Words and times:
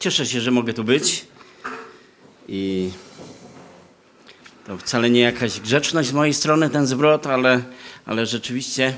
Cieszę 0.00 0.26
się, 0.26 0.40
że 0.40 0.50
mogę 0.50 0.72
tu 0.72 0.84
być. 0.84 1.26
I 2.48 2.90
to 4.66 4.78
wcale 4.78 5.10
nie 5.10 5.20
jakaś 5.20 5.60
grzeczność 5.60 6.08
z 6.08 6.12
mojej 6.12 6.34
strony, 6.34 6.70
ten 6.70 6.86
zwrot, 6.86 7.26
ale, 7.26 7.62
ale 8.06 8.26
rzeczywiście 8.26 8.94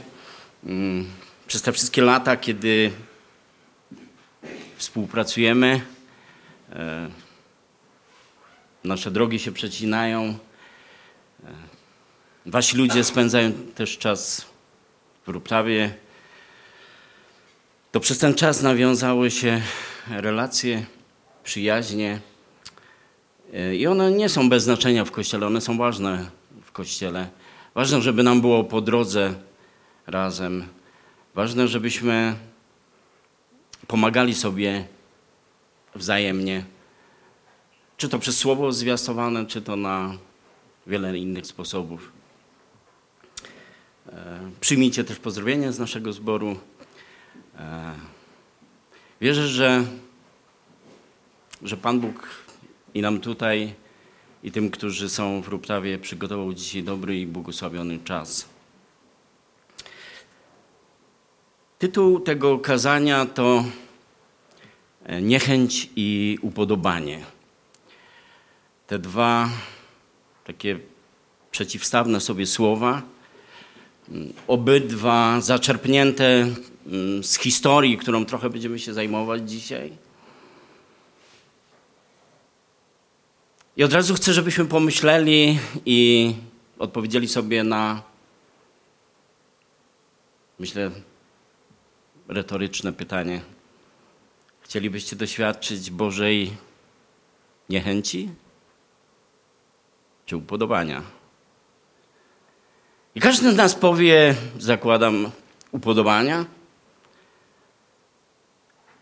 mm, 0.66 1.06
przez 1.46 1.62
te 1.62 1.72
wszystkie 1.72 2.02
lata, 2.02 2.36
kiedy 2.36 2.90
współpracujemy, 4.76 5.80
e, 6.72 7.08
nasze 8.84 9.10
drogi 9.10 9.38
się 9.38 9.52
przecinają. 9.52 10.24
E, 10.24 10.36
wasi 12.46 12.76
ludzie 12.76 13.04
spędzają 13.04 13.52
też 13.52 13.98
czas 13.98 14.46
w 15.26 15.28
Ruptawie. 15.28 15.94
To 17.92 18.00
przez 18.00 18.18
ten 18.18 18.34
czas 18.34 18.62
nawiązały 18.62 19.30
się 19.30 19.62
relacje, 20.08 20.86
przyjaźnie. 21.44 22.20
E, 23.54 23.76
I 23.76 23.86
one 23.86 24.10
nie 24.10 24.28
są 24.28 24.48
bez 24.48 24.62
znaczenia 24.64 25.04
w 25.04 25.10
kościele, 25.10 25.46
one 25.46 25.60
są 25.60 25.78
ważne 25.78 26.30
w 26.62 26.72
kościele. 26.72 27.28
Ważne, 27.74 28.02
żeby 28.02 28.22
nam 28.22 28.40
było 28.40 28.64
po 28.64 28.80
drodze 28.80 29.34
razem. 30.06 30.64
Ważne, 31.34 31.68
żebyśmy 31.68 32.34
pomagali 33.86 34.34
sobie 34.34 34.84
wzajemnie. 35.94 36.64
Czy 37.96 38.08
to 38.08 38.18
przez 38.18 38.38
słowo 38.38 38.72
zwiastowane, 38.72 39.46
czy 39.46 39.62
to 39.62 39.76
na 39.76 40.12
wiele 40.86 41.18
innych 41.18 41.46
sposobów. 41.46 42.12
E, 44.08 44.50
przyjmijcie 44.60 45.04
też 45.04 45.18
pozdrowienia 45.18 45.72
z 45.72 45.78
naszego 45.78 46.12
zboru. 46.12 46.56
Wierzę, 49.20 49.48
że, 49.48 49.84
że 51.62 51.76
Pan 51.76 52.00
Bóg 52.00 52.28
i 52.94 53.02
nam 53.02 53.20
tutaj, 53.20 53.74
i 54.42 54.52
tym, 54.52 54.70
którzy 54.70 55.10
są 55.10 55.42
w 55.42 55.48
Ruptawie, 55.48 55.98
przygotował 55.98 56.54
dzisiaj 56.54 56.82
dobry 56.82 57.20
i 57.20 57.26
błogosławiony 57.26 57.98
czas. 57.98 58.48
Tytuł 61.78 62.20
tego 62.20 62.58
kazania 62.58 63.26
to 63.26 63.64
e, 65.04 65.22
Niechęć 65.22 65.90
i 65.96 66.38
upodobanie. 66.42 67.24
Te 68.86 68.98
dwa 68.98 69.48
takie 70.44 70.78
przeciwstawne 71.50 72.20
sobie 72.20 72.46
słowa, 72.46 73.02
obydwa 74.46 75.40
zaczerpnięte 75.40 76.46
z 77.22 77.38
historii, 77.38 77.98
którą 77.98 78.24
trochę 78.24 78.50
będziemy 78.50 78.78
się 78.78 78.94
zajmować 78.94 79.50
dzisiaj. 79.50 79.92
I 83.76 83.84
od 83.84 83.92
razu 83.92 84.14
chcę, 84.14 84.32
żebyśmy 84.32 84.64
pomyśleli 84.64 85.58
i 85.86 86.34
odpowiedzieli 86.78 87.28
sobie 87.28 87.64
na, 87.64 88.02
myślę, 90.58 90.90
retoryczne 92.28 92.92
pytanie. 92.92 93.40
Chcielibyście 94.60 95.16
doświadczyć 95.16 95.90
Bożej 95.90 96.56
niechęci 97.68 98.28
czy 100.26 100.36
upodobania? 100.36 101.02
I 103.14 103.20
każdy 103.20 103.52
z 103.52 103.56
nas 103.56 103.74
powie, 103.74 104.34
zakładam, 104.58 105.30
upodobania. 105.72 106.59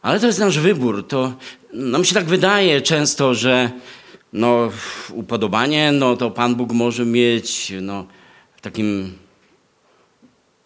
Ale 0.09 0.21
to 0.21 0.27
jest 0.27 0.39
nasz 0.39 0.59
wybór. 0.59 1.09
To 1.09 1.33
nam 1.73 2.05
się 2.05 2.15
tak 2.15 2.25
wydaje 2.25 2.83
często, 2.83 3.35
że 3.35 3.71
no, 4.33 4.71
upodobanie, 5.13 5.93
no 5.93 6.17
to 6.17 6.31
Pan 6.31 6.55
Bóg 6.55 6.73
może 6.73 7.05
mieć 7.05 7.73
no, 7.83 8.07
takim 8.61 9.19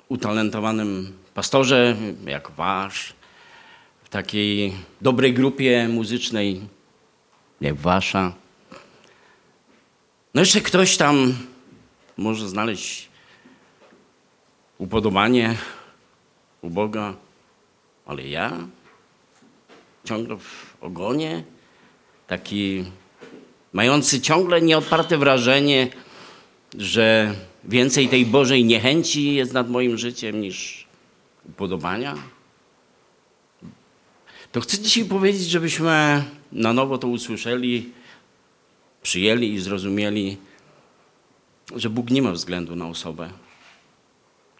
utalentowanym 0.09 1.12
pastorze, 1.34 1.97
jak 2.27 2.50
wasz, 2.50 3.15
w 4.05 4.09
takiej 4.09 4.72
dobrej 5.00 5.34
grupie 5.34 5.88
muzycznej, 5.88 6.61
jak 7.61 7.75
wasza. 7.75 8.33
No 10.34 10.41
jeszcze 10.41 10.61
ktoś 10.61 10.97
tam 10.97 11.34
może 12.17 12.49
znaleźć 12.49 13.09
upodobanie 14.78 15.56
u 16.61 16.71
Boga, 16.71 17.15
ale 18.06 18.28
ja 18.28 18.69
ciągle 20.05 20.39
w 20.39 20.77
ogonie, 20.81 21.45
taki 22.27 22.85
mający 23.73 24.21
ciągle 24.21 24.63
nieodparte 24.63 25.19
wrażenie, 25.19 25.89
że 26.79 27.35
więcej 27.65 28.09
tej 28.09 28.27
Bożej 28.27 28.65
niechęci 28.65 29.35
jest 29.35 29.53
nad 29.53 29.71
moim 29.71 29.99
życiem 29.99 30.41
niż 30.41 30.87
upodobania. 31.45 32.15
To 34.53 34.61
chcę 34.61 34.79
dzisiaj 34.79 35.05
powiedzieć, 35.05 35.43
żebyśmy 35.43 36.25
na 36.53 36.73
nowo 36.73 36.99
to 36.99 37.09
usłyszeli, 37.09 37.93
przyjęli 39.03 39.53
i 39.53 39.61
zrozumieli, 39.61 40.37
że 41.77 41.91
Bóg 41.91 42.11
nie 42.11 42.23
ma 42.23 42.33
względu 42.33 42.77
na 42.77 42.87
osobę. 42.87 43.31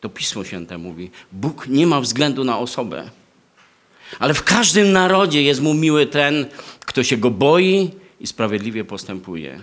To 0.01 0.09
Pismo 0.09 0.45
Święte 0.45 0.79
mówi: 0.79 1.11
Bóg 1.33 1.67
nie 1.69 1.87
ma 1.87 2.01
względu 2.01 2.45
na 2.45 2.59
osobę. 2.59 3.11
Ale 4.19 4.35
w 4.35 4.43
każdym 4.43 4.93
narodzie 4.93 5.43
jest 5.43 5.61
mu 5.61 5.75
miły 5.75 6.07
ten, 6.07 6.47
kto 6.81 7.05
się 7.05 7.17
go 7.17 7.31
boi 7.31 7.91
i 8.21 8.27
sprawiedliwie 8.27 8.85
postępuje. 8.85 9.61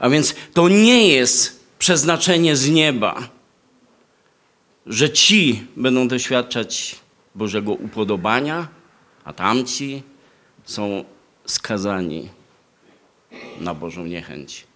A 0.00 0.08
więc 0.08 0.34
to 0.54 0.68
nie 0.68 1.08
jest 1.08 1.64
przeznaczenie 1.78 2.56
z 2.56 2.70
nieba, 2.70 3.28
że 4.86 5.10
ci 5.10 5.66
będą 5.76 6.08
doświadczać 6.08 6.96
Bożego 7.34 7.72
upodobania, 7.72 8.68
a 9.24 9.32
tamci 9.32 10.02
są 10.64 11.04
skazani 11.46 12.28
na 13.60 13.74
Bożą 13.74 14.04
niechęć. 14.04 14.66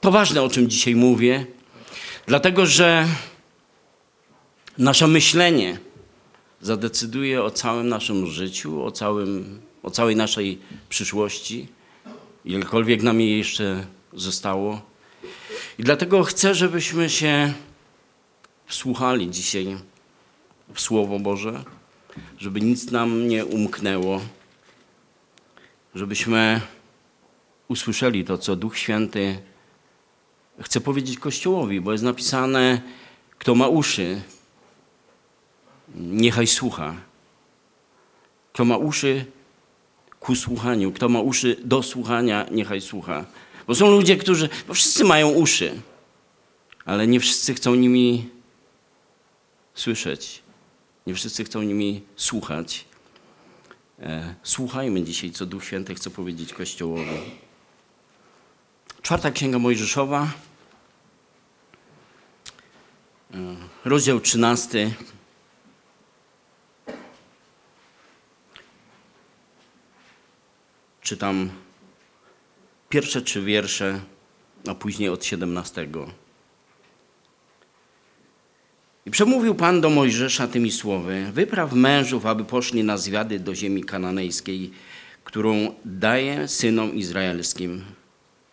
To 0.00 0.10
ważne, 0.10 0.42
o 0.42 0.48
czym 0.48 0.70
dzisiaj 0.70 0.94
mówię, 0.94 1.46
dlatego 2.26 2.66
że 2.66 3.06
nasze 4.80 5.06
myślenie 5.06 5.78
zadecyduje 6.60 7.42
o 7.42 7.50
całym 7.50 7.88
naszym 7.88 8.26
życiu, 8.26 8.84
o, 8.84 8.90
całym, 8.90 9.60
o 9.82 9.90
całej 9.90 10.16
naszej 10.16 10.58
przyszłości, 10.88 11.68
ilekolwiek 12.44 13.02
nam 13.02 13.20
jej 13.20 13.38
jeszcze 13.38 13.86
zostało. 14.12 14.80
I 15.78 15.84
dlatego 15.84 16.22
chcę, 16.22 16.54
żebyśmy 16.54 17.10
się 17.10 17.52
wsłuchali 18.66 19.30
dzisiaj 19.30 19.76
w 20.74 20.80
Słowo 20.80 21.18
Boże, 21.18 21.64
żeby 22.38 22.60
nic 22.60 22.90
nam 22.90 23.28
nie 23.28 23.46
umknęło, 23.46 24.20
żebyśmy 25.94 26.60
usłyszeli 27.68 28.24
to, 28.24 28.38
co 28.38 28.56
Duch 28.56 28.78
Święty 28.78 29.38
chce 30.60 30.80
powiedzieć 30.80 31.18
Kościołowi, 31.18 31.80
bo 31.80 31.92
jest 31.92 32.04
napisane, 32.04 32.80
kto 33.38 33.54
ma 33.54 33.68
uszy, 33.68 34.22
niechaj 35.94 36.46
słucha. 36.46 36.94
Kto 38.52 38.64
ma 38.64 38.76
uszy 38.76 39.24
ku 40.20 40.34
słuchaniu, 40.34 40.92
kto 40.92 41.08
ma 41.08 41.20
uszy 41.20 41.56
do 41.64 41.82
słuchania, 41.82 42.46
niechaj 42.50 42.80
słucha. 42.80 43.24
Bo 43.66 43.74
są 43.74 43.90
ludzie, 43.90 44.16
którzy, 44.16 44.48
bo 44.68 44.74
wszyscy 44.74 45.04
mają 45.04 45.30
uszy, 45.30 45.80
ale 46.84 47.06
nie 47.06 47.20
wszyscy 47.20 47.54
chcą 47.54 47.74
nimi 47.74 48.28
słyszeć. 49.74 50.42
Nie 51.06 51.14
wszyscy 51.14 51.44
chcą 51.44 51.62
nimi 51.62 52.02
słuchać. 52.16 52.84
E, 53.98 54.34
słuchajmy 54.42 55.02
dzisiaj, 55.02 55.30
co 55.30 55.46
Duch 55.46 55.64
Święty 55.64 55.94
chce 55.94 56.10
powiedzieć 56.10 56.52
Kościołowi. 56.54 57.20
Czwarta 59.02 59.30
Księga 59.30 59.58
Mojżeszowa, 59.58 60.28
e, 63.34 63.56
rozdział 63.84 64.20
trzynasty. 64.20 64.94
Czytam 71.10 71.50
pierwsze 72.88 73.22
trzy 73.22 73.42
wiersze, 73.42 74.00
a 74.66 74.74
później 74.74 75.08
od 75.08 75.24
siedemnastego. 75.24 76.10
I 79.06 79.10
przemówił 79.10 79.54
Pan 79.54 79.80
do 79.80 79.90
Mojżesza 79.90 80.48
tymi 80.48 80.70
słowy: 80.70 81.26
Wypraw 81.32 81.72
mężów, 81.72 82.26
aby 82.26 82.44
poszli 82.44 82.84
na 82.84 82.96
zwiady 82.96 83.40
do 83.40 83.54
ziemi 83.54 83.84
kananejskiej, 83.84 84.70
którą 85.24 85.74
daję 85.84 86.48
synom 86.48 86.94
izraelskim. 86.94 87.84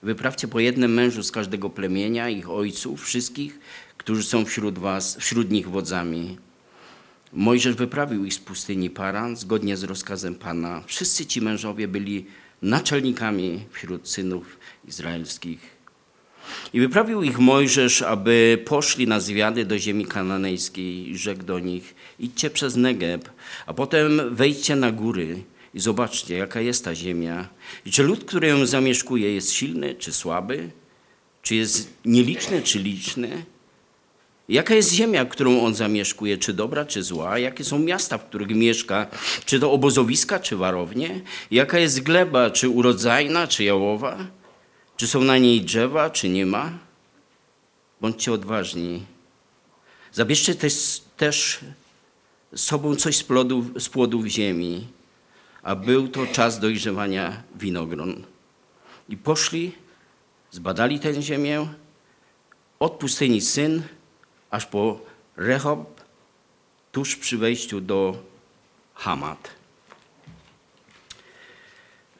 Wyprawcie 0.03 0.47
po 0.47 0.59
jednym 0.59 0.93
mężu 0.93 1.23
z 1.23 1.31
każdego 1.31 1.69
plemienia, 1.69 2.29
ich 2.29 2.49
ojców, 2.49 3.03
wszystkich, 3.03 3.59
którzy 3.97 4.23
są 4.23 4.45
wśród 4.45 4.79
was, 4.79 5.17
wśród 5.17 5.51
nich 5.51 5.69
wodzami. 5.69 6.37
Mojżesz 7.33 7.75
wyprawił 7.75 8.25
ich 8.25 8.33
z 8.33 8.39
pustyni 8.39 8.89
Paran 8.89 9.35
zgodnie 9.35 9.77
z 9.77 9.83
rozkazem 9.83 10.35
Pana. 10.35 10.83
Wszyscy 10.85 11.25
ci 11.25 11.41
mężowie 11.41 11.87
byli 11.87 12.25
naczelnikami 12.61 13.65
wśród 13.71 14.09
synów 14.09 14.57
izraelskich. 14.87 15.77
I 16.73 16.79
wyprawił 16.79 17.23
ich 17.23 17.39
Mojżesz, 17.39 18.01
aby 18.01 18.63
poszli 18.65 19.07
na 19.07 19.19
zwiady 19.19 19.65
do 19.65 19.79
ziemi 19.79 20.05
kananejskiej 20.05 21.09
i 21.09 21.17
rzekł 21.17 21.43
do 21.43 21.59
nich, 21.59 21.95
idźcie 22.19 22.49
przez 22.49 22.75
Negeb, 22.75 23.29
a 23.65 23.73
potem 23.73 24.35
wejdźcie 24.35 24.75
na 24.75 24.91
góry 24.91 25.43
i 25.73 25.79
zobaczcie, 25.79 26.37
jaka 26.37 26.61
jest 26.61 26.85
ta 26.85 26.95
ziemia. 26.95 27.49
I 27.85 27.91
czy 27.91 28.03
lud, 28.03 28.25
który 28.25 28.47
ją 28.47 28.65
zamieszkuje, 28.65 29.33
jest 29.33 29.51
silny 29.51 29.95
czy 29.95 30.13
słaby? 30.13 30.69
Czy 31.41 31.55
jest 31.55 31.93
nieliczny 32.05 32.61
czy 32.61 32.79
liczny? 32.79 33.45
Jaka 34.49 34.75
jest 34.75 34.93
ziemia, 34.93 35.25
którą 35.25 35.61
on 35.61 35.75
zamieszkuje? 35.75 36.37
Czy 36.37 36.53
dobra, 36.53 36.85
czy 36.85 37.03
zła? 37.03 37.39
Jakie 37.39 37.63
są 37.63 37.79
miasta, 37.79 38.17
w 38.17 38.25
których 38.25 38.49
mieszka? 38.49 39.07
Czy 39.45 39.59
to 39.59 39.71
obozowiska, 39.71 40.39
czy 40.39 40.55
warownie? 40.55 41.21
Jaka 41.51 41.79
jest 41.79 42.03
gleba, 42.03 42.49
czy 42.49 42.69
urodzajna, 42.69 43.47
czy 43.47 43.63
jałowa? 43.63 44.17
Czy 44.97 45.07
są 45.07 45.21
na 45.21 45.37
niej 45.37 45.61
drzewa, 45.61 46.09
czy 46.09 46.29
nie 46.29 46.45
ma? 46.45 46.71
Bądźcie 48.01 48.31
odważni. 48.33 49.05
Zabierzcie 50.11 50.55
też, 50.55 51.01
też 51.17 51.59
sobą 52.55 52.95
coś 52.95 53.17
z 53.17 53.23
plodów, 53.23 53.65
z 53.77 53.89
płodów 53.89 54.25
ziemi, 54.25 54.87
a 55.63 55.75
był 55.75 56.07
to 56.07 56.27
czas 56.27 56.59
dojrzewania 56.59 57.43
winogron. 57.55 58.23
I 59.09 59.17
poszli, 59.17 59.71
zbadali 60.51 60.99
tę 60.99 61.21
ziemię 61.21 61.67
od 62.79 62.93
pustyni 62.93 63.41
Syn, 63.41 63.83
aż 64.51 64.65
po 64.65 64.99
Rehob, 65.37 66.01
tuż 66.91 67.15
przy 67.15 67.37
wejściu 67.37 67.81
do 67.81 68.17
Hamat. 68.93 69.49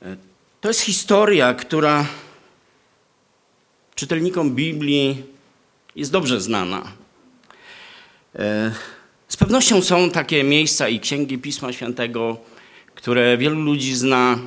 E, 0.02 0.18
to 0.62 0.68
jest 0.68 0.82
historia, 0.82 1.54
która 1.54 2.06
czytelnikom 3.96 4.56
Biblii 4.56 5.24
jest 5.96 6.12
dobrze 6.12 6.42
znana. 6.42 6.92
E, 8.36 8.72
z 9.28 9.38
pewnością 9.38 9.82
są 9.82 10.12
takie 10.12 10.44
miejsca 10.44 10.90
i 10.90 11.00
księgi 11.00 11.38
Pisma 11.38 11.74
Świętego, 11.74 12.38
które 12.96 13.38
wielu 13.38 13.62
ludzi 13.62 13.96
zna 13.96 14.40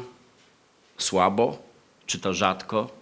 słabo, 0.98 1.58
czy 2.06 2.18
to 2.18 2.34
rzadko. 2.34 2.99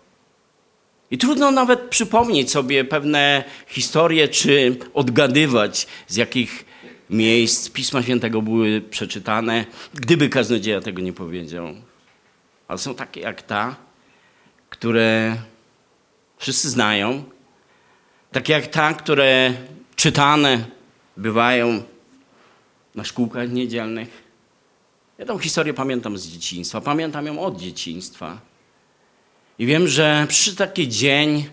I 1.10 1.18
trudno 1.18 1.50
nawet 1.50 1.80
przypomnieć 1.80 2.50
sobie 2.50 2.84
pewne 2.84 3.44
historie, 3.66 4.28
czy 4.28 4.76
odgadywać, 4.94 5.86
z 6.06 6.16
jakich 6.16 6.64
miejsc 7.10 7.70
Pisma 7.70 8.02
Świętego 8.02 8.42
były 8.42 8.80
przeczytane, 8.80 9.64
gdyby 9.94 10.28
kaznodzieja 10.28 10.80
tego 10.80 11.02
nie 11.02 11.12
powiedział. 11.12 11.66
Ale 12.68 12.78
są 12.78 12.94
takie 12.94 13.20
jak 13.20 13.42
ta, 13.42 13.76
które 14.70 15.36
wszyscy 16.38 16.70
znają, 16.70 17.24
takie 18.32 18.52
jak 18.52 18.66
ta, 18.66 18.94
które 18.94 19.54
czytane 19.96 20.66
bywają 21.16 21.82
na 22.94 23.04
szkółkach 23.04 23.50
niedzielnych. 23.50 24.28
Ja 25.18 25.26
tą 25.26 25.38
historię 25.38 25.74
pamiętam 25.74 26.18
z 26.18 26.28
dzieciństwa, 26.28 26.80
pamiętam 26.80 27.26
ją 27.26 27.40
od 27.40 27.60
dzieciństwa. 27.60 28.40
I 29.58 29.66
wiem, 29.66 29.88
że 29.88 30.26
przyszedł 30.28 30.56
taki 30.56 30.88
dzień, 30.88 31.50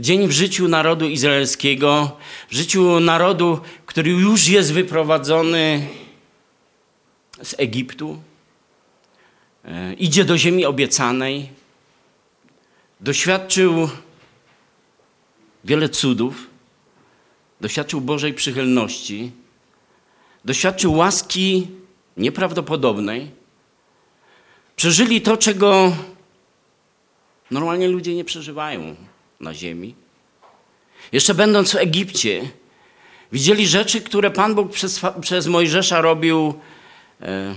dzień 0.00 0.28
w 0.28 0.32
życiu 0.32 0.68
narodu 0.68 1.08
izraelskiego, 1.08 2.16
w 2.48 2.54
życiu 2.54 3.00
narodu, 3.00 3.60
który 3.86 4.10
już 4.10 4.48
jest 4.48 4.72
wyprowadzony 4.72 5.88
z 7.42 7.54
Egiptu, 7.58 8.20
e, 9.64 9.94
idzie 9.94 10.24
do 10.24 10.38
ziemi 10.38 10.64
obiecanej, 10.64 11.48
doświadczył 13.00 13.88
wiele 15.64 15.88
cudów, 15.88 16.46
doświadczył 17.60 18.00
Bożej 18.00 18.34
przychylności, 18.34 19.32
doświadczył 20.44 20.94
łaski 20.94 21.66
nieprawdopodobnej. 22.16 23.30
Przeżyli 24.76 25.20
to, 25.20 25.36
czego 25.36 25.92
normalnie 27.50 27.88
ludzie 27.88 28.14
nie 28.14 28.24
przeżywają 28.24 28.96
na 29.40 29.54
ziemi. 29.54 29.94
Jeszcze 31.12 31.34
będąc 31.34 31.72
w 31.72 31.76
Egipcie, 31.76 32.50
widzieli 33.32 33.66
rzeczy, 33.66 34.00
które 34.00 34.30
Pan 34.30 34.54
Bóg 34.54 34.72
przez, 34.72 35.00
przez 35.20 35.46
Mojżesza 35.46 36.00
robił 36.00 36.54
e, 37.20 37.54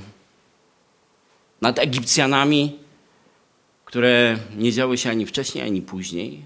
nad 1.62 1.80
Egipcjanami, 1.80 2.80
które 3.86 4.38
nie 4.58 4.72
działy 4.72 4.98
się 4.98 5.10
ani 5.10 5.26
wcześniej, 5.26 5.64
ani 5.64 5.82
później. 5.82 6.42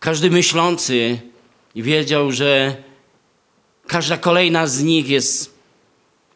Każdy 0.00 0.30
myślący 0.30 1.18
wiedział, 1.76 2.32
że 2.32 2.76
każda 3.86 4.16
kolejna 4.16 4.66
z 4.66 4.82
nich 4.82 5.08
jest 5.08 5.58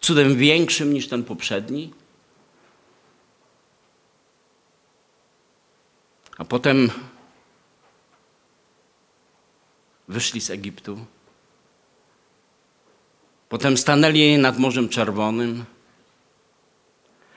cudem 0.01 0.37
większym 0.37 0.95
niż 0.95 1.09
ten 1.09 1.25
poprzedni. 1.25 1.91
A 6.43 6.45
potem 6.45 6.91
wyszli 10.09 10.41
z 10.41 10.51
Egiptu. 10.51 10.99
Potem 13.49 13.77
stanęli 13.77 14.39
nad 14.39 14.59
Morzem 14.59 14.89
Czerwonym. 14.89 15.65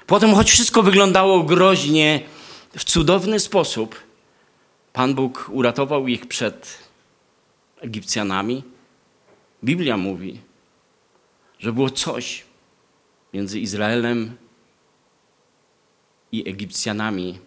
Potem, 0.07 0.33
choć 0.33 0.51
wszystko 0.51 0.83
wyglądało 0.83 1.43
groźnie, 1.43 2.21
w 2.77 2.83
cudowny 2.83 3.39
sposób, 3.39 3.95
Pan 4.93 5.15
Bóg 5.15 5.49
uratował 5.49 6.07
ich 6.07 6.25
przed 6.25 6.77
Egipcjanami. 7.81 8.63
Biblia 9.63 9.97
mówi, 9.97 10.39
że 11.59 11.73
było 11.73 11.89
coś 11.89 12.43
między 13.33 13.59
Izraelem 13.59 14.37
i 16.31 16.49
Egipcjanami, 16.49 17.44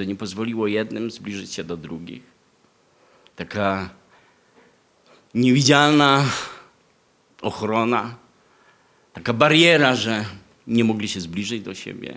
co 0.00 0.04
nie 0.04 0.16
pozwoliło 0.16 0.66
jednym 0.66 1.10
zbliżyć 1.10 1.52
się 1.52 1.64
do 1.64 1.76
drugich. 1.76 2.22
Taka 3.36 3.90
niewidzialna 5.34 6.24
ochrona, 7.42 8.14
taka 9.12 9.32
bariera, 9.32 9.94
że 9.94 10.24
nie 10.66 10.84
mogli 10.84 11.08
się 11.08 11.20
zbliżyć 11.20 11.62
do 11.62 11.74
siebie. 11.74 12.14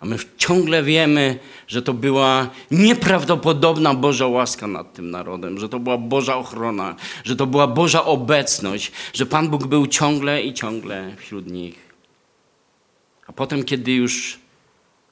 A 0.00 0.06
my 0.06 0.16
ciągle 0.36 0.82
wiemy, 0.82 1.38
że 1.66 1.82
to 1.82 1.94
była 1.94 2.50
nieprawdopodobna 2.70 3.94
Boża 3.94 4.26
łaska 4.26 4.66
nad 4.66 4.92
tym 4.92 5.10
narodem, 5.10 5.58
że 5.58 5.68
to 5.68 5.78
była 5.78 5.98
Boża 5.98 6.36
ochrona, 6.36 6.96
że 7.24 7.36
to 7.36 7.46
była 7.46 7.66
Boża 7.66 8.04
obecność, 8.04 8.92
że 9.12 9.26
Pan 9.26 9.48
Bóg 9.48 9.66
był 9.66 9.86
ciągle 9.86 10.42
i 10.42 10.54
ciągle 10.54 11.16
wśród 11.16 11.46
nich. 11.46 11.94
A 13.26 13.32
potem, 13.32 13.64
kiedy 13.64 13.92
już 13.92 14.43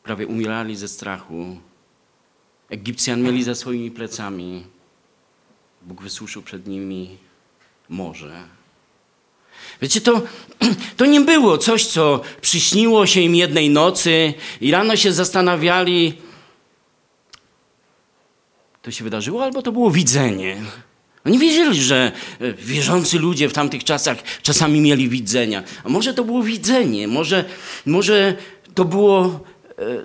prawie 0.03 0.27
umierali 0.27 0.77
ze 0.77 0.89
strachu, 0.89 1.57
Egipcjan 2.71 3.23
mieli 3.23 3.45
za 3.45 3.55
swoimi 3.55 3.91
plecami, 3.91 4.65
Bóg 5.83 6.03
wysuszył 6.03 6.43
przed 6.43 6.67
nimi 6.67 7.19
morze. 7.89 8.45
Wiecie, 9.83 10.01
to, 10.01 10.23
to 10.97 11.07
nie 11.07 11.21
było 11.21 11.59
coś, 11.59 11.87
co 11.87 12.21
przyśniło 12.41 13.07
się 13.07 13.21
im 13.21 13.35
jednej 13.35 13.71
nocy 13.71 14.35
i 14.61 14.71
rano 14.71 14.97
się 14.97 15.13
zastanawiali, 15.13 16.19
to 18.83 18.91
się 18.91 19.05
wydarzyło, 19.05 19.45
albo 19.45 19.63
to 19.63 19.73
było 19.73 19.91
widzenie. 19.91 20.63
Oni 21.27 21.39
wiedzieli, 21.39 21.83
że 21.83 22.13
e, 22.41 22.53
wierzący 22.53 23.19
ludzie 23.19 23.49
w 23.49 23.53
tamtych 23.53 23.85
czasach 23.85 24.19
czasami 24.43 24.81
mieli 24.81 25.09
widzenia. 25.09 25.63
A 25.85 25.89
może 25.89 26.15
to 26.15 26.25
było 26.25 26.43
widzenie, 26.43 27.09
może, 27.09 27.45
może 27.87 28.37
to 28.75 28.85
było 28.85 29.41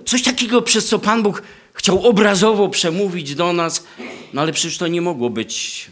coś 0.04 0.22
takiego, 0.22 0.62
przez 0.62 0.88
co 0.88 0.98
Pan 0.98 1.22
Bóg 1.22 1.42
chciał 1.74 2.06
obrazowo 2.06 2.68
przemówić 2.68 3.34
do 3.34 3.52
nas, 3.52 3.86
no 4.32 4.42
ale 4.42 4.52
przecież 4.52 4.78
to 4.78 4.86
nie 4.86 5.00
mogło 5.00 5.30
być 5.30 5.90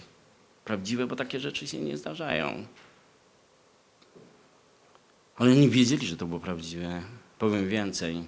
prawdziwe, 0.64 1.06
bo 1.06 1.16
takie 1.16 1.40
rzeczy 1.40 1.66
się 1.66 1.78
nie 1.78 1.96
zdarzają. 1.96 2.66
Ale 5.36 5.50
oni 5.50 5.68
wiedzieli, 5.68 6.06
że 6.06 6.16
to 6.16 6.26
było 6.26 6.40
prawdziwe. 6.40 7.02
Powiem 7.38 7.68
więcej. 7.68 8.24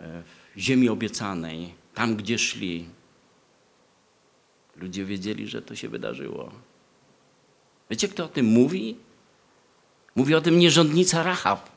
E, 0.00 0.22
w 0.56 0.60
ziemi 0.60 0.88
obiecanej, 0.88 1.74
tam 1.94 2.16
gdzie 2.16 2.38
szli, 2.38 2.88
ludzie 4.76 5.04
wiedzieli, 5.04 5.48
że 5.48 5.62
to 5.62 5.76
się 5.76 5.88
wydarzyło. 5.88 6.52
Wiecie, 7.90 8.08
kto 8.08 8.24
o 8.24 8.28
tym 8.28 8.46
mówi? 8.46 8.96
Mówi 10.14 10.34
o 10.34 10.40
tym 10.40 10.58
nierządnica 10.58 11.22
Rahab. 11.22 11.71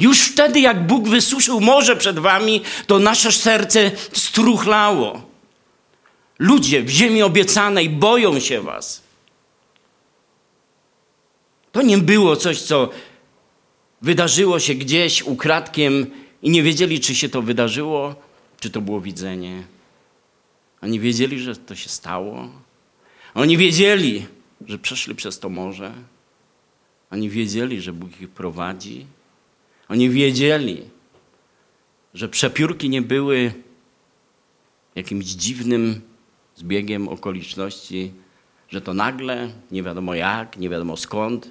Już 0.00 0.20
wtedy, 0.20 0.60
jak 0.60 0.86
Bóg 0.86 1.08
wysuszył 1.08 1.60
morze 1.60 1.96
przed 1.96 2.18
wami, 2.18 2.62
to 2.86 2.98
nasze 2.98 3.32
serce 3.32 3.90
struchlało. 4.12 5.22
Ludzie 6.38 6.82
w 6.82 6.88
ziemi 6.88 7.22
obiecanej 7.22 7.90
boją 7.90 8.40
się 8.40 8.60
was. 8.60 9.02
To 11.72 11.82
nie 11.82 11.98
było 11.98 12.36
coś, 12.36 12.60
co 12.60 12.90
wydarzyło 14.02 14.60
się 14.60 14.74
gdzieś 14.74 15.22
ukradkiem 15.22 16.06
i 16.42 16.50
nie 16.50 16.62
wiedzieli, 16.62 17.00
czy 17.00 17.14
się 17.14 17.28
to 17.28 17.42
wydarzyło, 17.42 18.14
czy 18.60 18.70
to 18.70 18.80
było 18.80 19.00
widzenie. 19.00 19.62
Oni 20.82 21.00
wiedzieli, 21.00 21.40
że 21.40 21.56
to 21.56 21.74
się 21.74 21.88
stało. 21.88 22.48
Oni 23.34 23.56
wiedzieli, 23.56 24.26
że 24.66 24.78
przeszli 24.78 25.14
przez 25.14 25.38
to 25.38 25.48
morze. 25.48 25.92
Oni 27.10 27.30
wiedzieli, 27.30 27.80
że 27.80 27.92
Bóg 27.92 28.20
ich 28.20 28.30
prowadzi. 28.30 29.06
Oni 29.92 30.10
wiedzieli, 30.10 30.82
że 32.14 32.28
przepiórki 32.28 32.88
nie 32.88 33.02
były 33.02 33.52
jakimś 34.94 35.24
dziwnym 35.26 36.00
zbiegiem 36.54 37.08
okoliczności, 37.08 38.12
że 38.68 38.80
to 38.80 38.94
nagle, 38.94 39.48
nie 39.70 39.82
wiadomo 39.82 40.14
jak, 40.14 40.58
nie 40.58 40.68
wiadomo 40.68 40.96
skąd, 40.96 41.50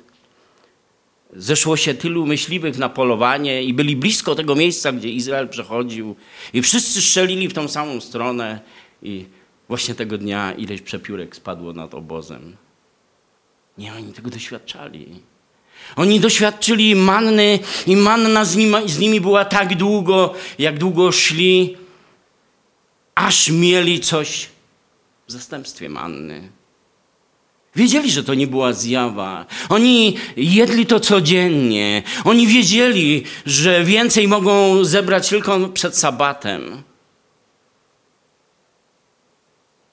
zeszło 1.33 1.77
się 1.77 1.93
tylu 1.93 2.25
myśliwych 2.25 2.77
na 2.77 2.89
polowanie 2.89 3.63
i 3.63 3.73
byli 3.73 3.95
blisko 3.95 4.35
tego 4.35 4.55
miejsca, 4.55 4.91
gdzie 4.91 5.09
Izrael 5.09 5.49
przechodził 5.49 6.15
i 6.53 6.61
wszyscy 6.61 7.01
strzelili 7.01 7.47
w 7.47 7.53
tą 7.53 7.67
samą 7.67 8.01
stronę 8.01 8.59
i 9.03 9.25
właśnie 9.67 9.95
tego 9.95 10.17
dnia 10.17 10.53
ileś 10.53 10.81
przepiórek 10.81 11.35
spadło 11.35 11.73
nad 11.73 11.93
obozem. 11.93 12.55
Nie, 13.77 13.93
oni 13.93 14.13
tego 14.13 14.29
doświadczali. 14.29 15.30
Oni 15.95 16.19
doświadczyli 16.19 16.95
manny 16.95 17.59
i 17.87 17.95
manna 17.95 18.45
z 18.45 18.55
nimi, 18.55 18.75
z 18.85 18.99
nimi 18.99 19.21
była 19.21 19.45
tak 19.45 19.75
długo, 19.75 20.33
jak 20.59 20.77
długo 20.77 21.11
szli, 21.11 21.77
aż 23.15 23.49
mieli 23.49 23.99
coś 23.99 24.49
w 25.27 25.31
zastępstwie 25.31 25.89
manny. 25.89 26.51
Wiedzieli, 27.75 28.11
że 28.11 28.23
to 28.23 28.33
nie 28.33 28.47
była 28.47 28.73
zjawa. 28.73 29.45
Oni 29.69 30.17
jedli 30.37 30.85
to 30.85 30.99
codziennie. 30.99 32.03
Oni 32.23 32.47
wiedzieli, 32.47 33.23
że 33.45 33.83
więcej 33.83 34.27
mogą 34.27 34.83
zebrać 34.83 35.29
tylko 35.29 35.69
przed 35.69 35.97
sabatem. 35.97 36.83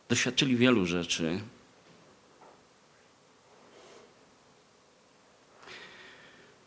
Doświadczyli 0.08 0.56
wielu 0.56 0.86
rzeczy. 0.86 1.40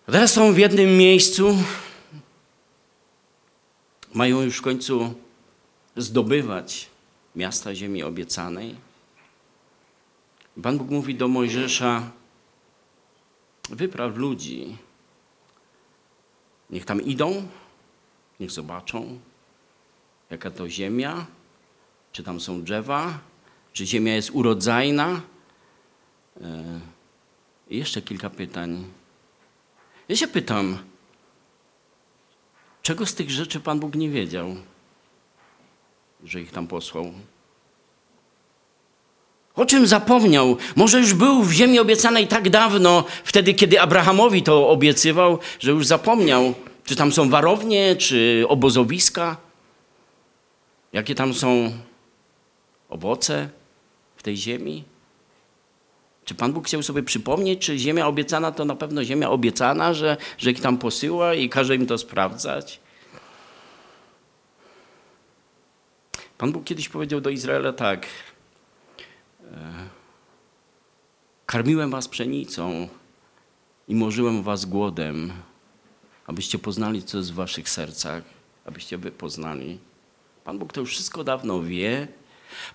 Teraz 0.06 0.34
są 0.34 0.54
w 0.54 0.58
jednym 0.58 0.98
miejscu, 0.98 1.58
mają 4.14 4.42
już 4.42 4.58
w 4.58 4.62
końcu 4.62 5.14
zdobywać 5.96 6.90
miasta 7.36 7.76
ziemi 7.76 8.04
obiecanej. 8.04 8.76
Pan 10.64 10.78
Bóg 10.78 10.90
mówi 10.90 11.16
do 11.16 11.28
Mojżesza: 11.28 12.12
wypraw 13.70 14.18
ludzi. 14.18 14.78
Niech 16.70 16.86
tam 16.86 17.02
idą, 17.02 17.48
niech 18.40 18.52
zobaczą, 18.52 19.20
jaka 20.30 20.52
to 20.52 20.70
ziemia, 20.70 21.26
czy 22.12 22.24
tam 22.24 22.40
są 22.40 22.64
drzewa, 22.64 23.20
czy 23.74 23.86
ziemia 23.86 24.16
jest 24.16 24.32
urodzajna. 24.34 25.22
E, 26.42 26.80
I 27.70 27.78
jeszcze 27.78 28.02
kilka 28.02 28.30
pytań. 28.30 28.86
Ja 30.12 30.18
się 30.18 30.28
pytam, 30.28 30.78
czego 32.82 33.06
z 33.06 33.16
tych 33.16 33.32
rzeczy 33.32 33.60
Pan 33.60 33.80
Bóg 33.80 33.96
nie 33.96 34.10
wiedział, 34.10 34.56
że 36.24 36.42
ich 36.42 36.52
tam 36.52 36.68
posłał? 36.68 37.14
O 39.56 39.66
czym 39.66 39.88
zapomniał? 39.88 40.58
Może 40.76 41.00
już 41.00 41.14
był 41.14 41.44
w 41.44 41.52
ziemi 41.52 41.80
obiecanej 41.80 42.28
tak 42.28 42.50
dawno, 42.50 43.04
wtedy 43.24 43.54
kiedy 43.54 43.82
Abrahamowi 43.82 44.44
to 44.44 44.70
obiecywał, 44.70 45.40
że 45.60 45.72
już 45.72 45.88
zapomniał, 45.88 46.54
czy 46.84 46.96
tam 46.96 47.12
są 47.12 47.30
warownie, 47.30 47.96
czy 47.96 48.46
obozowiska, 48.48 49.38
jakie 50.94 51.16
tam 51.16 51.34
są 51.34 51.72
owoce 52.90 53.50
w 54.16 54.24
tej 54.24 54.38
ziemi. 54.38 54.84
Czy 56.26 56.36
Pan 56.36 56.54
Bóg 56.54 56.68
chciał 56.68 56.84
sobie 56.84 57.04
przypomnieć, 57.04 57.66
czy 57.66 57.78
ziemia 57.78 58.08
obiecana 58.08 58.52
to 58.52 58.66
na 58.66 58.76
pewno 58.76 59.04
ziemia 59.04 59.30
obiecana, 59.30 59.94
że, 59.94 60.18
że 60.38 60.52
ich 60.52 60.62
tam 60.62 60.78
posyła 60.78 61.34
i 61.34 61.50
każe 61.50 61.76
im 61.76 61.88
to 61.88 61.98
sprawdzać? 61.98 62.80
Pan 66.38 66.52
Bóg 66.52 66.64
kiedyś 66.64 66.90
powiedział 66.90 67.22
do 67.22 67.30
Izraela 67.30 67.74
tak– 67.74 68.08
Karmiłem 71.52 71.92
was 71.92 72.08
pszenicą 72.08 72.88
i 73.88 73.96
morzyłem 73.96 74.44
was 74.44 74.66
głodem, 74.66 75.34
abyście 76.28 76.60
poznali, 76.60 77.04
co 77.04 77.18
jest 77.18 77.32
w 77.32 77.36
waszych 77.36 77.70
sercach, 77.70 78.24
abyście 78.66 78.98
wy 78.98 79.12
poznali. 79.12 79.80
Pan 80.44 80.60
Bóg 80.60 80.74
to 80.74 80.80
już 80.80 80.92
wszystko 80.92 81.24
dawno 81.24 81.64
wie. 81.64 82.08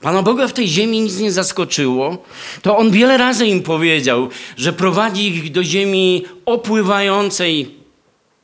Pana 0.00 0.22
Boga 0.22 0.48
w 0.48 0.52
tej 0.52 0.68
ziemi 0.68 1.00
nic 1.00 1.18
nie 1.18 1.32
zaskoczyło. 1.32 2.24
To 2.62 2.76
On 2.76 2.90
wiele 2.90 3.16
razy 3.16 3.46
im 3.46 3.62
powiedział, 3.62 4.28
że 4.56 4.72
prowadzi 4.72 5.28
ich 5.28 5.52
do 5.52 5.64
ziemi 5.64 6.24
opływającej 6.46 7.74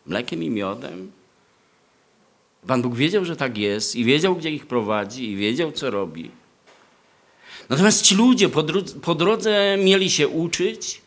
mlekiem 0.07 0.43
i 0.43 0.51
miodem. 0.51 1.13
Pan 2.67 2.83
Bóg 2.83 2.95
wiedział, 2.95 3.25
że 3.25 3.37
tak 3.37 3.59
jest 3.59 3.97
i 3.97 4.05
wiedział, 4.05 4.37
gdzie 4.37 4.51
ich 4.51 4.67
prowadzi 4.67 5.31
i 5.31 5.37
wiedział, 5.37 5.73
co 5.73 5.91
robi. 5.91 6.31
Natomiast 7.69 8.03
ci 8.03 8.15
ludzie 8.15 8.49
po 8.49 8.63
drodze, 8.63 9.01
po 9.01 9.15
drodze 9.15 9.77
mieli 9.85 10.11
się 10.11 10.29
uczyć 10.29 11.03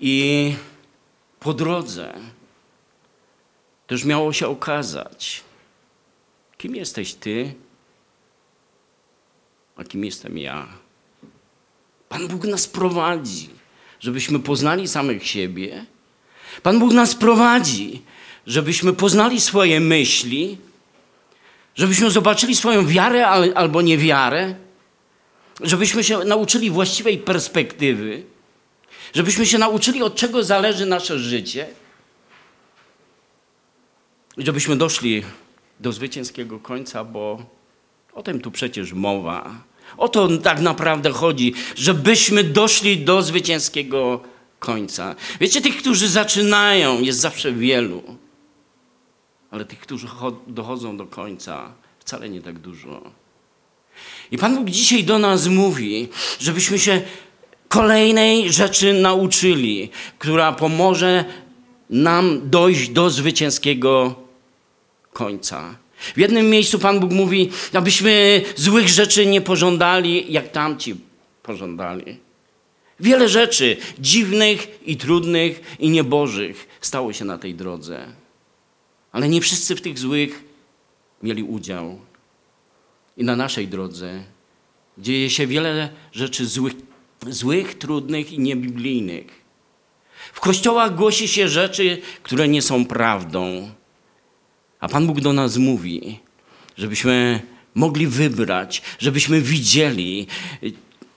i 0.00 0.54
po 1.40 1.54
drodze 1.54 2.14
też 3.86 4.04
miało 4.04 4.32
się 4.32 4.48
okazać, 4.48 5.42
kim 6.58 6.76
jesteś 6.76 7.14
ty, 7.14 7.54
a 9.76 9.84
kim 9.84 10.04
jestem 10.04 10.38
ja. 10.38 10.68
Pan 12.08 12.28
Bóg 12.28 12.44
nas 12.44 12.66
prowadzi, 12.66 13.48
żebyśmy 14.00 14.38
poznali 14.38 14.88
samych 14.88 15.26
siebie. 15.26 15.84
Pan 16.62 16.78
Bóg 16.78 16.92
nas 16.92 17.14
prowadzi, 17.14 18.02
żebyśmy 18.46 18.92
poznali 18.92 19.40
swoje 19.40 19.80
myśli, 19.80 20.58
żebyśmy 21.74 22.10
zobaczyli 22.10 22.56
swoją 22.56 22.86
wiarę 22.86 23.26
albo 23.54 23.82
niewiarę 23.82 24.54
żebyśmy 25.60 26.04
się 26.04 26.18
nauczyli 26.18 26.70
właściwej 26.70 27.18
perspektywy, 27.18 28.22
żebyśmy 29.14 29.46
się 29.46 29.58
nauczyli, 29.58 30.02
od 30.02 30.14
czego 30.14 30.44
zależy 30.44 30.86
nasze 30.86 31.18
życie, 31.18 31.66
i 34.36 34.46
żebyśmy 34.46 34.76
doszli 34.76 35.22
do 35.80 35.92
zwycięskiego 35.92 36.58
końca, 36.58 37.04
bo 37.04 37.46
o 38.16 38.22
tym 38.22 38.40
tu 38.40 38.50
przecież 38.50 38.92
mowa. 38.92 39.62
O 39.96 40.08
to 40.08 40.28
tak 40.38 40.60
naprawdę 40.60 41.10
chodzi, 41.10 41.54
żebyśmy 41.76 42.44
doszli 42.44 42.98
do 42.98 43.22
zwycięskiego 43.22 44.20
końca. 44.58 45.14
Wiecie, 45.40 45.60
tych, 45.60 45.76
którzy 45.76 46.08
zaczynają, 46.08 47.00
jest 47.00 47.20
zawsze 47.20 47.52
wielu, 47.52 48.02
ale 49.50 49.64
tych, 49.64 49.78
którzy 49.78 50.06
dochodzą 50.46 50.96
do 50.96 51.06
końca, 51.06 51.72
wcale 51.98 52.28
nie 52.28 52.42
tak 52.42 52.58
dużo. 52.58 53.02
I 54.30 54.38
Pan 54.38 54.56
Bóg 54.56 54.70
dzisiaj 54.70 55.04
do 55.04 55.18
nas 55.18 55.46
mówi, 55.46 56.08
żebyśmy 56.40 56.78
się 56.78 57.02
kolejnej 57.68 58.52
rzeczy 58.52 58.92
nauczyli, 58.92 59.90
która 60.18 60.52
pomoże 60.52 61.24
nam 61.90 62.50
dojść 62.50 62.88
do 62.88 63.10
zwycięskiego 63.10 64.14
końca. 65.12 65.85
W 65.98 66.18
jednym 66.18 66.50
miejscu 66.50 66.78
Pan 66.78 67.00
Bóg 67.00 67.12
mówi, 67.12 67.50
abyśmy 67.72 68.42
złych 68.56 68.88
rzeczy 68.88 69.26
nie 69.26 69.40
pożądali, 69.40 70.32
jak 70.32 70.48
tamci 70.48 70.94
pożądali. 71.42 72.16
Wiele 73.00 73.28
rzeczy 73.28 73.76
dziwnych 73.98 74.80
i 74.86 74.96
trudnych 74.96 75.76
i 75.78 75.90
niebożych 75.90 76.68
stało 76.80 77.12
się 77.12 77.24
na 77.24 77.38
tej 77.38 77.54
drodze. 77.54 78.06
Ale 79.12 79.28
nie 79.28 79.40
wszyscy 79.40 79.76
w 79.76 79.80
tych 79.80 79.98
złych 79.98 80.44
mieli 81.22 81.42
udział. 81.42 81.98
I 83.16 83.24
na 83.24 83.36
naszej 83.36 83.68
drodze 83.68 84.22
dzieje 84.98 85.30
się 85.30 85.46
wiele 85.46 85.88
rzeczy 86.12 86.46
złych, 86.46 86.72
złych 87.28 87.78
trudnych 87.78 88.32
i 88.32 88.38
niebiblijnych. 88.38 89.26
W 90.32 90.40
kościołach 90.40 90.94
głosi 90.94 91.28
się 91.28 91.48
rzeczy, 91.48 92.02
które 92.22 92.48
nie 92.48 92.62
są 92.62 92.84
prawdą. 92.84 93.70
A 94.80 94.88
Pan 94.88 95.06
Bóg 95.06 95.20
do 95.20 95.32
nas 95.32 95.56
mówi, 95.56 96.18
żebyśmy 96.76 97.40
mogli 97.74 98.06
wybrać, 98.06 98.82
żebyśmy 98.98 99.40
widzieli. 99.40 100.26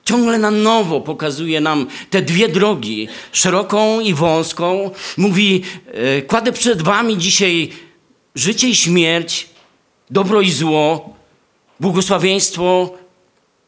Ciągle 0.06 0.38
na 0.38 0.52
nowo 0.52 1.02
pokazuje 1.02 1.62
nam 1.62 1.88
te 2.10 2.22
dwie 2.22 2.48
drogi, 2.48 3.08
szeroką 3.32 4.00
i 4.00 4.14
wąską. 4.14 4.92
Mówi: 5.18 5.62
e, 5.88 6.22
Kładę 6.22 6.52
przed 6.52 6.82
Wami 6.82 7.18
dzisiaj 7.18 7.70
życie 8.36 8.70
i 8.70 8.76
śmierć, 8.76 9.50
dobro 10.10 10.42
i 10.42 10.52
zło 10.52 11.16
błogosławieństwo 11.80 12.98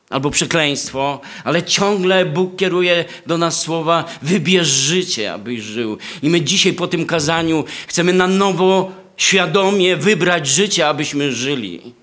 albo 0.09 0.29
przekleństwo, 0.29 1.21
ale 1.43 1.63
ciągle 1.63 2.25
Bóg 2.25 2.55
kieruje 2.55 3.05
do 3.27 3.37
nas 3.37 3.61
słowa: 3.61 4.05
wybierz 4.21 4.67
życie, 4.67 5.33
abyś 5.33 5.61
żył. 5.61 5.97
I 6.23 6.29
my 6.29 6.41
dzisiaj 6.41 6.73
po 6.73 6.87
tym 6.87 7.05
kazaniu 7.05 7.63
chcemy 7.87 8.13
na 8.13 8.27
nowo, 8.27 9.00
świadomie 9.21 9.97
wybrać 9.97 10.47
życie, 10.47 10.87
abyśmy 10.87 11.31
żyli. 11.31 11.93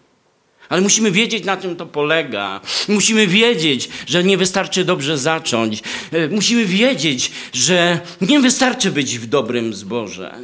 Ale 0.68 0.80
musimy 0.80 1.10
wiedzieć, 1.10 1.44
na 1.44 1.56
czym 1.56 1.76
to 1.76 1.86
polega. 1.86 2.60
Musimy 2.88 3.26
wiedzieć, 3.26 3.88
że 4.06 4.24
nie 4.24 4.38
wystarczy 4.38 4.84
dobrze 4.84 5.18
zacząć. 5.18 5.82
E, 6.12 6.28
musimy 6.28 6.64
wiedzieć, 6.64 7.30
że 7.52 8.00
nie 8.20 8.40
wystarczy 8.40 8.90
być 8.90 9.18
w 9.18 9.26
dobrym 9.26 9.74
zborze. 9.74 10.34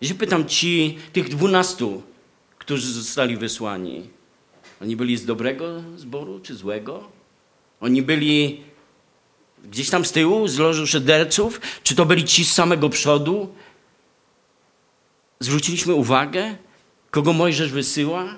Ja 0.00 0.08
się 0.08 0.14
pytam 0.14 0.46
ci, 0.46 0.98
tych 1.12 1.28
dwunastu, 1.28 2.02
którzy 2.58 2.92
zostali 2.92 3.36
wysłani, 3.36 4.02
oni 4.82 4.96
byli 4.96 5.16
z 5.16 5.24
dobrego 5.24 5.82
zboru 5.96 6.40
czy 6.40 6.54
złego? 6.54 7.08
Oni 7.80 8.02
byli 8.02 8.60
gdzieś 9.64 9.90
tam 9.90 10.04
z 10.04 10.12
tyłu, 10.12 10.48
z 10.48 10.58
loży 10.58 10.86
szyderców? 10.86 11.60
Czy 11.82 11.94
to 11.94 12.06
byli 12.06 12.24
ci 12.24 12.44
z 12.44 12.52
samego 12.52 12.88
przodu? 12.88 13.54
Zwróciliśmy 15.40 15.94
uwagę, 15.94 16.56
kogo 17.10 17.32
Mojżesz 17.32 17.72
wysyła? 17.72 18.34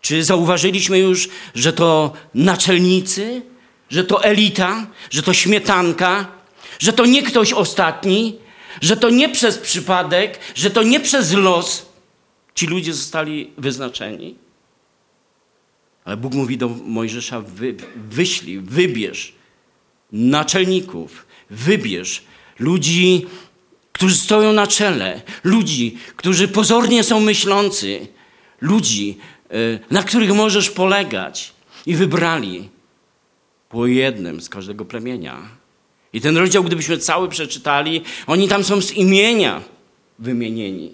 Czy 0.00 0.24
zauważyliśmy 0.24 0.98
już, 0.98 1.28
że 1.54 1.72
to 1.72 2.12
naczelnicy, 2.34 3.42
że 3.90 4.04
to 4.04 4.24
elita, 4.24 4.86
że 5.10 5.22
to 5.22 5.32
śmietanka, 5.32 6.26
że 6.78 6.92
to 6.92 7.06
nie 7.06 7.22
ktoś 7.22 7.52
ostatni, 7.52 8.38
że 8.80 8.96
to 8.96 9.10
nie 9.10 9.28
przez 9.28 9.58
przypadek, 9.58 10.38
że 10.54 10.70
to 10.70 10.82
nie 10.82 11.00
przez 11.00 11.32
los 11.32 11.86
ci 12.54 12.66
ludzie 12.66 12.94
zostali 12.94 13.50
wyznaczeni? 13.58 14.34
Ale 16.04 16.16
Bóg 16.16 16.34
mówi 16.34 16.58
do 16.58 16.68
Mojżesza: 16.68 17.40
wy, 17.40 17.74
wyślij, 17.96 18.60
wybierz 18.60 19.34
naczelników, 20.12 21.26
wybierz 21.50 22.22
ludzi, 22.58 23.26
którzy 24.00 24.16
stoją 24.16 24.52
na 24.52 24.66
czele, 24.66 25.22
ludzi, 25.44 25.98
którzy 26.16 26.48
pozornie 26.48 27.04
są 27.04 27.20
myślący, 27.20 28.06
ludzi, 28.60 29.18
e, 29.50 29.54
na 29.90 30.02
których 30.02 30.32
możesz 30.32 30.70
polegać. 30.70 31.52
I 31.86 31.94
wybrali 31.94 32.68
po 33.68 33.86
jednym 33.86 34.40
z 34.40 34.48
każdego 34.48 34.84
plemienia. 34.84 35.36
I 36.12 36.20
ten 36.20 36.36
rozdział, 36.36 36.64
gdybyśmy 36.64 36.98
cały 36.98 37.28
przeczytali, 37.28 38.02
oni 38.26 38.48
tam 38.48 38.64
są 38.64 38.80
z 38.80 38.92
imienia 38.92 39.62
wymienieni. 40.18 40.90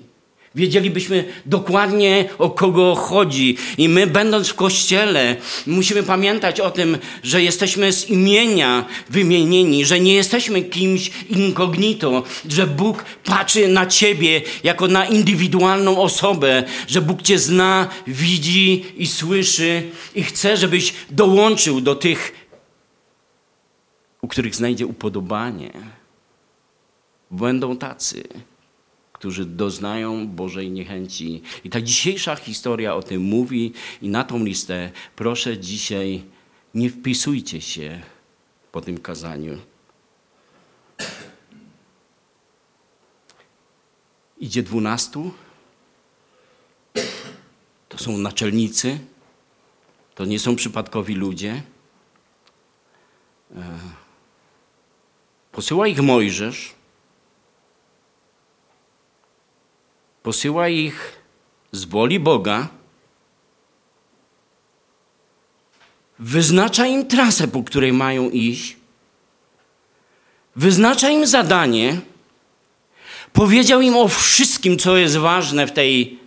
Wiedzielibyśmy 0.57 1.25
dokładnie 1.47 2.29
o 2.39 2.51
kogo 2.51 2.95
chodzi. 2.95 3.57
I 3.79 3.89
my, 3.89 4.07
będąc 4.07 4.49
w 4.49 4.55
kościele, 4.55 5.37
musimy 5.67 6.03
pamiętać 6.03 6.61
o 6.61 6.71
tym, 6.71 6.99
że 7.23 7.43
jesteśmy 7.43 7.93
z 7.93 8.11
imienia 8.11 8.85
wymienieni, 9.11 9.85
że 9.85 10.01
nie 10.01 10.15
jesteśmy 10.15 10.63
kimś 10.63 11.11
incognito, 11.29 12.23
że 12.49 12.67
Bóg 12.67 13.05
patrzy 13.25 13.69
na 13.69 13.87
ciebie 13.87 14.43
jako 14.65 14.89
na 14.89 15.05
indywidualną 15.05 16.03
osobę, 16.03 16.65
że 16.89 17.01
Bóg 17.01 17.23
cię 17.23 17.39
zna, 17.39 17.89
widzi 18.07 18.85
i 18.97 19.07
słyszy 19.07 19.83
i 20.15 20.23
chce, 20.23 20.57
żebyś 20.57 20.95
dołączył 21.11 21.81
do 21.81 21.95
tych, 21.95 22.33
u 24.23 24.29
których 24.29 24.55
znajdzie 24.55 24.87
upodobanie. 24.87 25.73
Będą 27.31 27.77
tacy 27.77 28.29
którzy 29.19 29.45
doznają 29.45 30.29
Bożej 30.29 30.71
niechęci. 30.71 31.43
I 31.65 31.71
ta 31.71 31.81
dzisiejsza 31.81 32.37
historia 32.37 32.95
o 32.95 33.03
tym 33.03 33.23
mówi 33.23 33.73
i 34.03 34.09
na 34.09 34.25
tą 34.25 34.45
listę 34.45 34.91
proszę 35.17 35.59
dzisiaj 35.59 36.23
nie 36.75 36.91
wpisujcie 36.91 37.61
się 37.61 38.01
po 38.73 38.81
tym 38.81 39.01
kazaniu. 39.01 39.59
Idzie 44.39 44.63
dwunastu. 44.63 45.33
To 47.89 47.99
są 47.99 48.19
naczelnicy. 48.19 48.99
To 50.15 50.25
nie 50.25 50.39
są 50.39 50.57
przypadkowi 50.57 51.15
ludzie. 51.15 51.63
E, 53.57 53.79
posyła 55.53 55.89
ich 55.89 56.03
Mojżesz. 56.03 56.76
Posyła 60.27 60.69
ich 60.69 61.23
z 61.73 61.85
woli 61.85 62.21
Boga, 62.21 62.69
wyznacza 66.19 66.87
im 66.87 67.07
trasę, 67.07 67.49
po 67.49 67.63
której 67.63 67.93
mają 67.93 68.31
iść, 68.31 68.77
wyznacza 70.57 71.11
im 71.11 71.27
zadanie, 71.27 72.01
powiedział 73.33 73.81
im 73.81 73.97
o 73.97 74.09
wszystkim, 74.09 74.79
co 74.79 74.97
jest 74.97 75.17
ważne 75.17 75.67
w 75.67 75.73
tej 75.73 76.19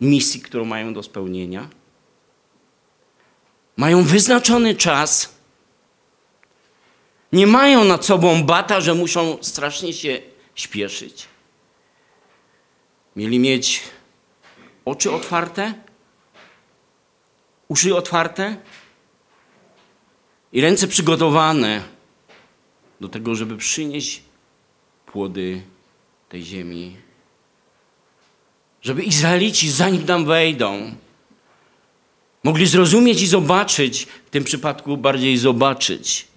misji, 0.00 0.40
którą 0.40 0.64
mają 0.64 0.94
do 0.94 1.02
spełnienia. 1.02 1.68
Mają 3.76 4.02
wyznaczony 4.02 4.74
czas. 4.74 5.34
Nie 7.32 7.46
mają 7.46 7.84
nad 7.84 8.04
sobą 8.04 8.42
bata, 8.44 8.80
że 8.80 8.94
muszą 8.94 9.38
strasznie 9.40 9.92
się 9.92 10.22
śpieszyć. 10.54 11.33
Mieli 13.16 13.38
mieć 13.38 13.82
oczy 14.84 15.12
otwarte, 15.12 15.74
uszy 17.68 17.96
otwarte 17.96 18.56
i 20.52 20.60
ręce 20.60 20.88
przygotowane 20.88 21.82
do 23.00 23.08
tego, 23.08 23.34
żeby 23.34 23.56
przynieść 23.56 24.22
płody 25.06 25.62
tej 26.28 26.42
ziemi. 26.42 26.96
Żeby 28.82 29.02
Izraelici, 29.02 29.70
zanim 29.70 30.06
tam 30.06 30.24
wejdą, 30.24 30.94
mogli 32.44 32.66
zrozumieć 32.66 33.22
i 33.22 33.26
zobaczyć, 33.26 34.06
w 34.26 34.30
tym 34.30 34.44
przypadku 34.44 34.96
bardziej 34.96 35.38
zobaczyć, 35.38 36.28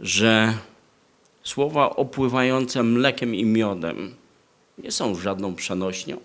że 0.00 0.54
słowa 1.42 1.96
opływające 1.96 2.82
mlekiem 2.82 3.34
i 3.34 3.44
miodem 3.44 4.19
nie 4.84 4.92
są 4.92 5.14
żadną 5.14 5.54
przenośnią. 5.54 6.20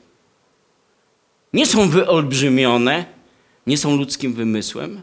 Nie 1.54 1.65
są 1.65 1.89
wyolbrzymione, 1.89 3.06
nie 3.68 3.78
są 3.78 3.98
ludzkim 3.98 4.34
wymysłem, 4.34 5.02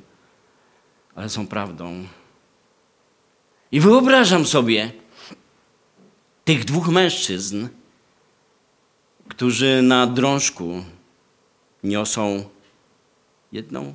ale 1.14 1.28
są 1.28 1.46
prawdą. 1.46 2.06
I 3.72 3.80
wyobrażam 3.80 4.46
sobie 4.46 4.92
tych 6.44 6.64
dwóch 6.64 6.88
mężczyzn, 6.88 7.68
którzy 9.28 9.82
na 9.82 10.06
drążku 10.06 10.84
niosą 11.84 12.44
jedną 13.52 13.94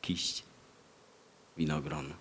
kiść 0.00 0.42
winogrona. 1.56 2.14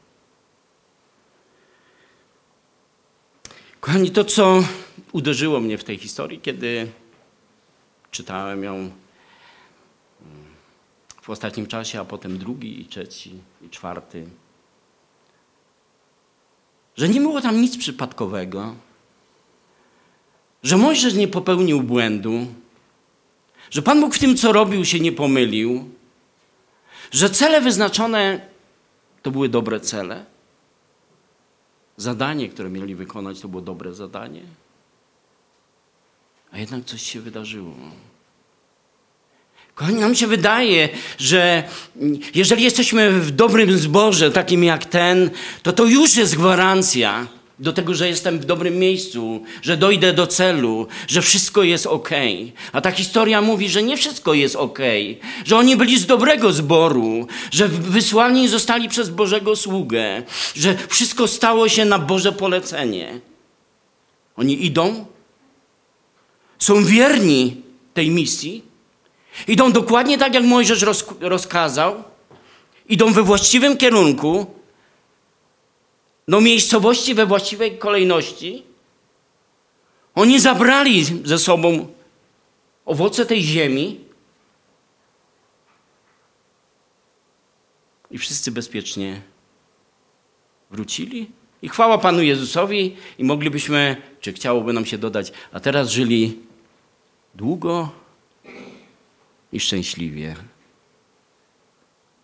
Kochani, 3.80 4.12
to 4.12 4.24
co 4.26 4.64
uderzyło 5.12 5.60
mnie 5.60 5.78
w 5.78 5.84
tej 5.84 5.98
historii, 5.98 6.40
kiedy 6.40 6.88
czytałem 8.12 8.64
ją 8.64 8.76
mm, 8.76 8.92
w 11.22 11.30
ostatnim 11.30 11.68
czasie, 11.68 12.00
a 12.00 12.06
potem 12.06 12.38
drugi, 12.38 12.82
i 12.82 12.86
trzeci, 12.86 13.32
i 13.62 13.70
czwarty. 13.70 14.28
Że 16.98 17.10
nie 17.10 17.22
było 17.22 17.42
tam 17.42 17.62
nic 17.62 17.78
przypadkowego, 17.78 18.76
że 20.64 20.78
Mojżesz 20.78 21.14
nie 21.14 21.28
popełnił 21.28 21.84
błędu, 21.84 22.48
że 23.70 23.82
Pan 23.82 24.02
Bóg 24.02 24.16
w 24.16 24.20
tym, 24.20 24.38
co 24.38 24.52
robił, 24.52 24.86
się 24.86 25.00
nie 25.00 25.12
pomylił, 25.12 25.90
że 27.12 27.30
cele 27.30 27.62
wyznaczone 27.62 28.50
to 29.22 29.32
były 29.32 29.50
dobre 29.50 29.80
cele. 29.80 30.26
Zadanie, 31.98 32.50
które 32.50 32.70
mieli 32.70 32.96
wykonać, 32.96 33.40
to 33.40 33.48
było 33.48 33.62
dobre 33.62 33.94
zadanie. 33.94 34.42
A 36.52 36.58
jednak 36.58 36.86
coś 36.86 37.02
się 37.02 37.22
wydarzyło. 37.22 37.76
Kochani, 39.76 40.00
nam 40.00 40.16
się 40.16 40.28
wydaje, 40.28 40.90
że 41.18 41.64
jeżeli 42.36 42.64
jesteśmy 42.64 43.12
w 43.12 43.32
dobrym 43.32 43.78
zborze, 43.78 44.32
takim 44.32 44.64
jak 44.64 44.86
ten, 44.86 45.30
to 45.64 45.74
to 45.74 45.86
już 45.86 46.16
jest 46.16 46.36
gwarancja 46.36 47.28
do 47.60 47.74
tego, 47.74 47.94
że 47.94 48.08
jestem 48.08 48.40
w 48.40 48.46
dobrym 48.46 48.80
miejscu, 48.80 49.44
że 49.62 49.78
dojdę 49.78 50.14
do 50.14 50.28
celu, 50.28 50.88
że 51.08 51.22
wszystko 51.22 51.64
jest 51.64 51.86
ok. 51.86 52.10
A 52.72 52.82
ta 52.82 52.92
historia 52.92 53.42
mówi, 53.42 53.70
że 53.70 53.84
nie 53.84 53.98
wszystko 53.98 54.34
jest 54.34 54.56
ok, 54.56 54.80
że 55.46 55.58
oni 55.58 55.78
byli 55.78 56.00
z 56.00 56.06
dobrego 56.06 56.52
zboru, 56.54 57.28
że 57.52 57.68
wysłani 57.68 58.48
zostali 58.48 58.90
przez 58.90 59.10
Bożego 59.10 59.56
sługę, 59.56 60.24
że 60.56 60.76
wszystko 60.88 61.28
stało 61.28 61.70
się 61.70 61.86
na 61.86 62.00
Boże 62.00 62.32
polecenie. 62.32 63.20
Oni 64.36 64.66
idą, 64.66 65.06
są 66.60 66.86
wierni 66.86 67.62
tej 67.94 68.10
misji 68.10 68.68
Idą 69.48 69.72
dokładnie 69.72 70.18
tak, 70.18 70.34
jak 70.34 70.44
Mojżesz 70.44 70.82
roz, 70.82 71.06
rozkazał. 71.20 72.04
Idą 72.90 73.14
we 73.14 73.24
właściwym 73.24 73.78
kierunku, 73.78 74.46
do 76.28 76.42
miejscowości 76.42 77.14
we 77.14 77.26
właściwej 77.26 77.78
kolejności. 77.78 78.64
Oni 80.16 80.40
zabrali 80.40 81.06
ze 81.24 81.40
sobą 81.40 81.88
owoce 82.86 83.26
tej 83.26 83.44
ziemi 83.44 84.00
i 88.12 88.18
wszyscy 88.18 88.52
bezpiecznie 88.52 89.22
wrócili. 90.72 91.32
I 91.62 91.70
chwała 91.70 91.98
Panu 91.98 92.22
Jezusowi 92.22 92.96
i 93.18 93.24
moglibyśmy, 93.24 94.02
czy 94.22 94.34
chciałoby 94.34 94.74
nam 94.74 94.86
się 94.86 94.98
dodać, 94.98 95.32
a 95.52 95.60
teraz 95.60 95.90
żyli 95.90 96.47
długo 97.36 97.90
i 99.52 99.60
szczęśliwie. 99.60 100.36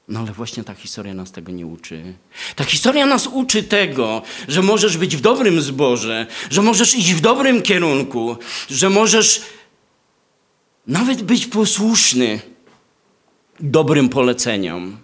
No 0.08 0.20
ale 0.20 0.32
właśnie 0.32 0.64
ta 0.64 0.74
historia 0.74 1.14
nas 1.14 1.32
tego 1.32 1.52
nie 1.52 1.68
uczy. 1.68 2.14
Ta 2.56 2.64
historia 2.64 3.06
nas 3.06 3.28
uczy 3.28 3.64
tego, 3.64 4.22
że 4.48 4.62
możesz 4.62 4.98
być 4.98 5.18
w 5.18 5.22
dobrym 5.22 5.62
zborze, 5.62 6.28
że 6.50 6.62
możesz 6.62 6.96
iść 6.96 7.14
w 7.14 7.22
dobrym 7.22 7.62
kierunku, 7.62 8.38
że 8.70 8.90
możesz 8.90 9.42
nawet 10.88 11.24
być 11.24 11.46
posłuszny 11.46 12.40
dobrym 13.60 14.10
poleceniom, 14.10 14.98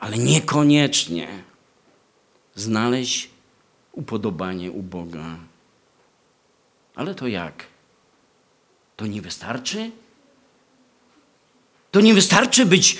ale 0.00 0.18
niekoniecznie 0.18 1.28
znaleźć 2.54 3.30
upodobanie 3.92 4.72
u 4.72 4.82
Boga. 4.82 5.36
Ale 6.94 7.14
to 7.14 7.26
jak? 7.26 7.66
To 8.96 9.06
nie 9.06 9.22
wystarczy? 9.22 9.90
To 11.90 12.00
nie 12.00 12.14
wystarczy 12.14 12.66
być 12.66 12.96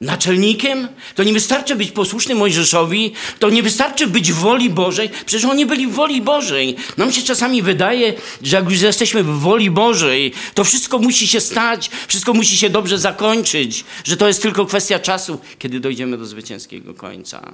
naczelnikiem? 0.00 0.88
To 1.14 1.22
nie 1.22 1.32
wystarczy 1.32 1.76
być 1.76 1.90
posłusznym 1.90 2.38
Mojżeszowi? 2.38 3.12
To 3.38 3.50
nie 3.50 3.62
wystarczy 3.62 4.06
być 4.06 4.32
w 4.32 4.36
woli 4.36 4.70
Bożej? 4.70 5.08
Przecież 5.26 5.44
oni 5.44 5.66
byli 5.66 5.86
w 5.86 5.92
woli 5.92 6.22
Bożej. 6.22 6.76
Nam 6.96 7.12
się 7.12 7.22
czasami 7.22 7.62
wydaje, 7.62 8.14
że 8.42 8.56
jak 8.56 8.70
już 8.70 8.80
jesteśmy 8.80 9.22
w 9.22 9.38
woli 9.38 9.70
Bożej, 9.70 10.32
to 10.54 10.64
wszystko 10.64 10.98
musi 10.98 11.28
się 11.28 11.40
stać, 11.40 11.90
wszystko 12.08 12.34
musi 12.34 12.56
się 12.56 12.70
dobrze 12.70 12.98
zakończyć, 12.98 13.84
że 14.04 14.16
to 14.16 14.28
jest 14.28 14.42
tylko 14.42 14.66
kwestia 14.66 14.98
czasu, 14.98 15.40
kiedy 15.58 15.80
dojdziemy 15.80 16.18
do 16.18 16.26
zwycięskiego 16.26 16.94
końca. 16.94 17.52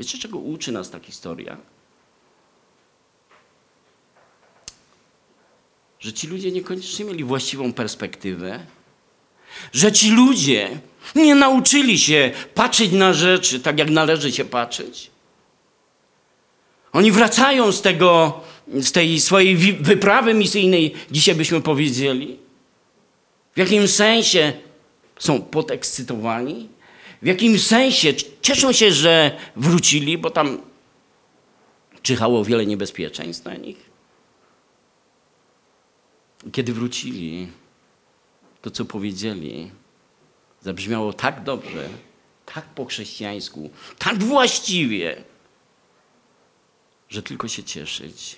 Wiecie, 0.00 0.18
czego 0.18 0.38
uczy 0.38 0.72
nas 0.72 0.90
ta 0.90 1.00
historia? 1.00 1.56
Że 6.04 6.12
ci 6.12 6.26
ludzie 6.26 6.52
niekoniecznie 6.52 7.04
mieli 7.04 7.24
właściwą 7.24 7.72
perspektywę, 7.72 8.66
że 9.72 9.92
ci 9.92 10.10
ludzie 10.10 10.78
nie 11.14 11.34
nauczyli 11.34 11.98
się 11.98 12.30
patrzeć 12.54 12.92
na 12.92 13.12
rzeczy 13.12 13.60
tak, 13.60 13.78
jak 13.78 13.90
należy 13.90 14.32
się 14.32 14.44
patrzeć. 14.44 15.10
Oni 16.92 17.12
wracają 17.12 17.72
z, 17.72 17.82
tego, 17.82 18.40
z 18.68 18.92
tej 18.92 19.20
swojej 19.20 19.56
wyprawy 19.80 20.34
misyjnej, 20.34 20.94
dzisiaj 21.10 21.34
byśmy 21.34 21.60
powiedzieli. 21.60 22.38
W 23.54 23.58
jakim 23.58 23.88
sensie 23.88 24.52
są 25.18 25.42
podekscytowani, 25.42 26.68
w 27.22 27.26
jakim 27.26 27.58
sensie 27.58 28.14
cieszą 28.42 28.72
się, 28.72 28.92
że 28.92 29.36
wrócili, 29.56 30.18
bo 30.18 30.30
tam 30.30 30.58
czyhało 32.02 32.44
wiele 32.44 32.66
niebezpieczeństw 32.66 33.44
na 33.44 33.54
nich. 33.54 33.83
Kiedy 36.52 36.72
wrócili, 36.72 37.48
to 38.62 38.70
co 38.70 38.84
powiedzieli, 38.84 39.70
zabrzmiało 40.62 41.12
tak 41.12 41.42
dobrze, 41.42 41.88
tak 42.46 42.64
po 42.64 42.84
chrześcijańsku, 42.84 43.70
tak 43.98 44.24
właściwie, 44.24 45.24
że 47.08 47.22
tylko 47.22 47.48
się 47.48 47.64
cieszyć. 47.64 48.36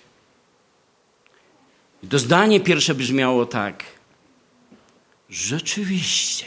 I 2.03 2.07
to 2.07 2.19
zdanie 2.19 2.61
pierwsze 2.61 2.95
brzmiało 2.95 3.47
tak. 3.47 3.85
Rzeczywiście. 5.31 6.45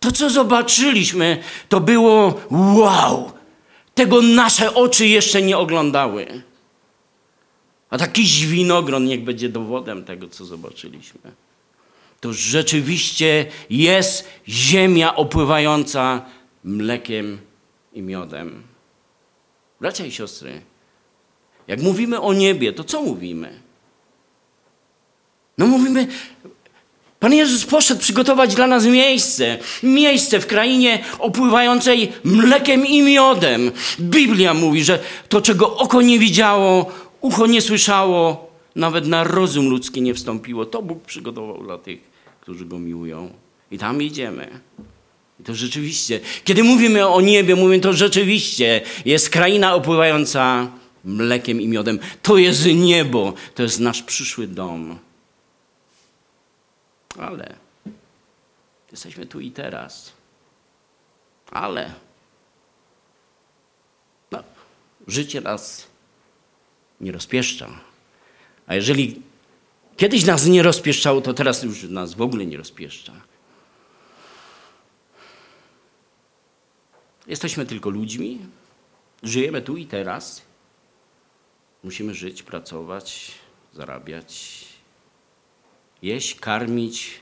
To, 0.00 0.12
co 0.12 0.30
zobaczyliśmy, 0.30 1.42
to 1.68 1.80
było 1.80 2.40
wow. 2.50 3.32
Tego 3.94 4.22
nasze 4.22 4.74
oczy 4.74 5.06
jeszcze 5.06 5.42
nie 5.42 5.58
oglądały. 5.58 6.42
A 7.90 7.98
taki 7.98 8.24
winogron 8.24 9.04
niech 9.04 9.24
będzie 9.24 9.48
dowodem 9.48 10.04
tego, 10.04 10.28
co 10.28 10.44
zobaczyliśmy. 10.44 11.20
To 12.20 12.32
rzeczywiście 12.32 13.46
jest 13.70 14.28
ziemia 14.48 15.16
opływająca 15.16 16.24
mlekiem 16.64 17.38
i 17.92 18.02
miodem. 18.02 18.62
Bracia 19.80 20.06
i 20.06 20.12
siostry, 20.12 20.62
jak 21.66 21.82
mówimy 21.82 22.20
o 22.20 22.32
niebie, 22.32 22.72
to 22.72 22.84
co 22.84 23.02
mówimy? 23.02 23.60
No 25.58 25.66
mówimy, 25.66 26.06
Pan 27.20 27.34
Jezus 27.34 27.64
poszedł 27.64 28.00
przygotować 28.00 28.54
dla 28.54 28.66
nas 28.66 28.84
miejsce. 28.84 29.58
Miejsce 29.82 30.40
w 30.40 30.46
krainie 30.46 31.04
opływającej 31.18 32.12
mlekiem 32.24 32.86
i 32.86 33.02
miodem. 33.02 33.72
Biblia 34.00 34.54
mówi, 34.54 34.84
że 34.84 34.98
to, 35.28 35.40
czego 35.40 35.76
oko 35.76 36.02
nie 36.02 36.18
widziało, 36.18 36.92
ucho 37.26 37.46
nie 37.46 37.62
słyszało, 37.62 38.50
nawet 38.76 39.06
na 39.06 39.24
rozum 39.24 39.68
ludzki 39.68 40.02
nie 40.02 40.14
wstąpiło. 40.14 40.66
To 40.66 40.82
Bóg 40.82 41.04
przygotował 41.04 41.64
dla 41.64 41.78
tych, 41.78 42.00
którzy 42.40 42.64
Go 42.64 42.78
miłują. 42.78 43.30
I 43.70 43.78
tam 43.78 44.02
idziemy. 44.02 44.60
I 45.40 45.44
to 45.44 45.54
rzeczywiście, 45.54 46.20
kiedy 46.44 46.64
mówimy 46.64 47.08
o 47.08 47.20
niebie, 47.20 47.56
mówimy 47.56 47.80
to 47.80 47.92
rzeczywiście 47.92 48.80
jest 49.04 49.30
kraina 49.30 49.74
opływająca 49.74 50.70
mlekiem 51.04 51.60
i 51.60 51.68
miodem. 51.68 51.98
To 52.22 52.36
jest 52.36 52.66
niebo, 52.66 53.32
to 53.54 53.62
jest 53.62 53.80
nasz 53.80 54.02
przyszły 54.02 54.46
dom. 54.46 54.98
Ale 57.18 57.56
jesteśmy 58.92 59.26
tu 59.26 59.40
i 59.40 59.50
teraz. 59.50 60.12
Ale 61.50 61.92
no, 64.32 64.42
życie 65.08 65.40
nas 65.40 65.86
nie 67.00 67.12
rozpieszcza. 67.12 67.80
A 68.66 68.74
jeżeli 68.74 69.22
kiedyś 69.96 70.24
nas 70.24 70.46
nie 70.46 70.62
rozpieszczało, 70.62 71.20
to 71.20 71.34
teraz 71.34 71.62
już 71.62 71.82
nas 71.82 72.14
w 72.14 72.22
ogóle 72.22 72.46
nie 72.46 72.56
rozpieszcza. 72.56 73.12
Jesteśmy 77.26 77.66
tylko 77.66 77.90
ludźmi, 77.90 78.38
żyjemy 79.22 79.62
tu 79.62 79.76
i 79.76 79.86
teraz. 79.86 80.42
Musimy 81.82 82.14
żyć, 82.14 82.42
pracować, 82.42 83.32
zarabiać, 83.72 84.64
jeść, 86.02 86.34
karmić, 86.40 87.20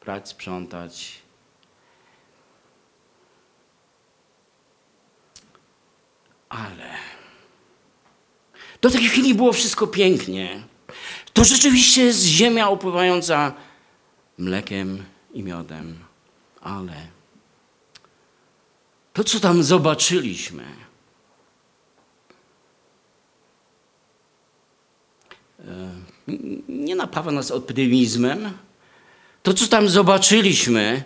prać, 0.00 0.28
sprzątać. 0.28 1.12
Ale 6.48 7.15
do 8.86 8.98
tej 8.98 9.08
chwili 9.08 9.34
było 9.34 9.52
wszystko 9.52 9.86
pięknie. 9.86 10.62
To 11.32 11.44
rzeczywiście 11.44 12.02
jest 12.02 12.22
ziemia 12.22 12.68
opływająca 12.68 13.52
mlekiem 14.38 15.04
i 15.34 15.42
miodem. 15.42 15.98
Ale 16.60 16.94
to, 19.12 19.24
co 19.24 19.40
tam 19.40 19.62
zobaczyliśmy, 19.62 20.64
e, 25.60 25.90
nie 26.68 26.96
napawa 26.96 27.32
nas 27.32 27.50
optymizmem. 27.50 28.52
To, 29.42 29.54
co 29.54 29.66
tam 29.66 29.88
zobaczyliśmy, 29.88 31.02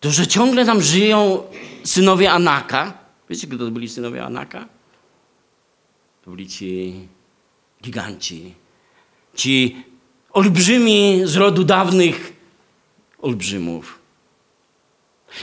to, 0.00 0.10
że 0.10 0.26
ciągle 0.26 0.66
tam 0.66 0.82
żyją 0.82 1.42
synowie 1.84 2.32
Anaka. 2.32 2.98
Wiecie, 3.30 3.46
kto 3.46 3.58
to 3.58 3.70
byli 3.70 3.88
synowie 3.88 4.24
Anaka? 4.24 4.77
To 6.28 6.32
byli 6.32 6.48
ci 6.48 6.94
giganci, 7.82 8.54
ci 9.34 9.76
olbrzymi 10.30 11.20
z 11.24 11.36
rodu 11.36 11.64
dawnych 11.64 12.32
olbrzymów. 13.22 13.98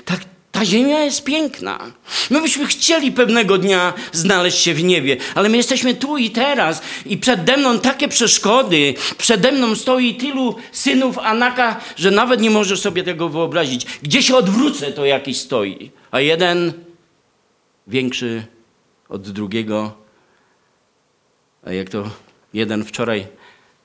Tak, 0.05 0.19
ta 0.51 0.65
ziemia 0.65 1.03
jest 1.03 1.23
piękna. 1.23 1.91
My 2.29 2.41
byśmy 2.41 2.65
chcieli 2.65 3.11
pewnego 3.11 3.57
dnia 3.57 3.93
znaleźć 4.11 4.57
się 4.57 4.73
w 4.73 4.83
niebie, 4.83 5.17
ale 5.35 5.49
my 5.49 5.57
jesteśmy 5.57 5.95
tu 5.95 6.17
i 6.17 6.29
teraz 6.29 6.81
i 7.05 7.17
przede 7.17 7.57
mną 7.57 7.79
takie 7.79 8.07
przeszkody, 8.07 8.93
przede 9.17 9.51
mną 9.51 9.75
stoi 9.75 10.15
tylu 10.15 10.55
synów 10.71 11.17
Anaka, 11.17 11.81
że 11.95 12.11
nawet 12.11 12.41
nie 12.41 12.49
możesz 12.49 12.81
sobie 12.81 13.03
tego 13.03 13.29
wyobrazić. 13.29 13.85
Gdzie 14.03 14.23
się 14.23 14.35
odwrócę, 14.35 14.91
to 14.91 15.05
jakiś 15.05 15.37
stoi, 15.37 15.91
a 16.11 16.19
jeden 16.19 16.73
większy 17.87 18.45
od 19.09 19.31
drugiego. 19.31 20.04
Jak 21.65 21.89
to 21.89 22.09
Jeden 22.55 22.85
wczoraj 22.85 23.27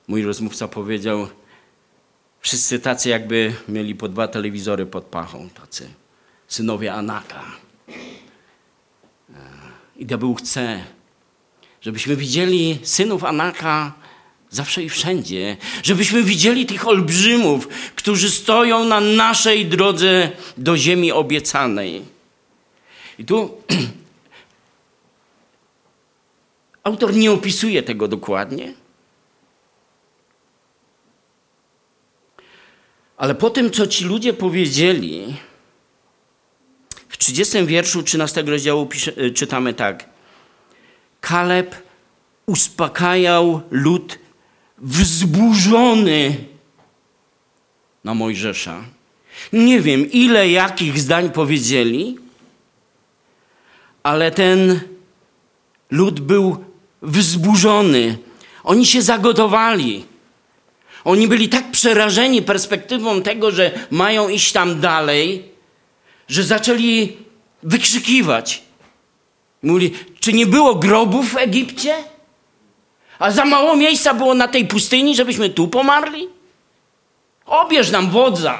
mój 0.07 0.23
rozmówca 0.23 0.67
powiedział, 0.67 1.27
wszyscy 2.41 2.79
tacy 2.79 3.09
jakby 3.09 3.53
mieli 3.67 3.95
po 3.95 4.07
dwa 4.07 4.27
telewizory 4.27 4.85
pod 4.85 5.03
pachą, 5.03 5.49
tacy 5.49 5.89
synowie 6.47 6.93
Anaka. 6.93 7.43
I 9.95 10.05
diabeł 10.05 10.35
chce, 10.35 10.83
żebyśmy 11.81 12.15
widzieli 12.15 12.79
synów 12.83 13.23
Anaka 13.23 13.93
zawsze 14.49 14.83
i 14.83 14.89
wszędzie, 14.89 15.57
żebyśmy 15.83 16.23
widzieli 16.23 16.65
tych 16.65 16.87
olbrzymów, 16.87 17.67
którzy 17.95 18.29
stoją 18.29 18.85
na 18.85 18.99
naszej 18.99 19.65
drodze 19.65 20.31
do 20.57 20.77
ziemi 20.77 21.11
obiecanej. 21.11 22.01
I 23.19 23.25
tu 23.25 23.57
autor 26.83 27.13
nie 27.13 27.31
opisuje 27.31 27.83
tego 27.83 28.07
dokładnie, 28.07 28.73
ale 33.17 33.35
po 33.35 33.49
tym, 33.49 33.71
co 33.71 33.87
ci 33.87 34.05
ludzie 34.05 34.33
powiedzieli, 34.33 35.35
w 37.09 37.17
30 37.17 37.65
wierszu 37.65 38.03
13 38.03 38.41
rozdziału 38.41 38.85
pisze, 38.85 39.31
czytamy 39.31 39.73
tak. 39.73 40.09
Kaleb 41.21 41.75
uspokajał 42.45 43.61
lud 43.71 44.19
wzburzony 44.77 46.35
na 48.03 48.13
Mojżesza. 48.13 48.83
Nie 49.53 49.81
wiem, 49.81 50.11
ile 50.11 50.49
jakich 50.49 50.99
zdań 50.99 51.29
powiedzieli, 51.29 52.17
ale 54.03 54.31
ten 54.31 54.79
lud 55.91 56.19
był 56.19 56.70
wzburzony. 57.01 58.17
Oni 58.63 58.85
się 58.85 59.01
zagotowali. 59.01 60.05
Oni 61.03 61.27
byli 61.27 61.49
tak 61.49 61.71
przerażeni 61.71 62.41
perspektywą 62.41 63.21
tego, 63.21 63.51
że 63.51 63.71
mają 63.91 64.29
iść 64.29 64.51
tam 64.51 64.79
dalej, 64.79 65.45
że 66.27 66.43
zaczęli 66.43 67.17
wykrzykiwać. 67.63 68.61
Mówili, 69.63 69.91
czy 70.19 70.33
nie 70.33 70.45
było 70.45 70.75
grobów 70.75 71.31
w 71.31 71.37
Egipcie? 71.37 71.95
A 73.19 73.31
za 73.31 73.45
mało 73.45 73.75
miejsca 73.75 74.13
było 74.13 74.33
na 74.33 74.47
tej 74.47 74.65
pustyni, 74.65 75.15
żebyśmy 75.15 75.49
tu 75.49 75.67
pomarli? 75.67 76.27
Obierz 77.45 77.91
nam 77.91 78.09
wodza. 78.09 78.59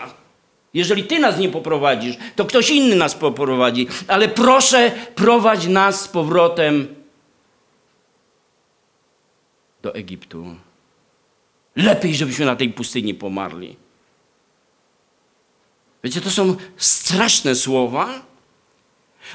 Jeżeli 0.73 1.03
ty 1.03 1.19
nas 1.19 1.37
nie 1.37 1.49
poprowadzisz, 1.49 2.15
to 2.35 2.45
ktoś 2.45 2.69
inny 2.69 2.95
nas 2.95 3.13
poprowadzi. 3.13 3.87
Ale 4.07 4.27
proszę, 4.27 4.91
prowadź 5.15 5.67
nas 5.67 6.01
z 6.01 6.07
powrotem 6.07 7.00
do 9.81 9.95
Egiptu. 9.95 10.55
Lepiej, 11.75 12.15
żebyśmy 12.15 12.45
na 12.45 12.55
tej 12.55 12.69
pustyni 12.69 13.13
pomarli. 13.13 13.75
Wiecie, 16.03 16.21
to 16.21 16.31
są 16.31 16.55
straszne 16.77 17.55
słowa, 17.55 18.25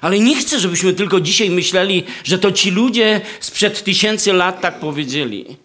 ale 0.01 0.19
nie 0.19 0.37
chcę, 0.37 0.61
żebyśmy 0.61 0.93
tylko 0.93 1.21
dzisiaj 1.21 1.51
myśleli, 1.51 2.05
że 2.25 2.39
to 2.39 2.53
ci 2.53 2.71
ludzie 2.71 3.21
sprzed 3.41 3.85
tysięcy 3.85 4.33
lat 4.33 4.61
tak 4.61 4.81
powiedzieli. 4.81 5.57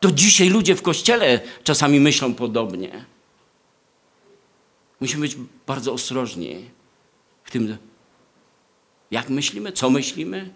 To 0.00 0.12
dzisiaj 0.12 0.48
ludzie 0.48 0.74
w 0.74 0.82
kościele 0.82 1.40
czasami 1.64 2.00
myślą 2.00 2.34
podobnie. 2.34 3.04
Musimy 5.00 5.20
być 5.20 5.36
bardzo 5.66 5.92
ostrożni 5.92 6.64
w 7.44 7.50
tym, 7.50 7.76
jak 9.10 9.28
myślimy, 9.28 9.72
co 9.72 9.90
myślimy, 9.90 10.50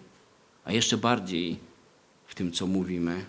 a 0.65 0.71
jeszcze 0.71 0.97
bardziej 0.97 1.59
w 2.33 2.35
tym, 2.35 2.51
co 2.51 2.67
mówimy. 2.67 3.25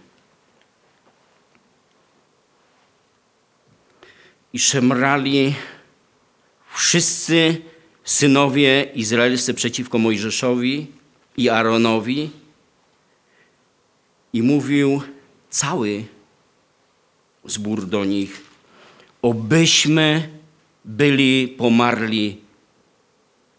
I 4.52 4.58
szemrali 4.58 5.54
wszyscy 6.74 7.60
synowie 8.04 8.82
izraelscy 8.94 9.54
przeciwko 9.54 9.98
Mojżeszowi 9.98 10.86
i 11.36 11.48
Aaronowi 11.48 12.30
i 14.32 14.42
mówił 14.42 15.02
cały 15.50 16.04
zbór 17.44 17.86
do 17.86 18.04
nich, 18.04 18.42
obyśmy 19.22 20.28
byli 20.84 21.48
pomarli 21.48 22.40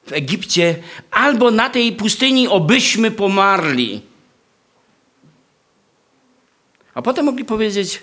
w 0.08 0.12
Egipcie, 0.13 0.84
albo 1.12 1.51
na 1.51 1.69
tej 1.69 1.91
pustyni, 1.91 2.47
obyśmy 2.47 3.12
pomarli. 3.12 4.14
A 6.95 7.01
potem 7.01 7.25
mogli 7.25 7.45
powiedzieć, 7.45 8.01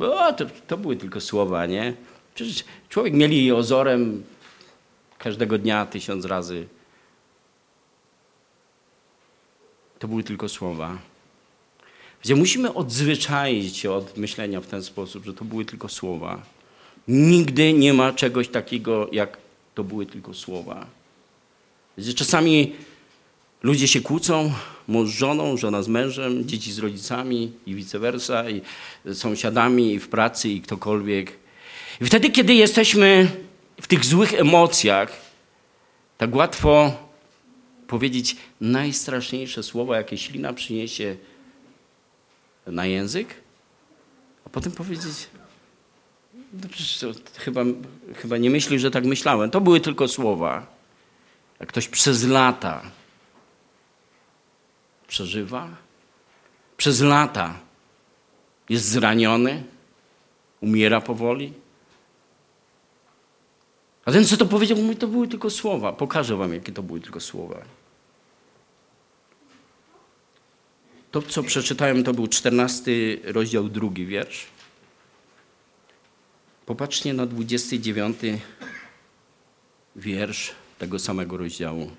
o, 0.00 0.32
to, 0.32 0.44
to 0.66 0.76
były 0.76 0.96
tylko 0.96 1.20
słowa, 1.20 1.66
nie? 1.66 1.94
Przecież 2.34 2.64
człowiek 2.88 3.14
mieli 3.14 3.52
ozorem 3.52 4.22
każdego 5.18 5.58
dnia 5.58 5.86
tysiąc 5.86 6.24
razy. 6.24 6.66
To 9.98 10.08
były 10.08 10.24
tylko 10.24 10.48
słowa. 10.48 10.98
Gdzie 12.22 12.36
musimy 12.36 12.74
odzwyczaić 12.74 13.76
się 13.76 13.92
od 13.92 14.16
myślenia 14.16 14.60
w 14.60 14.66
ten 14.66 14.82
sposób, 14.82 15.24
że 15.24 15.34
to 15.34 15.44
były 15.44 15.64
tylko 15.64 15.88
słowa. 15.88 16.42
Nigdy 17.08 17.72
nie 17.72 17.92
ma 17.94 18.12
czegoś 18.12 18.48
takiego, 18.48 19.08
jak 19.12 19.38
to 19.74 19.84
były 19.84 20.06
tylko 20.06 20.34
słowa. 20.34 20.86
Czasami 22.16 22.72
ludzie 23.62 23.88
się 23.88 24.00
kłócą, 24.00 24.52
mąż 24.90 25.08
z 25.08 25.12
żoną, 25.12 25.56
żona 25.56 25.82
z 25.82 25.88
mężem, 25.88 26.48
dzieci 26.48 26.72
z 26.72 26.78
rodzicami 26.78 27.52
i 27.66 27.74
vice 27.74 27.98
versa, 27.98 28.50
i 28.50 28.62
sąsiadami, 29.14 29.94
i 29.94 29.98
w 29.98 30.08
pracy, 30.08 30.48
i 30.48 30.60
ktokolwiek. 30.60 31.32
I 32.00 32.04
wtedy, 32.04 32.30
kiedy 32.30 32.54
jesteśmy 32.54 33.28
w 33.80 33.86
tych 33.86 34.04
złych 34.04 34.34
emocjach, 34.34 35.12
tak 36.18 36.34
łatwo 36.34 36.92
powiedzieć 37.86 38.36
najstraszniejsze 38.60 39.62
słowa, 39.62 39.96
jakie 39.96 40.18
ślina 40.18 40.52
przyniesie 40.52 41.16
na 42.66 42.86
język, 42.86 43.34
a 44.46 44.48
potem 44.48 44.72
powiedzieć, 44.72 45.28
no 46.52 46.68
chyba, 47.36 47.64
chyba 48.14 48.36
nie 48.36 48.50
myśli, 48.50 48.78
że 48.78 48.90
tak 48.90 49.04
myślałem. 49.04 49.50
To 49.50 49.60
były 49.60 49.80
tylko 49.80 50.08
słowa. 50.08 50.66
Jak 51.60 51.68
ktoś 51.68 51.88
przez 51.88 52.24
lata 52.24 52.99
przeżywa, 55.10 55.68
przez 56.76 57.00
lata 57.00 57.58
jest 58.68 58.84
zraniony, 58.84 59.64
umiera 60.60 61.00
powoli, 61.00 61.52
a 64.04 64.12
ten, 64.12 64.24
co 64.24 64.36
to 64.36 64.46
powiedział, 64.46 64.78
mówi, 64.78 64.96
to 64.96 65.08
były 65.08 65.28
tylko 65.28 65.50
słowa. 65.50 65.92
Pokażę 65.92 66.36
wam, 66.36 66.54
jakie 66.54 66.72
to 66.72 66.82
były 66.82 67.00
tylko 67.00 67.20
słowa. 67.20 67.62
To, 71.10 71.22
co 71.22 71.42
przeczytałem, 71.42 72.04
to 72.04 72.14
był 72.14 72.26
14 72.26 72.92
rozdział, 73.24 73.68
drugi 73.68 74.06
wiersz. 74.06 74.46
Popatrzcie 76.66 77.14
na 77.14 77.26
29 77.26 78.16
wiersz 79.96 80.52
tego 80.78 80.98
samego 80.98 81.36
rozdziału. 81.36 81.90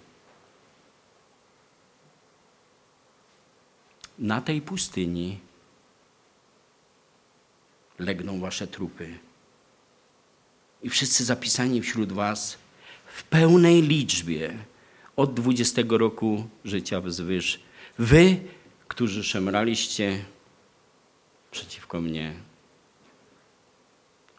Na 4.22 4.42
tej 4.42 4.62
pustyni 4.62 5.40
legną 8.00 8.40
wasze 8.40 8.68
trupy 8.68 9.18
i 10.84 10.90
wszyscy 10.90 11.26
zapisani 11.26 11.82
wśród 11.82 12.12
was 12.12 12.58
w 13.06 13.24
pełnej 13.24 13.82
liczbie 13.82 14.58
od 15.16 15.34
20 15.34 15.82
roku 15.90 16.48
życia 16.66 17.02
wzwyż. 17.02 17.60
Wy, 17.98 18.40
którzy 18.88 19.24
szemraliście 19.24 20.26
przeciwko 21.52 22.02
mnie. 22.02 22.34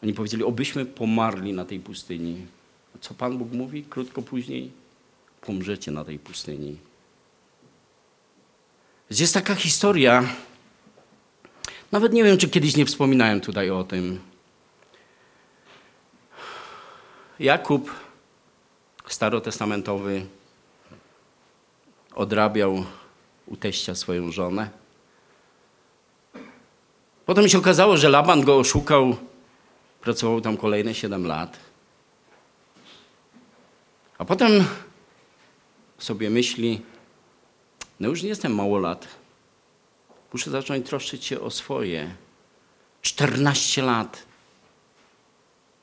Oni 0.03 0.13
powiedzieli, 0.13 0.43
obyśmy 0.43 0.85
pomarli 0.85 1.53
na 1.53 1.65
tej 1.65 1.79
pustyni. 1.79 2.45
Co 3.01 3.13
Pan 3.13 3.37
Bóg 3.37 3.51
mówi 3.51 3.83
krótko 3.83 4.21
później? 4.21 4.71
Pomrzecie 5.41 5.91
na 5.91 6.05
tej 6.05 6.19
pustyni. 6.19 6.77
Jest 9.19 9.33
taka 9.33 9.55
historia, 9.55 10.23
nawet 11.91 12.13
nie 12.13 12.23
wiem, 12.23 12.37
czy 12.37 12.49
kiedyś 12.49 12.75
nie 12.75 12.85
wspominałem 12.85 13.41
tutaj 13.41 13.69
o 13.69 13.83
tym, 13.83 14.19
Jakub 17.39 17.91
starotestamentowy 19.07 20.25
odrabiał 22.15 22.85
u 23.45 23.57
teścia 23.57 23.95
swoją 23.95 24.31
żonę. 24.31 24.69
Potem 27.25 27.49
się 27.49 27.57
okazało, 27.57 27.97
że 27.97 28.09
Laban 28.09 28.41
go 28.41 28.57
oszukał, 28.57 29.15
pracował 30.01 30.41
tam 30.41 30.57
kolejne 30.57 30.93
7 30.93 31.27
lat. 31.27 31.59
A 34.17 34.25
potem 34.25 34.65
sobie 35.97 36.29
myśli, 36.29 36.81
no 38.03 38.09
już 38.09 38.23
nie 38.23 38.29
jestem 38.29 38.55
mało 38.55 38.79
lat. 38.79 39.07
Muszę 40.33 40.51
zacząć 40.51 40.87
troszczyć 40.87 41.25
się 41.25 41.39
o 41.39 41.49
swoje. 41.49 42.15
14 43.01 43.81
lat 43.81 44.23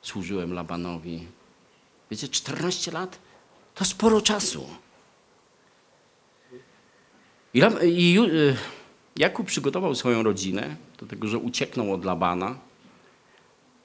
służyłem 0.02 0.52
Labanowi. 0.52 1.26
Wiecie, 2.10 2.28
14 2.28 2.90
lat 2.90 3.18
to 3.74 3.84
sporo 3.84 4.20
czasu. 4.20 4.66
I, 7.54 7.62
i 7.84 8.18
y, 8.18 8.56
Jakub 9.16 9.46
przygotował 9.46 9.94
swoją 9.94 10.22
rodzinę 10.22 10.76
do 10.98 11.06
tego, 11.06 11.28
że 11.28 11.38
ucieknął 11.38 11.92
od 11.92 12.04
Labana. 12.04 12.58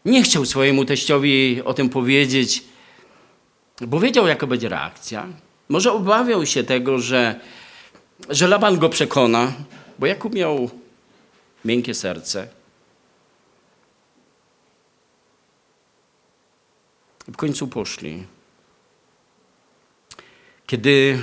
Nie 0.06 0.24
chciał 0.24 0.46
swojemu 0.46 0.86
teściowi 0.86 1.62
o 1.66 1.74
tym 1.74 1.90
powiedzieć, 1.90 2.64
bo 3.82 4.00
wiedział, 4.00 4.28
jaka 4.28 4.48
będzie 4.48 4.70
reakcja. 4.70 5.28
Może 5.70 5.94
obawiał 5.94 6.46
się 6.46 6.64
tego, 6.64 7.00
że, 7.00 7.40
że 8.30 8.48
Laban 8.48 8.80
go 8.80 8.90
przekona, 8.90 9.54
bo 10.00 10.06
Jakub 10.06 10.34
miał 10.34 10.70
miękkie 11.66 11.94
serce. 11.94 12.48
I 17.28 17.32
w 17.32 17.38
końcu 17.38 17.68
poszli. 17.68 18.24
Kiedy 20.68 21.20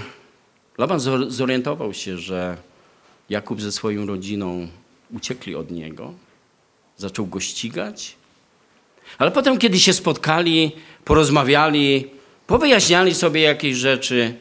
Laban 0.78 0.98
zor- 0.98 1.30
zorientował 1.30 1.94
się, 1.94 2.18
że 2.18 2.56
Jakub 3.30 3.60
ze 3.60 3.72
swoją 3.72 4.06
rodziną 4.06 4.68
uciekli 5.14 5.54
od 5.54 5.70
niego, 5.70 6.14
zaczął 6.96 7.26
go 7.26 7.40
ścigać. 7.40 8.16
Ale 9.18 9.30
potem, 9.30 9.58
kiedy 9.58 9.80
się 9.80 9.92
spotkali, 9.92 10.72
porozmawiali, 11.04 12.10
powyjaśniali 12.46 13.14
sobie 13.14 13.40
jakieś 13.40 13.76
rzeczy, 13.76 14.34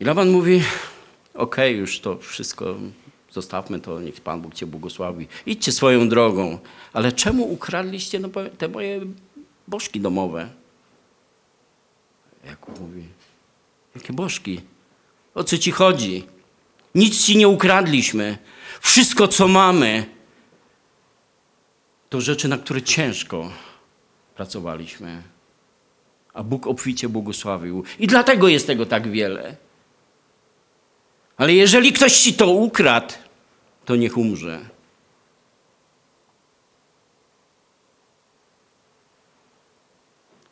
i 0.00 0.04
Laban 0.04 0.30
mówi: 0.30 0.62
Okej, 1.34 1.76
już 1.76 2.00
to 2.00 2.18
wszystko 2.18 2.76
zostawmy 3.30 3.80
to, 3.80 4.00
niech 4.00 4.20
Pan 4.20 4.40
Bóg 4.40 4.54
Cię 4.54 4.66
błogosławi. 4.66 5.26
Idźcie 5.46 5.72
swoją 5.72 6.08
drogą. 6.08 6.58
Ale 6.92 7.12
czemu 7.12 7.52
ukradliście 7.52 8.18
no, 8.18 8.28
te 8.58 8.68
moje 8.68 9.00
bożki 9.68 10.00
domowe? 10.00 10.48
Jakub 12.44 12.80
mówi: 12.80 13.04
Jakie 13.94 14.12
bożki? 14.12 14.60
O 15.34 15.44
co 15.44 15.58
ci 15.58 15.70
chodzi? 15.70 16.26
Nic 16.94 17.24
ci 17.24 17.36
nie 17.36 17.48
ukradliśmy. 17.48 18.38
Wszystko, 18.80 19.28
co 19.28 19.48
mamy, 19.48 20.06
to 22.08 22.20
rzeczy, 22.20 22.48
na 22.48 22.58
które 22.58 22.82
ciężko 22.82 23.50
pracowaliśmy. 24.34 25.22
A 26.34 26.42
Bóg 26.42 26.66
obficie 26.66 27.08
błogosławił. 27.08 27.84
I 27.98 28.06
dlatego 28.06 28.48
jest 28.48 28.66
tego 28.66 28.86
tak 28.86 29.10
wiele. 29.10 29.56
Ale 31.38 31.54
jeżeli 31.54 31.92
ktoś 31.92 32.20
ci 32.20 32.34
to 32.34 32.50
ukradł, 32.50 33.14
to 33.84 33.96
niech 33.96 34.16
umrze. 34.16 34.68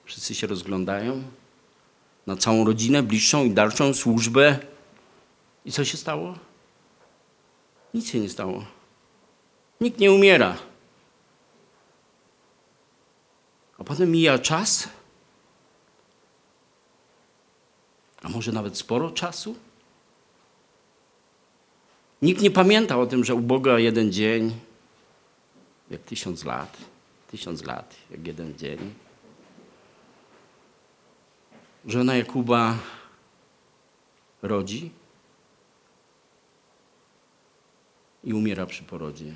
Wszyscy 0.04 0.34
się 0.34 0.46
rozglądają 0.46 1.22
na 2.26 2.36
całą 2.36 2.64
rodzinę, 2.64 3.02
bliższą 3.02 3.44
i 3.44 3.50
dalszą 3.50 3.94
służbę. 3.94 4.58
I 5.64 5.72
co 5.72 5.84
się 5.84 5.96
stało? 5.96 6.38
Nic 7.94 8.10
się 8.10 8.20
nie 8.20 8.28
stało. 8.28 8.64
Nikt 9.80 9.98
nie 9.98 10.12
umiera. 10.12 10.56
A 13.78 13.84
potem 13.84 14.10
mija 14.10 14.38
czas, 14.38 14.88
a 18.22 18.28
może 18.28 18.52
nawet 18.52 18.78
sporo 18.78 19.10
czasu. 19.10 19.65
Nikt 22.22 22.42
nie 22.42 22.50
pamięta 22.50 22.98
o 22.98 23.06
tym, 23.06 23.24
że 23.24 23.34
u 23.34 23.40
Boga 23.40 23.78
jeden 23.78 24.12
dzień 24.12 24.54
jak 25.90 26.02
tysiąc 26.02 26.44
lat, 26.44 26.76
tysiąc 27.30 27.64
lat 27.64 27.96
jak 28.10 28.26
jeden 28.26 28.58
dzień. 28.58 28.94
Żona 31.86 32.16
Jakuba 32.16 32.78
rodzi 34.42 34.90
i 38.24 38.34
umiera 38.34 38.66
przy 38.66 38.82
porodzie. 38.82 39.34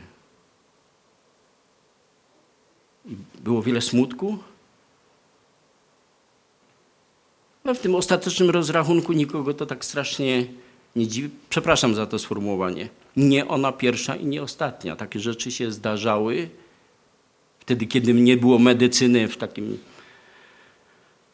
I 3.06 3.16
było 3.38 3.62
wiele 3.62 3.80
smutku, 3.80 4.38
ale 7.64 7.74
w 7.74 7.80
tym 7.80 7.94
ostatecznym 7.94 8.50
rozrachunku 8.50 9.12
nikogo 9.12 9.54
to 9.54 9.66
tak 9.66 9.84
strasznie 9.84 10.46
nie 10.96 11.06
dziwi. 11.06 11.30
Przepraszam 11.50 11.94
za 11.94 12.06
to 12.06 12.18
sformułowanie. 12.18 12.88
Nie 13.16 13.48
ona 13.48 13.72
pierwsza 13.72 14.16
i 14.16 14.26
nie 14.26 14.42
ostatnia. 14.42 14.96
Takie 14.96 15.20
rzeczy 15.20 15.50
się 15.50 15.72
zdarzały 15.72 16.50
wtedy, 17.60 17.86
kiedy 17.86 18.14
nie 18.14 18.36
było 18.36 18.58
medycyny 18.58 19.28
w 19.28 19.36
takim 19.36 19.78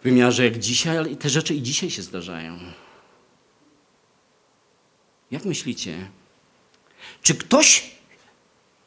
wymiarze 0.03 0.45
jak 0.45 0.59
dzisiaj, 0.59 0.99
ale 0.99 1.17
te 1.17 1.29
rzeczy 1.29 1.55
i 1.55 1.63
dzisiaj 1.63 1.91
się 1.91 2.03
zdarzają. 2.03 2.59
Jak 5.31 5.45
myślicie? 5.45 6.09
Czy 7.23 7.35
ktoś 7.35 7.91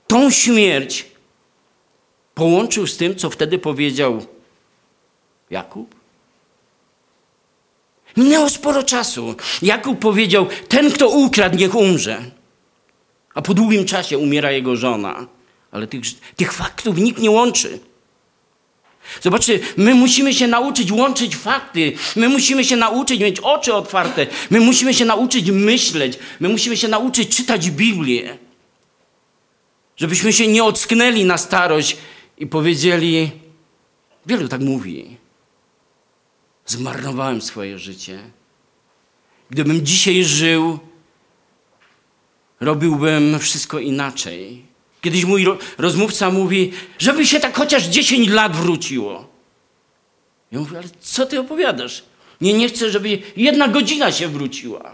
tą 0.07 0.31
śmierć 0.31 1.05
połączył 2.35 2.87
z 2.87 2.97
tym, 2.97 3.15
co 3.15 3.29
wtedy 3.29 3.59
powiedział 3.59 4.25
Jakub? 5.49 5.98
Minęło 8.17 8.49
sporo 8.49 8.83
czasu. 8.83 9.35
Jakub 9.61 9.99
powiedział: 9.99 10.47
Ten, 10.67 10.91
kto 10.91 11.09
ukradł, 11.09 11.57
niech 11.57 11.75
umrze. 11.75 12.21
A 13.33 13.41
po 13.41 13.53
długim 13.53 13.85
czasie 13.85 14.17
umiera 14.17 14.51
jego 14.51 14.75
żona. 14.75 15.27
Ale 15.71 15.87
tych, 15.87 16.01
tych 16.35 16.53
faktów 16.53 16.97
nikt 16.97 17.21
nie 17.21 17.31
łączy. 17.31 17.79
Zobaczcie, 19.21 19.59
my 19.77 19.95
musimy 19.95 20.33
się 20.33 20.47
nauczyć 20.47 20.91
łączyć 20.91 21.35
fakty. 21.35 21.93
My 22.15 22.29
musimy 22.29 22.65
się 22.65 22.75
nauczyć 22.75 23.19
mieć 23.19 23.39
oczy 23.39 23.73
otwarte. 23.73 24.27
My 24.49 24.59
musimy 24.59 24.93
się 24.93 25.05
nauczyć 25.05 25.51
myśleć. 25.51 26.19
My 26.39 26.49
musimy 26.49 26.77
się 26.77 26.87
nauczyć 26.87 27.35
czytać 27.35 27.71
Biblię. 27.71 28.37
Żebyśmy 29.97 30.33
się 30.33 30.47
nie 30.47 30.63
ocknęli 30.63 31.25
na 31.25 31.37
starość 31.37 31.97
i 32.37 32.47
powiedzieli: 32.47 33.31
Wielu 34.25 34.47
tak 34.47 34.61
mówi. 34.61 35.17
Zmarnowałem 36.73 37.41
swoje 37.41 37.79
życie. 37.79 38.19
Gdybym 39.49 39.85
dzisiaj 39.85 40.23
żył, 40.23 40.79
robiłbym 42.59 43.39
wszystko 43.39 43.79
inaczej. 43.79 44.65
Kiedyś 45.01 45.25
mój 45.25 45.45
ro- 45.45 45.57
rozmówca 45.77 46.29
mówi, 46.31 46.71
żeby 46.99 47.25
się 47.27 47.39
tak 47.39 47.57
chociaż 47.57 47.83
10 47.85 48.29
lat 48.29 48.55
wróciło. 48.55 49.27
Ja 50.51 50.59
mówię, 50.59 50.77
ale 50.77 50.87
co 50.99 51.25
ty 51.25 51.39
opowiadasz? 51.39 52.03
Nie, 52.41 52.53
nie 52.53 52.67
chcę, 52.69 52.91
żeby 52.91 53.19
jedna 53.37 53.67
godzina 53.67 54.11
się 54.11 54.27
wróciła. 54.27 54.91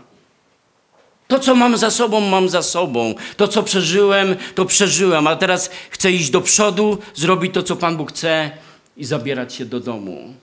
To, 1.27 1.39
co 1.39 1.55
mam 1.55 1.77
za 1.77 1.91
sobą, 1.91 2.19
mam 2.19 2.49
za 2.49 2.61
sobą. 2.61 3.15
To, 3.37 3.47
co 3.47 3.63
przeżyłem, 3.63 4.35
to 4.55 4.65
przeżyłem. 4.65 5.27
A 5.27 5.35
teraz 5.35 5.69
chcę 5.89 6.11
iść 6.11 6.29
do 6.29 6.41
przodu, 6.41 6.97
zrobić 7.15 7.53
to, 7.53 7.63
co 7.63 7.75
Pan 7.75 7.97
Bóg 7.97 8.11
chce 8.11 8.51
i 8.97 9.05
zabierać 9.05 9.53
się 9.55 9.65
do 9.65 9.79
domu. 9.79 10.33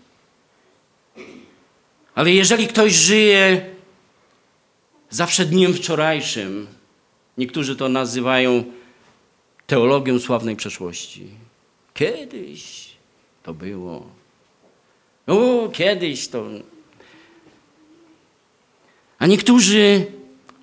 Ale 2.14 2.33
jeżeli 2.33 2.66
ktoś 2.66 2.92
żyje 2.92 3.70
zawsze 5.11 5.44
dniem 5.44 5.75
wczorajszym, 5.75 6.66
niektórzy 7.38 7.77
to 7.77 7.88
nazywają 7.88 8.64
teologią 9.66 10.18
sławnej 10.18 10.57
przeszłości. 10.57 11.31
Kiedyś 11.94 12.90
to 13.42 13.55
było. 13.55 14.07
O, 15.27 15.68
kiedyś 15.72 16.29
to. 16.29 16.46
A 19.18 19.27
niektórzy 19.27 20.07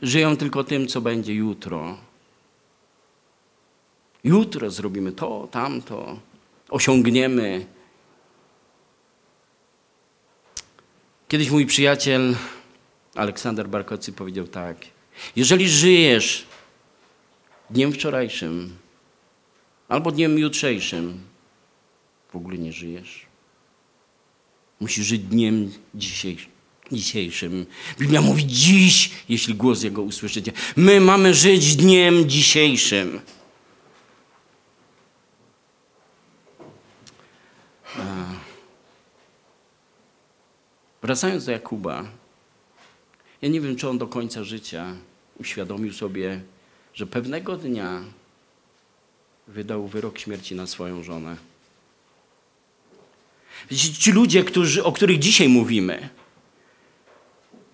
żyją 0.01 0.37
tylko 0.37 0.63
tym, 0.63 0.87
co 0.87 1.01
będzie 1.01 1.33
jutro. 1.33 1.97
Jutro 4.23 4.71
zrobimy 4.71 5.11
to, 5.11 5.47
tamto, 5.51 6.19
osiągniemy. 6.69 7.65
Kiedyś 11.29 11.49
mój 11.49 11.65
przyjaciel 11.65 12.35
Aleksander 13.15 13.67
Barkocy 13.69 14.13
powiedział 14.13 14.47
tak: 14.47 14.77
Jeżeli 15.35 15.69
żyjesz 15.69 16.45
dniem 17.69 17.93
wczorajszym 17.93 18.77
albo 19.87 20.11
dniem 20.11 20.39
jutrzejszym, 20.39 21.19
w 22.33 22.35
ogóle 22.35 22.57
nie 22.57 22.73
żyjesz. 22.73 23.25
Musisz 24.79 25.05
żyć 25.05 25.21
dniem 25.21 25.71
dzisiejszym. 25.95 26.51
Dzisiejszym. 26.91 27.65
Biblia 27.99 28.21
mówi 28.21 28.47
dziś, 28.47 29.11
jeśli 29.29 29.55
głos 29.55 29.83
Jego 29.83 30.01
usłyszycie. 30.01 30.51
My 30.75 30.99
mamy 30.99 31.33
żyć 31.33 31.75
dniem 31.75 32.29
dzisiejszym. 32.29 33.21
A. 37.95 38.48
Wracając 41.01 41.45
do 41.45 41.51
Jakuba, 41.51 42.05
ja 43.41 43.49
nie 43.49 43.61
wiem, 43.61 43.75
czy 43.75 43.89
on 43.89 43.97
do 43.97 44.07
końca 44.07 44.43
życia 44.43 44.95
uświadomił 45.39 45.93
sobie, 45.93 46.41
że 46.93 47.07
pewnego 47.07 47.57
dnia 47.57 48.03
wydał 49.47 49.87
wyrok 49.87 50.19
śmierci 50.19 50.55
na 50.55 50.67
swoją 50.67 51.03
żonę. 51.03 51.37
Ci 53.99 54.11
ludzie, 54.11 54.43
którzy, 54.43 54.83
o 54.83 54.91
których 54.91 55.19
dzisiaj 55.19 55.49
mówimy, 55.49 56.09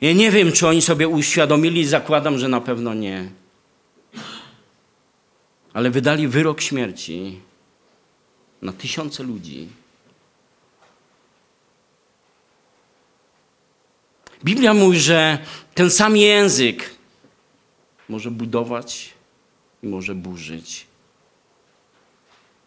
ja 0.01 0.13
nie 0.13 0.31
wiem, 0.31 0.51
czy 0.51 0.67
oni 0.67 0.81
sobie 0.81 1.07
uświadomili, 1.07 1.85
zakładam, 1.85 2.37
że 2.37 2.47
na 2.47 2.61
pewno 2.61 2.93
nie. 2.93 3.29
Ale 5.73 5.91
wydali 5.91 6.27
wyrok 6.27 6.61
śmierci 6.61 7.39
na 8.61 8.73
tysiące 8.73 9.23
ludzi. 9.23 9.67
Biblia 14.43 14.73
mówi, 14.73 14.99
że 14.99 15.37
ten 15.73 15.91
sam 15.91 16.17
język 16.17 16.89
może 18.09 18.31
budować 18.31 19.13
i 19.83 19.87
może 19.87 20.15
burzyć. 20.15 20.87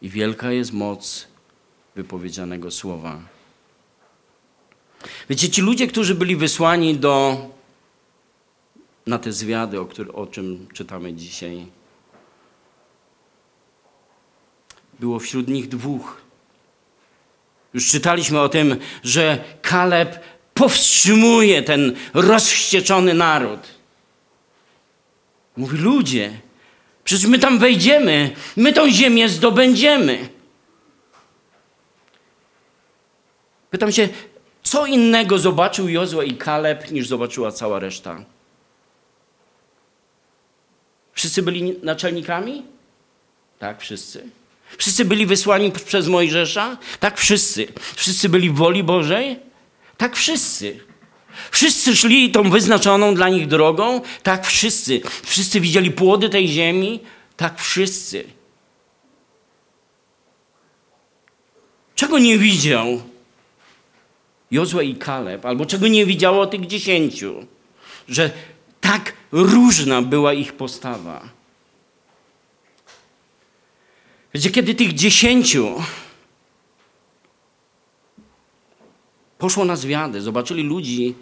I 0.03 0.09
wielka 0.09 0.53
jest 0.53 0.73
moc 0.73 1.29
wypowiedzianego 1.95 2.71
słowa. 2.71 3.21
Wiecie, 5.31 5.51
ci 5.51 5.63
ludzie, 5.63 5.87
którzy 5.87 6.15
byli 6.15 6.37
wysłani 6.37 6.97
do, 6.97 7.47
na 9.07 9.19
te 9.19 9.33
zwiady, 9.33 9.81
o, 9.81 9.87
który, 9.87 10.13
o 10.13 10.27
czym 10.27 10.67
czytamy 10.73 11.15
dzisiaj, 11.15 11.67
było 15.01 15.19
wśród 15.19 15.49
nich 15.49 15.69
dwóch. 15.69 16.21
Już 17.75 17.91
czytaliśmy 17.91 18.41
o 18.41 18.49
tym, 18.49 18.77
że 19.03 19.45
Kaleb 19.63 20.21
powstrzymuje 20.59 21.63
ten 21.63 21.97
rozwścieczony 22.15 23.15
naród. 23.15 23.61
Mówi, 25.57 25.79
ludzie, 25.79 26.41
przecież 27.05 27.27
my 27.27 27.39
tam 27.39 27.59
wejdziemy, 27.59 28.31
my 28.57 28.73
tą 28.73 28.91
ziemię 28.91 29.29
zdobędziemy. 29.29 30.29
Pytam 33.71 33.93
się, 33.93 34.09
co 34.63 34.87
innego 34.87 35.39
zobaczył 35.39 35.89
Jozue 35.89 36.23
i 36.23 36.37
Kaleb, 36.37 36.91
niż 36.91 37.09
zobaczyła 37.09 37.53
cała 37.53 37.79
reszta? 37.79 38.25
Wszyscy 41.13 41.43
byli 41.43 41.75
naczelnikami? 41.83 42.63
Tak, 43.59 43.81
wszyscy. 43.81 44.31
Wszyscy 44.79 45.05
byli 45.05 45.27
wysłani 45.27 45.73
przez 45.73 46.09
Mojżesza? 46.09 46.77
Tak, 47.01 47.19
wszyscy. 47.19 47.67
Wszyscy 47.95 48.29
byli 48.29 48.51
w 48.51 48.55
woli 48.55 48.85
Bożej? 48.85 49.48
Tak, 49.99 50.17
wszyscy. 50.17 50.81
Wszyscy 51.51 51.97
szli 51.97 52.31
tą 52.31 52.51
wyznaczoną 52.51 53.15
dla 53.15 53.29
nich 53.29 53.47
drogą? 53.47 54.01
Tak, 54.23 54.47
wszyscy. 54.47 55.01
Wszyscy 55.23 55.61
widzieli 55.61 55.91
płody 55.91 56.29
tej 56.29 56.49
ziemi? 56.49 57.01
Tak, 57.37 57.61
wszyscy. 57.61 58.25
Czego 61.95 62.19
nie 62.19 62.39
widział 62.39 63.03
Jozue 64.51 64.81
i 64.81 64.95
Kaleb, 64.97 65.47
albo 65.47 65.67
czego 65.67 65.89
nie 65.89 66.07
widziało 66.07 66.47
tych 66.47 66.67
dziesięciu? 66.67 67.47
Że 68.09 68.31
tak 68.81 69.13
różna 69.33 70.03
była 70.03 70.33
ich 70.33 70.53
postawa. 70.53 71.29
Wiecie, 74.35 74.51
kiedy 74.51 74.75
tych 74.75 74.95
dziesięciu 74.95 75.83
poszło 79.39 79.65
na 79.65 79.77
zwiady, 79.77 80.21
zobaczyli 80.21 80.63
ludzi 80.63 81.15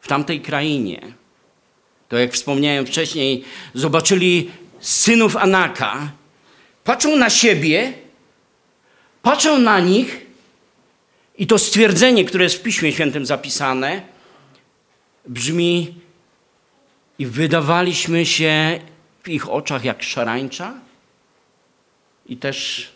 w 0.00 0.08
tamtej 0.08 0.40
krainie, 0.40 1.12
to 2.08 2.18
jak 2.18 2.32
wspomniałem 2.32 2.86
wcześniej, 2.86 3.44
zobaczyli 3.74 4.50
synów 4.80 5.36
Anaka, 5.36 6.12
patrzą 6.84 7.16
na 7.16 7.30
siebie, 7.30 7.92
patrzą 9.22 9.58
na 9.58 9.80
nich 9.80 10.26
i 11.38 11.46
to 11.46 11.58
stwierdzenie, 11.58 12.24
które 12.24 12.44
jest 12.44 12.56
w 12.56 12.62
Piśmie 12.62 12.92
Świętym 12.92 13.26
zapisane, 13.26 14.02
brzmi 15.26 15.94
i 17.18 17.26
wydawaliśmy 17.26 18.26
się 18.26 18.80
w 19.22 19.28
ich 19.28 19.48
oczach 19.48 19.84
jak 19.84 20.02
szarańcza, 20.02 20.74
i 22.26 22.36
też 22.36 22.88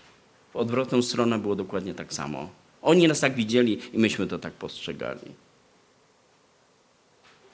w 0.52 0.56
odwrotną 0.56 1.02
stronę 1.02 1.38
było 1.38 1.56
dokładnie 1.56 1.94
tak 1.94 2.12
samo. 2.12 2.48
Oni 2.86 3.08
nas 3.08 3.20
tak 3.20 3.34
widzieli 3.34 3.82
i 3.92 3.98
myśmy 3.98 4.26
to 4.26 4.38
tak 4.38 4.52
postrzegali. 4.52 5.34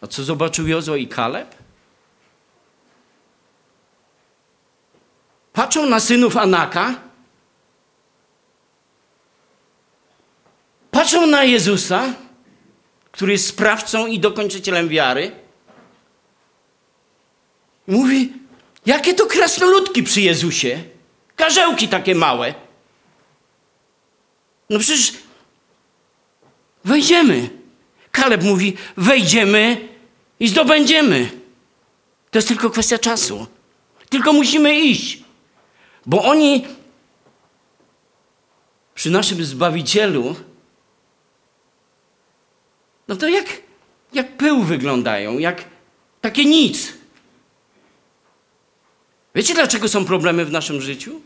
A 0.01 0.07
co 0.07 0.25
zobaczył 0.25 0.69
Jozo 0.69 0.97
i 0.97 1.09
Kaleb? 1.09 1.55
Patrzą 5.53 5.87
na 5.87 6.01
synów 6.01 6.37
Anaka, 6.37 6.95
patrzą 10.91 11.27
na 11.27 11.45
Jezusa, 11.45 12.15
który 13.13 13.33
jest 13.33 13.47
sprawcą 13.47 14.07
i 14.07 14.21
dokończycielem 14.21 14.89
wiary. 14.89 15.33
Mówi, 17.87 18.33
jakie 18.87 19.15
to 19.15 19.27
krasnoludki 19.27 20.03
przy 20.03 20.21
Jezusie. 20.21 20.85
Karzełki 21.37 21.89
takie 21.89 22.15
małe. 22.15 22.55
No 24.71 24.79
przecież 24.79 25.22
wejdziemy. 26.85 27.51
Kaleb 28.11 28.43
mówi, 28.43 28.77
wejdziemy 28.97 29.89
i 30.41 30.49
zdobędziemy. 30.49 31.31
To 32.31 32.39
jest 32.39 32.49
tylko 32.49 32.71
kwestia 32.71 32.99
czasu. 32.99 33.47
Tylko 34.09 34.33
musimy 34.33 34.81
iść. 34.81 35.23
Bo 36.07 36.25
oni 36.25 36.67
przy 38.95 39.11
naszym 39.11 39.45
Zbawicielu, 39.45 40.37
no 43.09 43.17
to 43.17 43.29
jak, 43.29 43.47
jak 44.13 44.37
pył 44.37 44.63
wyglądają, 44.63 45.39
jak 45.39 45.65
takie 46.21 46.45
nic. 46.45 46.93
Wiecie, 49.35 49.55
dlaczego 49.55 49.89
są 49.89 50.05
problemy 50.05 50.45
w 50.45 50.53
naszym 50.53 50.81
życiu? 50.81 51.21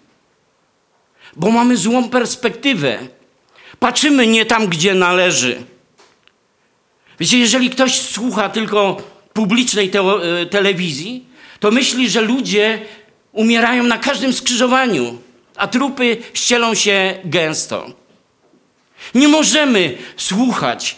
Bo 1.36 1.50
mamy 1.50 1.76
złą 1.76 2.08
perspektywę. 2.08 3.08
Patrzymy 3.78 4.26
nie 4.26 4.46
tam, 4.46 4.66
gdzie 4.66 4.94
należy. 4.94 5.62
Wiecie, 7.20 7.38
jeżeli 7.38 7.70
ktoś 7.70 8.00
słucha 8.00 8.48
tylko 8.48 9.02
publicznej 9.32 9.90
te 9.90 10.00
e, 10.00 10.46
telewizji, 10.46 11.24
to 11.60 11.70
myśli, 11.70 12.10
że 12.10 12.20
ludzie 12.20 12.78
umierają 13.32 13.82
na 13.82 13.98
każdym 13.98 14.32
skrzyżowaniu, 14.32 15.18
a 15.56 15.66
trupy 15.66 16.16
ścielą 16.34 16.74
się 16.74 17.18
gęsto. 17.24 17.86
Nie 19.14 19.28
możemy 19.28 19.98
słuchać 20.16 20.96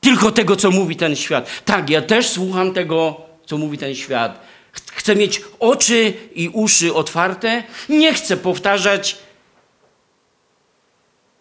tylko 0.00 0.32
tego, 0.32 0.56
co 0.56 0.70
mówi 0.70 0.96
ten 0.96 1.16
świat. 1.16 1.50
Tak, 1.64 1.90
ja 1.90 2.02
też 2.02 2.28
słucham 2.28 2.74
tego, 2.74 3.20
co 3.46 3.58
mówi 3.58 3.78
ten 3.78 3.94
świat, 3.94 4.48
Chcę 4.92 5.16
mieć 5.16 5.42
oczy 5.60 6.12
i 6.34 6.48
uszy 6.48 6.94
otwarte. 6.94 7.62
Nie 7.88 8.14
chcę 8.14 8.36
powtarzać 8.36 9.16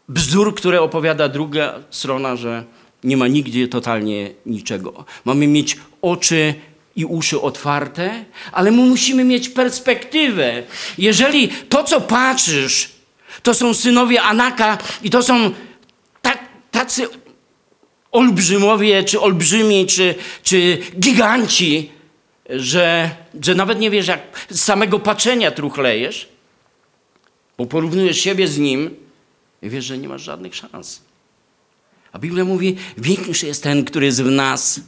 bzdur, 0.10 0.56
które 0.56 0.82
opowiada 0.82 1.30
druga 1.30 1.80
strona, 1.90 2.36
że 2.36 2.64
nie 3.04 3.18
ma 3.18 3.28
nigdzie 3.28 3.68
totalnie 3.68 4.32
niczego. 4.46 5.06
Mamy 5.26 5.48
mieć 5.48 5.78
oczy 6.02 6.54
i 6.96 7.06
uszy 7.06 7.42
otwarte, 7.42 8.26
ale 8.52 8.72
my 8.72 8.86
musimy 8.86 9.24
mieć 9.24 9.50
perspektywę. 9.50 10.64
Jeżeli 10.98 11.48
to, 11.48 11.84
co 11.84 12.02
patrzysz, 12.02 12.90
to 13.44 13.54
są 13.54 13.74
synowie 13.74 14.22
Anaka 14.22 14.78
i 15.04 15.10
to 15.10 15.24
są 15.24 15.52
tacy 16.72 17.08
olbrzymowie, 18.12 19.04
czy 19.04 19.20
olbrzymi, 19.20 19.86
czy, 19.86 20.16
czy 20.44 20.78
giganci, 21.00 21.92
że, 22.50 23.10
że 23.42 23.56
nawet 23.56 23.80
nie 23.80 23.90
wiesz, 23.90 24.08
jak 24.08 24.48
z 24.50 24.62
samego 24.62 25.00
patrzenia 25.00 25.52
truchlejesz, 25.52 26.30
bo 27.58 27.66
porównujesz 27.66 28.18
siebie 28.18 28.48
z 28.48 28.58
nim 28.58 28.96
i 29.62 29.70
wiesz, 29.70 29.86
że 29.86 29.98
nie 29.98 30.10
masz 30.10 30.22
żadnych 30.22 30.56
szans. 30.56 31.02
A 32.12 32.20
Biblia 32.20 32.46
mówi, 32.46 32.76
większy 32.98 33.48
jest 33.48 33.64
ten, 33.64 33.86
który 33.86 34.06
jest 34.06 34.24
w 34.24 34.32
nas, 34.32 34.82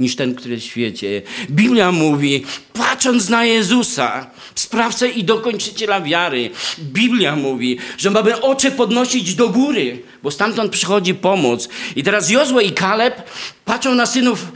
niż 0.00 0.16
ten, 0.16 0.34
który 0.34 0.54
jest 0.54 0.66
w 0.66 0.70
świecie. 0.70 1.22
Biblia 1.50 1.92
mówi, 1.92 2.44
patrząc 2.72 3.28
na 3.28 3.44
Jezusa, 3.44 4.30
sprawcę 4.54 5.08
i 5.08 5.24
dokończyciela 5.24 6.00
wiary, 6.00 6.50
Biblia 6.78 7.36
mówi, 7.36 7.78
że 7.98 8.10
mamy 8.10 8.40
oczy 8.40 8.70
podnosić 8.70 9.34
do 9.34 9.48
góry, 9.48 10.02
bo 10.22 10.30
stamtąd 10.30 10.72
przychodzi 10.72 11.14
pomoc. 11.14 11.68
I 11.96 12.02
teraz 12.02 12.30
Jozue 12.30 12.60
i 12.60 12.72
Kaleb 12.72 13.30
patrzą 13.64 13.94
na 13.94 14.06
synów, 14.06 14.52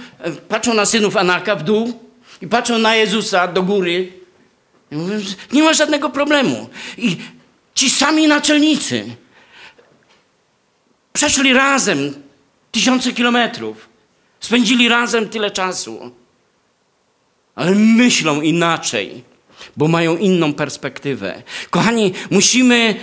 patrzą 0.48 0.74
na 0.74 0.86
synów 0.86 1.16
Anaka 1.16 1.56
w 1.56 1.64
dół 1.64 2.00
i 2.42 2.48
patrzą 2.48 2.78
na 2.78 2.96
Jezusa 2.96 3.48
do 3.48 3.62
góry 3.62 4.12
i 4.92 4.96
mówią, 4.96 5.20
nie 5.52 5.62
ma 5.62 5.74
żadnego 5.74 6.10
problemu. 6.10 6.68
I 6.98 7.16
ci 7.74 7.90
sami 7.90 8.28
naczelnicy 8.28 9.04
przeszli 11.16 11.52
razem 11.52 12.14
tysiące 12.72 13.12
kilometrów, 13.12 13.88
spędzili 14.40 14.88
razem 14.88 15.28
tyle 15.28 15.50
czasu. 15.50 16.10
ale 17.54 17.74
myślą 17.74 18.40
inaczej, 18.40 19.24
bo 19.76 19.88
mają 19.88 20.16
inną 20.16 20.54
perspektywę. 20.54 21.42
Kochani, 21.70 22.12
musimy 22.30 22.94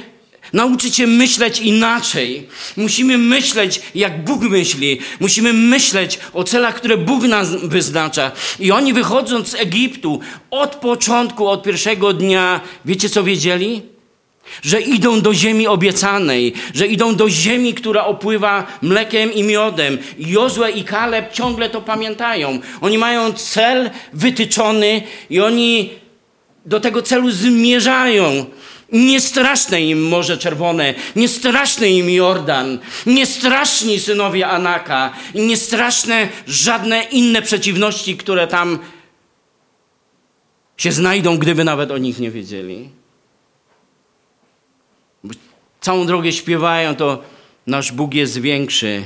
nauczyć 0.53 0.95
się 0.95 1.07
myśleć 1.07 1.59
inaczej. 1.59 2.47
Musimy 2.77 3.17
myśleć, 3.17 3.81
jak 3.95 4.23
Bóg 4.23 4.41
myśli. 4.41 4.99
Musimy 5.19 5.53
myśleć 5.53 6.19
o 6.33 6.43
celach, 6.43 6.75
które 6.75 6.97
Bóg 6.97 7.23
nas 7.23 7.55
wyznacza. 7.55 8.31
I 8.59 8.71
oni 8.71 8.93
wychodząc 8.93 9.47
z 9.47 9.55
Egiptu 9.55 10.19
od 10.49 10.75
początku, 10.75 11.47
od 11.47 11.63
pierwszego 11.63 12.13
dnia, 12.13 12.61
wiecie 12.85 13.09
co 13.09 13.23
wiedzieli? 13.23 13.90
Że 14.61 14.81
idą 14.81 15.21
do 15.21 15.33
ziemi 15.33 15.67
obiecanej, 15.67 16.53
że 16.73 16.87
idą 16.87 17.15
do 17.15 17.29
ziemi, 17.29 17.73
która 17.73 18.05
opływa 18.05 18.67
mlekiem 18.81 19.33
i 19.33 19.43
miodem. 19.43 19.97
Jozue 20.17 20.69
i 20.75 20.83
Kaleb 20.83 21.33
ciągle 21.33 21.69
to 21.69 21.81
pamiętają. 21.81 22.59
Oni 22.81 22.97
mają 22.97 23.33
cel 23.33 23.89
wytyczony 24.13 25.01
i 25.29 25.41
oni 25.41 25.89
do 26.65 26.79
tego 26.79 27.01
celu 27.01 27.31
zmierzają. 27.31 28.45
Nie 28.91 29.21
straszne 29.21 29.81
im 29.81 30.07
Morze 30.07 30.37
Czerwone, 30.37 30.93
nie 31.15 31.27
straszny 31.27 31.89
im 31.89 32.09
Jordan, 32.09 32.79
nie 33.05 33.25
straszni 33.25 33.99
synowie 33.99 34.47
Anaka, 34.47 35.13
i 35.33 35.41
nie 35.41 35.57
straszne 35.57 36.29
żadne 36.47 37.03
inne 37.03 37.41
przeciwności, 37.41 38.17
które 38.17 38.47
tam 38.47 38.79
się 40.77 40.91
znajdą, 40.91 41.37
gdyby 41.37 41.63
nawet 41.63 41.91
o 41.91 41.97
nich 41.97 42.19
nie 42.19 42.31
wiedzieli. 42.31 43.00
Całą 45.81 46.05
drogę 46.05 46.31
śpiewają, 46.31 46.95
to 46.95 47.23
nasz 47.67 47.91
Bóg 47.91 48.13
jest 48.13 48.37
większy, 48.37 49.03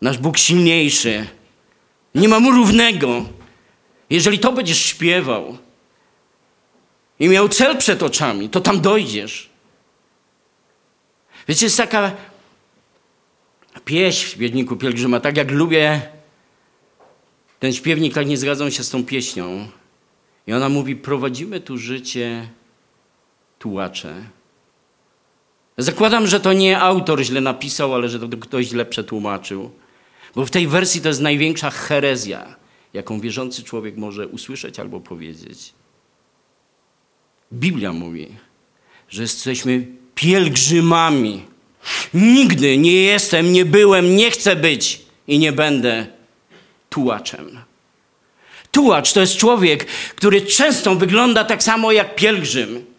nasz 0.00 0.18
Bóg 0.18 0.38
silniejszy, 0.38 1.26
nie 2.14 2.28
ma 2.28 2.40
mu 2.40 2.50
równego. 2.50 3.24
Jeżeli 4.10 4.38
to 4.38 4.52
będziesz 4.52 4.84
śpiewał, 4.84 5.58
i 7.18 7.28
miał 7.28 7.48
cel 7.48 7.76
przed 7.76 8.02
oczami, 8.02 8.48
to 8.48 8.60
tam 8.60 8.80
dojdziesz. 8.80 9.50
Wiecie, 11.48 11.66
jest 11.66 11.76
taka 11.76 12.12
pieśń 13.84 14.26
w 14.26 14.28
śpiewniku 14.28 14.76
pielgrzyma, 14.76 15.20
tak 15.20 15.36
jak 15.36 15.50
lubię 15.50 16.02
ten 17.60 17.72
śpiewnik, 17.72 18.14
tak 18.14 18.26
nie 18.26 18.36
zgadzam 18.36 18.70
się 18.70 18.84
z 18.84 18.90
tą 18.90 19.04
pieśnią. 19.04 19.68
I 20.46 20.52
ona 20.52 20.68
mówi, 20.68 20.96
prowadzimy 20.96 21.60
tu 21.60 21.78
życie 21.78 22.48
tułacze. 23.58 24.14
Zakładam, 25.78 26.26
że 26.26 26.40
to 26.40 26.52
nie 26.52 26.80
autor 26.80 27.22
źle 27.22 27.40
napisał, 27.40 27.94
ale 27.94 28.08
że 28.08 28.20
to 28.20 28.36
ktoś 28.36 28.66
źle 28.66 28.86
przetłumaczył. 28.86 29.70
Bo 30.34 30.46
w 30.46 30.50
tej 30.50 30.68
wersji 30.68 31.00
to 31.00 31.08
jest 31.08 31.20
największa 31.20 31.70
herezja, 31.70 32.56
jaką 32.94 33.20
wierzący 33.20 33.62
człowiek 33.62 33.96
może 33.96 34.28
usłyszeć 34.28 34.80
albo 34.80 35.00
powiedzieć. 35.00 35.72
Biblia 37.52 37.92
mówi, 37.92 38.28
że 39.08 39.22
jesteśmy 39.22 39.86
pielgrzymami. 40.14 41.42
Nigdy 42.14 42.78
nie 42.78 43.02
jestem, 43.02 43.52
nie 43.52 43.64
byłem, 43.64 44.16
nie 44.16 44.30
chcę 44.30 44.56
być 44.56 45.02
i 45.26 45.38
nie 45.38 45.52
będę 45.52 46.06
tułaczem. 46.90 47.58
Tułacz 48.70 49.12
to 49.12 49.20
jest 49.20 49.36
człowiek, 49.36 49.84
który 50.16 50.42
często 50.42 50.94
wygląda 50.94 51.44
tak 51.44 51.62
samo 51.62 51.92
jak 51.92 52.14
pielgrzym. 52.14 52.93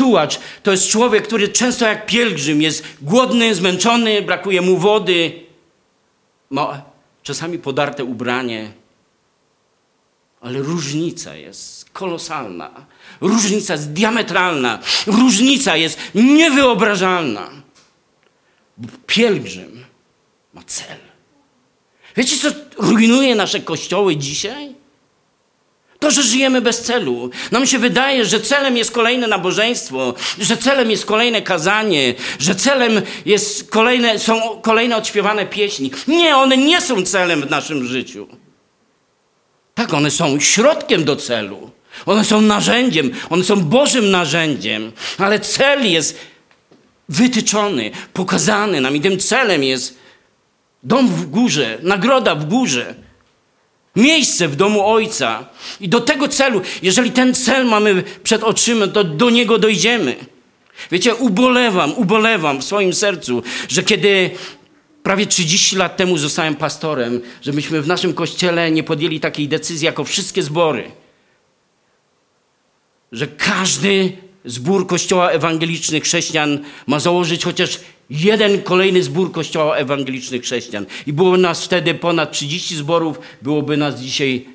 Tułacz 0.00 0.40
to 0.62 0.70
jest 0.70 0.88
człowiek, 0.88 1.26
który 1.26 1.48
często 1.48 1.86
jak 1.86 2.06
pielgrzym 2.06 2.62
jest 2.62 2.84
głodny, 3.02 3.54
zmęczony, 3.54 4.22
brakuje 4.22 4.60
mu 4.60 4.78
wody, 4.78 5.32
ma 6.50 6.82
czasami 7.22 7.58
podarte 7.58 8.04
ubranie, 8.04 8.72
ale 10.40 10.58
różnica 10.58 11.34
jest 11.34 11.90
kolosalna. 11.90 12.86
Różnica 13.20 13.72
jest 13.74 13.92
diametralna. 13.92 14.78
Różnica 15.06 15.76
jest 15.76 15.98
niewyobrażalna. 16.14 17.50
Pielgrzym 19.06 19.84
ma 20.54 20.62
cel. 20.66 20.98
Wiecie, 22.16 22.36
co 22.36 22.48
rujnuje 22.78 23.34
nasze 23.34 23.60
kościoły 23.60 24.16
dzisiaj? 24.16 24.74
To, 26.00 26.10
że 26.10 26.22
żyjemy 26.22 26.60
bez 26.60 26.82
celu. 26.82 27.30
Nam 27.50 27.66
się 27.66 27.78
wydaje, 27.78 28.24
że 28.24 28.40
celem 28.40 28.76
jest 28.76 28.90
kolejne 28.90 29.26
nabożeństwo, 29.26 30.14
że 30.38 30.56
celem 30.56 30.90
jest 30.90 31.06
kolejne 31.06 31.42
kazanie, 31.42 32.14
że 32.38 32.54
celem 32.54 33.02
jest 33.26 33.70
kolejne, 33.70 34.18
są 34.18 34.60
kolejne 34.62 34.96
odśpiewane 34.96 35.46
pieśni. 35.46 35.90
Nie, 36.08 36.36
one 36.36 36.56
nie 36.56 36.80
są 36.80 37.02
celem 37.02 37.42
w 37.42 37.50
naszym 37.50 37.84
życiu. 37.84 38.26
Tak, 39.74 39.94
one 39.94 40.10
są 40.10 40.40
środkiem 40.40 41.04
do 41.04 41.16
celu. 41.16 41.70
One 42.06 42.24
są 42.24 42.40
narzędziem, 42.40 43.10
one 43.30 43.44
są 43.44 43.64
Bożym 43.64 44.10
narzędziem, 44.10 44.92
ale 45.18 45.40
cel 45.40 45.90
jest 45.90 46.18
wytyczony, 47.08 47.90
pokazany 48.12 48.80
nam 48.80 48.96
i 48.96 49.00
tym 49.00 49.18
celem 49.18 49.64
jest 49.64 49.98
dom 50.82 51.08
w 51.08 51.26
górze, 51.26 51.78
nagroda 51.82 52.34
w 52.34 52.44
górze, 52.44 52.94
miejsce 53.96 54.48
w 54.48 54.56
domu 54.56 54.86
Ojca. 54.86 55.46
I 55.80 55.88
do 55.88 56.00
tego 56.00 56.28
celu, 56.28 56.62
jeżeli 56.82 57.10
ten 57.10 57.34
cel 57.34 57.66
mamy 57.66 58.02
przed 58.22 58.44
oczyma, 58.44 58.86
to 58.86 59.04
do 59.04 59.30
niego 59.30 59.58
dojdziemy. 59.58 60.16
Wiecie, 60.90 61.14
ubolewam, 61.14 61.92
ubolewam 61.96 62.60
w 62.60 62.64
swoim 62.64 62.92
sercu, 62.92 63.42
że 63.68 63.82
kiedy 63.82 64.30
prawie 65.02 65.26
30 65.26 65.76
lat 65.76 65.96
temu 65.96 66.18
zostałem 66.18 66.54
pastorem, 66.54 67.20
żebyśmy 67.42 67.82
w 67.82 67.86
naszym 67.86 68.14
kościele 68.14 68.70
nie 68.70 68.82
podjęli 68.82 69.20
takiej 69.20 69.48
decyzji 69.48 69.86
jako 69.86 70.04
wszystkie 70.04 70.42
zbory, 70.42 70.90
że 73.12 73.26
każdy 73.26 74.12
zbór 74.44 74.86
kościoła 74.86 75.30
ewangelicznych 75.30 76.02
chrześcijan 76.02 76.64
ma 76.86 77.00
założyć 77.00 77.44
chociaż 77.44 77.80
jeden 78.10 78.62
kolejny 78.62 79.02
zbór 79.02 79.32
kościoła 79.32 79.76
ewangelicznych 79.76 80.42
chrześcijan. 80.42 80.86
I 81.06 81.12
było 81.12 81.36
nas 81.36 81.64
wtedy 81.64 81.94
ponad 81.94 82.32
30 82.32 82.76
zborów, 82.76 83.18
byłoby 83.42 83.76
nas 83.76 84.00
dzisiaj 84.00 84.46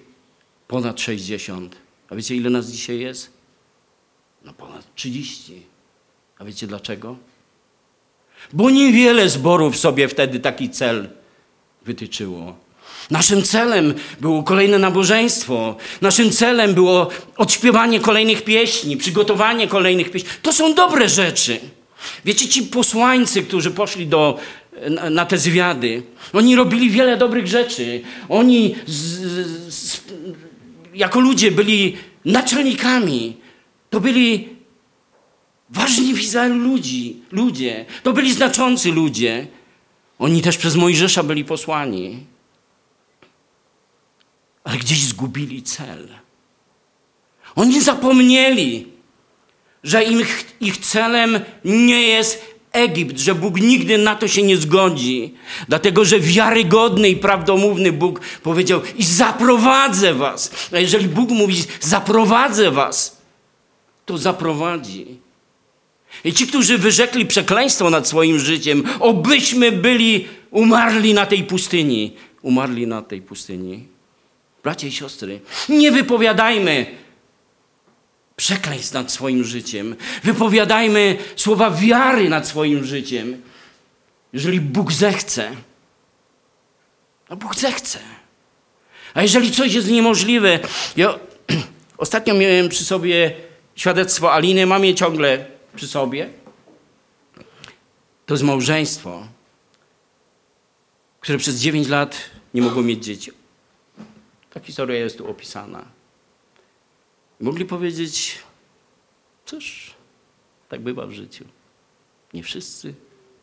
ponad 0.68 1.02
60. 1.02 1.76
A 2.10 2.16
wiecie, 2.16 2.36
ile 2.36 2.50
nas 2.50 2.68
dzisiaj 2.68 3.00
jest? 3.00 3.30
No 4.46 4.54
ponad 4.54 4.96
30. 4.96 5.62
A 6.40 6.46
wiecie 6.46 6.68
dlaczego? 6.68 7.16
Bo 8.54 8.70
niewiele 8.70 9.30
zborów 9.30 9.78
sobie 9.78 10.08
wtedy 10.08 10.40
taki 10.40 10.70
cel 10.70 11.10
wytyczyło. 11.86 12.56
Naszym 13.12 13.44
celem 13.44 13.94
było 14.22 14.44
kolejne 14.44 14.80
nabożeństwo. 14.80 15.76
Naszym 16.02 16.32
celem 16.32 16.74
było 16.74 17.10
odśpiewanie 17.38 18.00
kolejnych 18.00 18.44
pieśni, 18.44 18.98
przygotowanie 18.98 19.68
kolejnych 19.68 20.12
pieśni. 20.12 20.30
To 20.42 20.54
są 20.54 20.74
dobre 20.74 21.10
rzeczy. 21.10 21.60
Wiecie, 22.26 22.48
ci 22.48 22.64
posłańcy, 22.64 23.44
którzy 23.44 23.72
poszli 23.72 24.08
do, 24.08 24.40
na, 24.90 25.10
na 25.10 25.26
te 25.26 25.38
zwiady, 25.38 26.04
oni 26.34 26.56
robili 26.56 26.90
wiele 26.90 27.18
dobrych 27.18 27.48
rzeczy. 27.48 28.02
Oni 28.30 28.76
z, 28.86 28.94
z, 29.74 30.02
jako 30.94 31.20
ludzie 31.20 31.52
byli 31.52 31.98
naczelnikami. 32.26 33.38
To 33.90 34.00
byli 34.00 34.50
ważni 35.70 36.14
w 36.14 36.22
Izraelu 36.22 36.58
ludzi, 36.58 37.22
ludzie. 37.32 37.86
To 38.04 38.14
byli 38.14 38.34
znaczący 38.34 38.92
ludzie. 38.92 39.48
Oni 40.20 40.42
też 40.42 40.58
przez 40.58 40.76
Mojżesza 40.76 41.24
byli 41.24 41.46
posłani 41.46 42.26
ale 44.66 44.78
gdzieś 44.78 45.04
zgubili 45.04 45.64
cel. 45.64 46.08
Oni 47.56 47.82
zapomnieli, 47.82 48.88
że 49.86 50.04
ich, 50.04 50.46
ich 50.62 50.78
celem 50.78 51.40
nie 51.66 52.02
jest 52.02 52.56
Egipt, 52.72 53.20
że 53.20 53.36
Bóg 53.36 53.62
nigdy 53.62 53.98
na 53.98 54.16
to 54.16 54.28
się 54.28 54.44
nie 54.44 54.58
zgodzi. 54.58 55.34
Dlatego, 55.68 56.06
że 56.06 56.20
wiarygodny 56.20 57.10
i 57.10 57.16
prawdomówny 57.16 57.92
Bóg 57.92 58.20
powiedział: 58.44 58.82
I 58.98 59.04
zaprowadzę 59.04 60.14
was. 60.14 60.52
A 60.74 60.80
jeżeli 60.80 61.08
Bóg 61.08 61.30
mówi: 61.30 61.64
Zaprowadzę 61.80 62.72
was, 62.72 63.18
to 64.06 64.18
zaprowadzi. 64.18 65.06
I 66.24 66.34
ci, 66.34 66.48
którzy 66.48 66.78
wyrzekli 66.78 67.26
przekleństwo 67.26 67.90
nad 67.90 68.08
swoim 68.08 68.40
życiem, 68.40 68.84
obyśmy 69.00 69.72
byli 69.72 70.28
umarli 70.52 71.14
na 71.14 71.26
tej 71.26 71.44
pustyni. 71.44 72.14
Umarli 72.42 72.88
na 72.88 73.02
tej 73.02 73.22
pustyni. 73.22 73.88
Bracia 74.64 74.88
i 74.88 74.92
siostry, 74.92 75.40
nie 75.70 75.92
wypowiadajmy 75.92 76.86
przekleństw 78.36 78.94
nad 78.94 79.12
swoim 79.12 79.44
życiem. 79.44 79.96
Wypowiadajmy 80.24 81.18
słowa 81.36 81.72
wiary 81.72 82.30
nad 82.30 82.48
swoim 82.48 82.86
życiem. 82.86 83.42
Jeżeli 84.34 84.62
Bóg 84.62 84.92
zechce, 84.92 85.52
a 87.30 87.36
Bóg 87.36 87.56
zechce. 87.56 88.00
A 89.14 89.22
jeżeli 89.22 89.52
coś 89.52 89.74
jest 89.74 89.88
niemożliwe, 89.88 90.60
ja 90.98 91.20
ostatnio 91.98 92.34
miałem 92.34 92.70
przy 92.70 92.86
sobie 92.86 93.36
świadectwo 93.76 94.34
Aliny, 94.34 94.66
mam 94.66 94.86
je 94.86 94.96
ciągle 94.96 95.46
przy 95.76 95.88
sobie. 95.88 96.30
To 98.26 98.34
jest 98.34 98.44
małżeństwo, 98.44 99.28
które 101.20 101.38
przez 101.38 101.56
9 101.56 101.88
lat 101.88 102.18
nie 102.54 102.62
mogło 102.62 102.84
mieć 102.84 103.06
dzieci. 103.06 103.32
Ta 104.54 104.60
historia 104.60 105.00
jest 105.00 105.18
tu 105.18 105.30
opisana. 105.30 105.95
Mogli 107.40 107.66
powiedzieć, 107.66 108.40
cóż, 109.46 109.94
tak 110.70 110.82
bywa 110.82 111.08
w 111.08 111.12
życiu. 111.12 111.46
Nie 112.34 112.44
wszyscy 112.44 112.94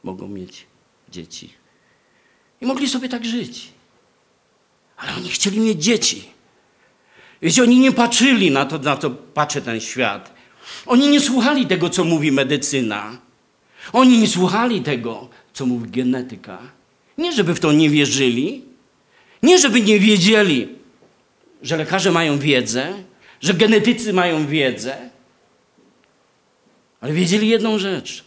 mogą 0.03 0.29
mieć 0.29 0.67
dzieci. 1.09 1.53
I 2.61 2.67
mogli 2.67 2.89
sobie 2.89 3.09
tak 3.09 3.25
żyć. 3.25 3.69
Ale 4.97 5.15
oni 5.17 5.29
chcieli 5.29 5.61
mieć 5.61 5.85
dzieci. 5.85 6.29
Wiecie, 7.43 7.63
oni 7.63 7.79
nie 7.79 7.93
patrzyli 7.93 8.51
na 8.51 8.65
to, 8.65 8.79
na 8.79 8.97
co 8.97 9.11
patrzy 9.11 9.63
ten 9.63 9.81
świat. 9.81 10.35
Oni 10.87 11.09
nie 11.09 11.21
słuchali 11.21 11.67
tego, 11.67 11.91
co 11.91 12.05
mówi 12.05 12.33
medycyna. 12.33 13.19
Oni 13.93 14.19
nie 14.19 14.29
słuchali 14.29 14.83
tego, 14.83 15.29
co 15.53 15.67
mówi 15.67 15.91
genetyka. 15.91 16.59
Nie, 17.19 17.33
żeby 17.33 17.55
w 17.55 17.61
to 17.61 17.73
nie 17.73 17.91
wierzyli. 17.91 18.65
Nie, 19.43 19.59
żeby 19.59 19.81
nie 19.83 19.99
wiedzieli, 19.99 20.69
że 21.63 21.77
lekarze 21.77 22.13
mają 22.13 22.39
wiedzę, 22.39 22.95
że 23.43 23.55
genetycy 23.55 24.13
mają 24.13 24.47
wiedzę. 24.47 25.11
Ale 27.01 27.13
wiedzieli 27.13 27.49
jedną 27.49 27.79
rzecz. 27.79 28.25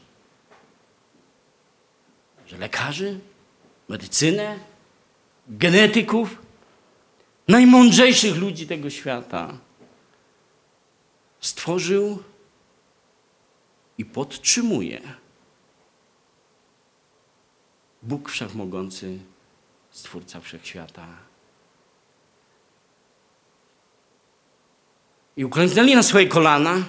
Że 2.47 2.57
lekarzy, 2.57 3.19
medycynę, 3.89 4.59
genetyków, 5.47 6.41
najmądrzejszych 7.47 8.35
ludzi 8.35 8.67
tego 8.67 8.89
świata 8.89 9.57
stworzył 11.39 12.23
i 13.97 14.05
podtrzymuje 14.05 15.01
Bóg 18.03 18.29
Wszechmogący, 18.29 19.19
Stwórca 19.91 20.39
Wszechświata. 20.41 21.34
I 25.37 25.45
uklęknęli 25.45 25.95
na 25.95 26.03
swoje 26.03 26.27
kolana 26.27 26.83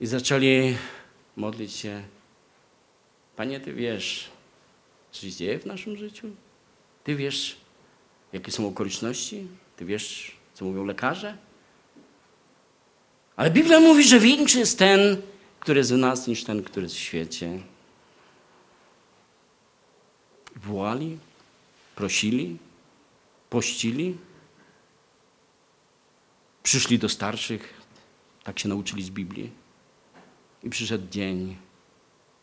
i 0.00 0.06
zaczęli 0.06 0.76
modlić 1.36 1.72
się. 1.72 2.02
Panie, 3.36 3.60
Ty 3.60 3.72
wiesz, 3.72 4.30
co 5.12 5.20
się 5.20 5.30
dzieje 5.30 5.58
w 5.58 5.66
naszym 5.66 5.96
życiu? 5.96 6.28
Ty 7.04 7.16
wiesz, 7.16 7.56
jakie 8.32 8.52
są 8.52 8.66
okoliczności? 8.68 9.46
Ty 9.76 9.84
wiesz, 9.84 10.36
co 10.54 10.64
mówią 10.64 10.84
lekarze? 10.84 11.36
Ale 13.36 13.50
Biblia 13.50 13.80
mówi, 13.80 14.04
że 14.04 14.20
większy 14.20 14.58
jest 14.58 14.78
ten, 14.78 15.16
który 15.60 15.78
jest 15.78 15.92
w 15.92 15.96
nas, 15.96 16.26
niż 16.26 16.44
ten, 16.44 16.62
który 16.62 16.84
jest 16.84 16.94
w 16.94 16.98
świecie. 16.98 17.60
Wołali, 20.56 21.18
prosili, 21.96 22.56
pościli, 23.50 24.16
przyszli 26.62 26.98
do 26.98 27.08
starszych, 27.08 27.80
tak 28.44 28.58
się 28.58 28.68
nauczyli 28.68 29.02
z 29.02 29.10
Biblii. 29.10 29.50
I 30.62 30.70
przyszedł 30.70 31.08
dzień, 31.10 31.56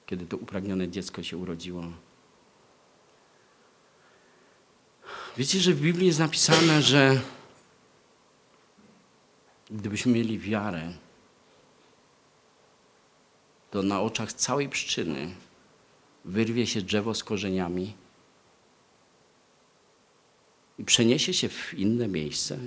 kiedy 0.05 0.25
to 0.25 0.37
upragnione 0.37 0.89
dziecko 0.89 1.23
się 1.23 1.37
urodziło. 1.37 1.83
Wiecie, 5.37 5.59
że 5.59 5.73
w 5.73 5.81
Biblii 5.81 6.07
jest 6.07 6.19
napisane, 6.19 6.81
że 6.81 7.21
gdybyśmy 9.71 10.11
mieli 10.11 10.39
wiarę, 10.39 10.93
to 13.71 13.83
na 13.83 14.01
oczach 14.01 14.33
całej 14.33 14.69
przyczyny 14.69 15.35
wyrwie 16.25 16.67
się 16.67 16.81
drzewo 16.81 17.13
z 17.13 17.23
korzeniami 17.23 17.93
i 20.77 20.85
przeniesie 20.85 21.33
się 21.33 21.49
w 21.49 21.73
inne 21.73 22.07
miejsce. 22.07 22.59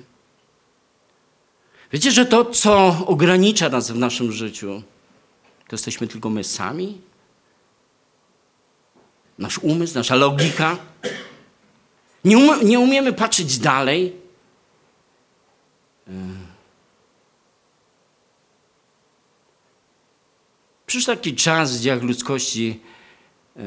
Wiecie, 1.93 2.11
że 2.11 2.27
to, 2.27 2.45
co 2.45 2.97
ogranicza 3.07 3.69
nas 3.69 3.91
w 3.91 3.99
naszym 3.99 4.33
życiu, 4.33 4.83
to 5.69 5.77
jesteśmy 5.77 6.07
tylko 6.07 6.31
my 6.31 6.45
sami? 6.45 7.01
Nasz 9.39 9.59
umysł, 9.59 9.95
nasza 9.95 10.15
logika? 10.15 10.77
Nie, 12.25 12.39
um, 12.39 12.69
nie 12.69 12.81
umiemy 12.81 13.13
patrzeć 13.13 13.59
dalej? 13.59 14.17
Przyszedł 20.87 21.17
taki 21.17 21.37
czas 21.37 21.79
w 21.79 21.81
dziejach 21.81 22.03
ludzkości, 22.03 22.81
e, 23.57 23.61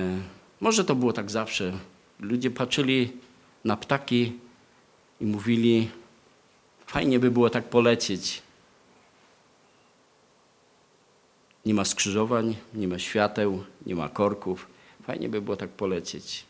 może 0.61 0.85
to 0.85 0.95
było 0.95 1.13
tak 1.13 1.31
zawsze, 1.31 1.73
ludzie 2.19 2.51
patrzyli 2.51 3.11
na 3.63 3.77
ptaki 3.77 4.33
i 5.21 5.25
mówili, 5.25 5.89
fajnie 6.87 7.19
by 7.19 7.31
było 7.31 7.49
tak 7.49 7.69
polecieć. 7.69 8.41
Nie 11.65 11.73
ma 11.73 11.85
skrzyżowań, 11.85 12.55
nie 12.73 12.87
ma 12.87 12.99
świateł, 12.99 13.63
nie 13.85 13.95
ma 13.95 14.09
korków. 14.09 14.67
Fajnie 15.03 15.29
by 15.29 15.41
było 15.41 15.57
tak 15.57 15.69
polecieć. 15.69 16.45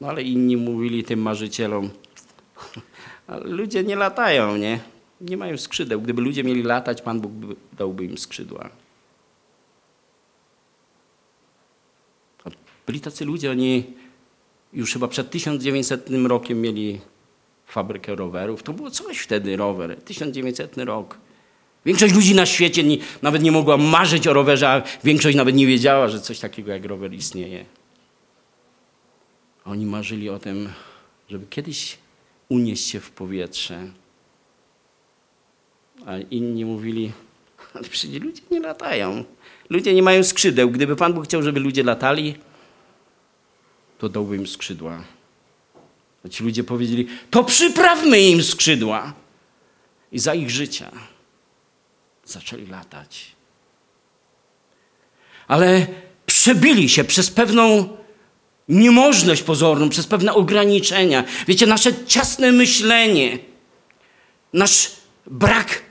No 0.00 0.08
ale 0.08 0.22
inni 0.22 0.56
mówili 0.56 1.04
tym 1.04 1.22
marzycielom, 1.22 1.90
ale 3.26 3.44
ludzie 3.44 3.84
nie 3.84 3.96
latają, 3.96 4.56
nie? 4.56 4.80
Nie 5.20 5.36
mają 5.36 5.56
skrzydeł. 5.56 6.00
Gdyby 6.00 6.22
ludzie 6.22 6.44
mieli 6.44 6.62
latać, 6.62 7.02
Pan 7.02 7.20
Bóg 7.20 7.32
dałby 7.72 8.04
im 8.04 8.18
skrzydła. 8.18 8.70
Byli 12.86 13.00
tacy 13.00 13.24
ludzie, 13.24 13.50
oni 13.50 13.84
już 14.72 14.92
chyba 14.92 15.08
przed 15.08 15.30
1900 15.30 16.10
rokiem 16.26 16.60
mieli 16.60 17.00
fabrykę 17.66 18.14
rowerów. 18.14 18.62
To 18.62 18.72
było 18.72 18.90
coś 18.90 19.18
wtedy, 19.18 19.56
rower. 19.56 19.96
1900 19.96 20.76
rok. 20.78 21.18
Większość 21.86 22.14
ludzi 22.14 22.34
na 22.34 22.46
świecie 22.46 22.84
nie, 22.84 22.96
nawet 23.22 23.42
nie 23.42 23.52
mogła 23.52 23.76
marzyć 23.76 24.26
o 24.26 24.32
rowerze, 24.32 24.68
a 24.68 24.82
większość 25.04 25.36
nawet 25.36 25.54
nie 25.54 25.66
wiedziała, 25.66 26.08
że 26.08 26.20
coś 26.20 26.38
takiego 26.38 26.72
jak 26.72 26.84
rower 26.84 27.14
istnieje. 27.14 27.64
Oni 29.64 29.86
marzyli 29.86 30.28
o 30.28 30.38
tym, 30.38 30.68
żeby 31.28 31.46
kiedyś 31.46 31.98
unieść 32.48 32.86
się 32.86 33.00
w 33.00 33.10
powietrze. 33.10 33.90
A 36.06 36.18
inni 36.18 36.64
mówili, 36.64 37.12
ale 37.74 37.84
przecież 37.84 38.22
ludzie 38.22 38.42
nie 38.50 38.60
latają. 38.60 39.24
Ludzie 39.70 39.94
nie 39.94 40.02
mają 40.02 40.24
skrzydeł. 40.24 40.70
Gdyby 40.70 40.96
Pan 40.96 41.12
Bóg 41.12 41.24
chciał, 41.24 41.42
żeby 41.42 41.60
ludzie 41.60 41.82
latali, 41.82 42.34
to 43.98 44.08
dałby 44.08 44.36
im 44.36 44.46
skrzydła. 44.46 45.15
Ci 46.28 46.44
ludzie 46.44 46.64
powiedzieli, 46.64 47.06
to 47.30 47.44
przyprawmy 47.44 48.20
im 48.20 48.42
skrzydła. 48.42 49.12
I 50.12 50.18
za 50.18 50.34
ich 50.34 50.50
życia 50.50 50.90
zaczęli 52.24 52.66
latać. 52.66 53.26
Ale 55.48 55.86
przebili 56.26 56.88
się 56.88 57.04
przez 57.04 57.30
pewną 57.30 57.96
niemożność 58.68 59.42
pozorną, 59.42 59.88
przez 59.88 60.06
pewne 60.06 60.34
ograniczenia. 60.34 61.24
Wiecie, 61.48 61.66
nasze 61.66 62.04
ciasne 62.06 62.52
myślenie, 62.52 63.38
nasz 64.52 64.90
brak 65.26 65.82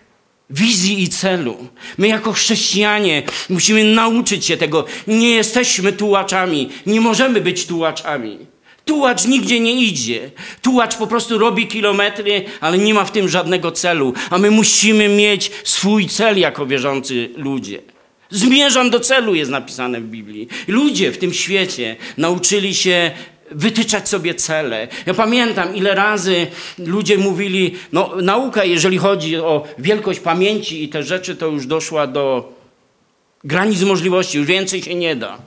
wizji 0.49 1.03
i 1.03 1.09
celu. 1.09 1.67
My 1.97 2.07
jako 2.07 2.33
chrześcijanie 2.33 3.23
musimy 3.49 3.83
nauczyć 3.83 4.45
się 4.45 4.57
tego. 4.57 4.85
Nie 5.07 5.29
jesteśmy 5.29 5.93
tułaczami, 5.93 6.69
nie 6.85 7.01
możemy 7.01 7.41
być 7.41 7.65
tułaczami. 7.65 8.54
Tułacz 8.85 9.25
nigdzie 9.25 9.59
nie 9.59 9.73
idzie. 9.73 10.31
Tułacz 10.61 10.95
po 10.95 11.07
prostu 11.07 11.37
robi 11.37 11.67
kilometry, 11.67 12.45
ale 12.61 12.77
nie 12.77 12.93
ma 12.93 13.05
w 13.05 13.11
tym 13.11 13.29
żadnego 13.29 13.71
celu. 13.71 14.13
A 14.29 14.37
my 14.37 14.51
musimy 14.51 15.09
mieć 15.09 15.51
swój 15.63 16.07
cel 16.07 16.39
jako 16.39 16.65
wierzący 16.65 17.29
ludzie. 17.37 17.81
Zmierzam 18.29 18.89
do 18.89 18.99
celu 18.99 19.35
jest 19.35 19.51
napisane 19.51 20.01
w 20.01 20.05
Biblii. 20.05 20.47
Ludzie 20.67 21.11
w 21.11 21.17
tym 21.17 21.33
świecie 21.33 21.95
nauczyli 22.17 22.75
się 22.75 23.11
wytyczać 23.51 24.09
sobie 24.09 24.35
cele. 24.35 24.87
Ja 25.05 25.13
pamiętam, 25.13 25.75
ile 25.75 25.95
razy 25.95 26.47
ludzie 26.77 27.17
mówili, 27.17 27.75
no 27.91 28.15
nauka, 28.21 28.63
jeżeli 28.65 28.97
chodzi 28.97 29.37
o 29.37 29.63
wielkość 29.77 30.19
pamięci 30.19 30.83
i 30.83 30.89
te 30.89 31.03
rzeczy, 31.03 31.35
to 31.35 31.47
już 31.47 31.67
doszła 31.67 32.07
do 32.07 32.53
granic 33.43 33.81
możliwości, 33.81 34.37
już 34.37 34.47
więcej 34.47 34.81
się 34.81 34.95
nie 34.95 35.15
da. 35.15 35.37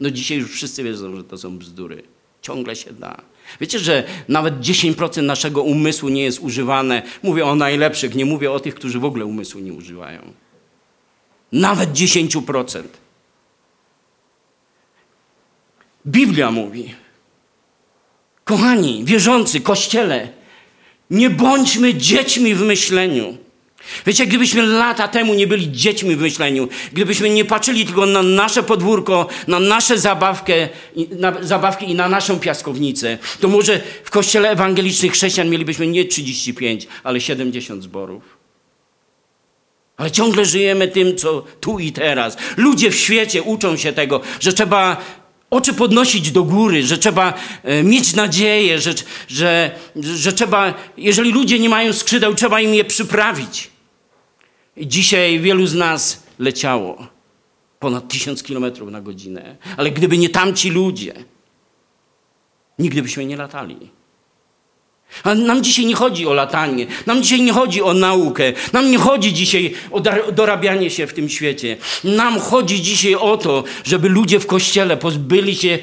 No 0.00 0.10
dzisiaj 0.10 0.38
już 0.38 0.50
wszyscy 0.50 0.82
wiedzą, 0.82 1.16
że 1.16 1.24
to 1.24 1.38
są 1.38 1.58
bzdury. 1.58 2.02
Ciągle 2.42 2.76
się 2.76 2.92
da. 2.92 3.22
Wiecie, 3.60 3.78
że 3.78 4.04
nawet 4.28 4.60
10% 4.60 5.22
naszego 5.22 5.62
umysłu 5.62 6.08
nie 6.08 6.22
jest 6.22 6.40
używane. 6.40 7.02
Mówię 7.22 7.46
o 7.46 7.54
najlepszych, 7.54 8.14
nie 8.14 8.24
mówię 8.24 8.52
o 8.52 8.60
tych, 8.60 8.74
którzy 8.74 8.98
w 8.98 9.04
ogóle 9.04 9.24
umysłu 9.24 9.60
nie 9.60 9.72
używają. 9.72 10.32
Nawet 11.52 11.92
10%. 11.92 12.82
Biblia 16.06 16.50
mówi, 16.50 16.94
kochani, 18.44 19.04
wierzący, 19.04 19.60
kościele, 19.60 20.28
nie 21.10 21.30
bądźmy 21.30 21.94
dziećmi 21.94 22.54
w 22.54 22.60
myśleniu. 22.60 23.36
Wiecie, 24.06 24.26
gdybyśmy 24.26 24.62
lata 24.62 25.08
temu 25.08 25.34
nie 25.34 25.46
byli 25.46 25.72
dziećmi 25.72 26.16
w 26.16 26.20
myśleniu, 26.20 26.68
gdybyśmy 26.92 27.30
nie 27.30 27.44
patrzyli 27.44 27.86
tylko 27.86 28.06
na 28.06 28.22
nasze 28.22 28.62
podwórko, 28.62 29.28
na 29.48 29.60
nasze 29.60 29.98
zabawkę, 29.98 30.68
na 31.10 31.42
zabawki 31.42 31.90
i 31.90 31.94
na 31.94 32.08
naszą 32.08 32.40
piaskownicę, 32.40 33.18
to 33.40 33.48
może 33.48 33.80
w 34.04 34.10
kościele 34.10 34.50
ewangelicznych 34.50 35.12
chrześcijan 35.12 35.50
mielibyśmy 35.50 35.86
nie 35.86 36.04
35, 36.04 36.86
ale 37.04 37.20
70 37.20 37.82
zborów. 37.82 38.40
Ale 39.96 40.10
ciągle 40.10 40.44
żyjemy 40.44 40.88
tym, 40.88 41.16
co 41.16 41.44
tu 41.60 41.78
i 41.78 41.92
teraz. 41.92 42.36
Ludzie 42.56 42.90
w 42.90 42.96
świecie 42.96 43.42
uczą 43.42 43.76
się 43.76 43.92
tego, 43.92 44.20
że 44.40 44.52
trzeba 44.52 44.96
oczy 45.50 45.74
podnosić 45.74 46.30
do 46.30 46.44
góry, 46.44 46.82
że 46.82 46.98
trzeba 46.98 47.34
e, 47.62 47.82
mieć 47.82 48.14
nadzieję, 48.14 48.78
że, 48.78 48.94
że, 49.28 49.70
że 49.96 50.32
trzeba, 50.32 50.74
jeżeli 50.96 51.32
ludzie 51.32 51.58
nie 51.58 51.68
mają 51.68 51.92
skrzydeł, 51.92 52.34
trzeba 52.34 52.60
im 52.60 52.74
je 52.74 52.84
przyprawić. 52.84 53.70
I 54.76 54.88
dzisiaj 54.88 55.40
wielu 55.40 55.66
z 55.66 55.74
nas 55.74 56.22
leciało 56.38 57.06
ponad 57.78 58.08
tysiąc 58.08 58.42
kilometrów 58.42 58.90
na 58.90 59.00
godzinę. 59.00 59.56
Ale 59.76 59.90
gdyby 59.90 60.18
nie 60.18 60.28
tamci 60.28 60.70
ludzie, 60.70 61.14
nigdy 62.78 63.02
byśmy 63.02 63.26
nie 63.26 63.36
latali. 63.36 63.76
A 65.24 65.34
nam 65.34 65.64
dzisiaj 65.64 65.86
nie 65.86 65.94
chodzi 65.94 66.26
o 66.26 66.32
latanie, 66.32 66.86
nam 67.06 67.22
dzisiaj 67.22 67.40
nie 67.40 67.52
chodzi 67.52 67.82
o 67.82 67.94
naukę, 67.94 68.52
nam 68.72 68.90
nie 68.90 68.98
chodzi 68.98 69.34
dzisiaj 69.34 69.74
o 69.90 70.00
dorabianie 70.32 70.90
się 70.90 71.06
w 71.06 71.14
tym 71.14 71.28
świecie. 71.28 71.76
Nam 72.04 72.40
chodzi 72.40 72.82
dzisiaj 72.82 73.14
o 73.14 73.36
to, 73.36 73.64
żeby 73.84 74.08
ludzie 74.08 74.40
w 74.40 74.46
kościele 74.46 74.96
pozbyli 74.96 75.56
się 75.56 75.78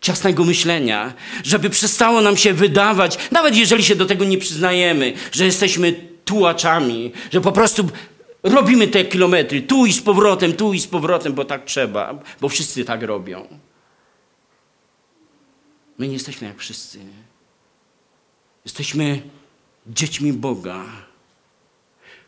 ciasnego 0.00 0.44
myślenia, 0.44 1.14
żeby 1.44 1.70
przestało 1.70 2.20
nam 2.20 2.36
się 2.36 2.52
wydawać, 2.52 3.18
nawet 3.30 3.56
jeżeli 3.56 3.84
się 3.84 3.94
do 3.94 4.06
tego 4.06 4.24
nie 4.24 4.38
przyznajemy, 4.38 5.12
że 5.32 5.44
jesteśmy 5.44 5.94
tułaczami, 6.24 7.12
że 7.32 7.40
po 7.40 7.52
prostu 7.52 7.88
robimy 8.42 8.88
te 8.88 9.04
kilometry 9.04 9.62
tu 9.62 9.86
i 9.86 9.92
z 9.92 10.02
powrotem, 10.02 10.52
tu 10.52 10.72
i 10.72 10.80
z 10.80 10.86
powrotem, 10.86 11.32
bo 11.32 11.44
tak 11.44 11.64
trzeba, 11.64 12.18
bo 12.40 12.48
wszyscy 12.48 12.84
tak 12.84 13.02
robią. 13.02 13.46
My 15.98 16.08
nie 16.08 16.14
jesteśmy 16.14 16.46
jak 16.46 16.58
wszyscy. 16.58 16.98
Jesteśmy 18.68 19.22
dziećmi 19.86 20.32
Boga. 20.32 20.84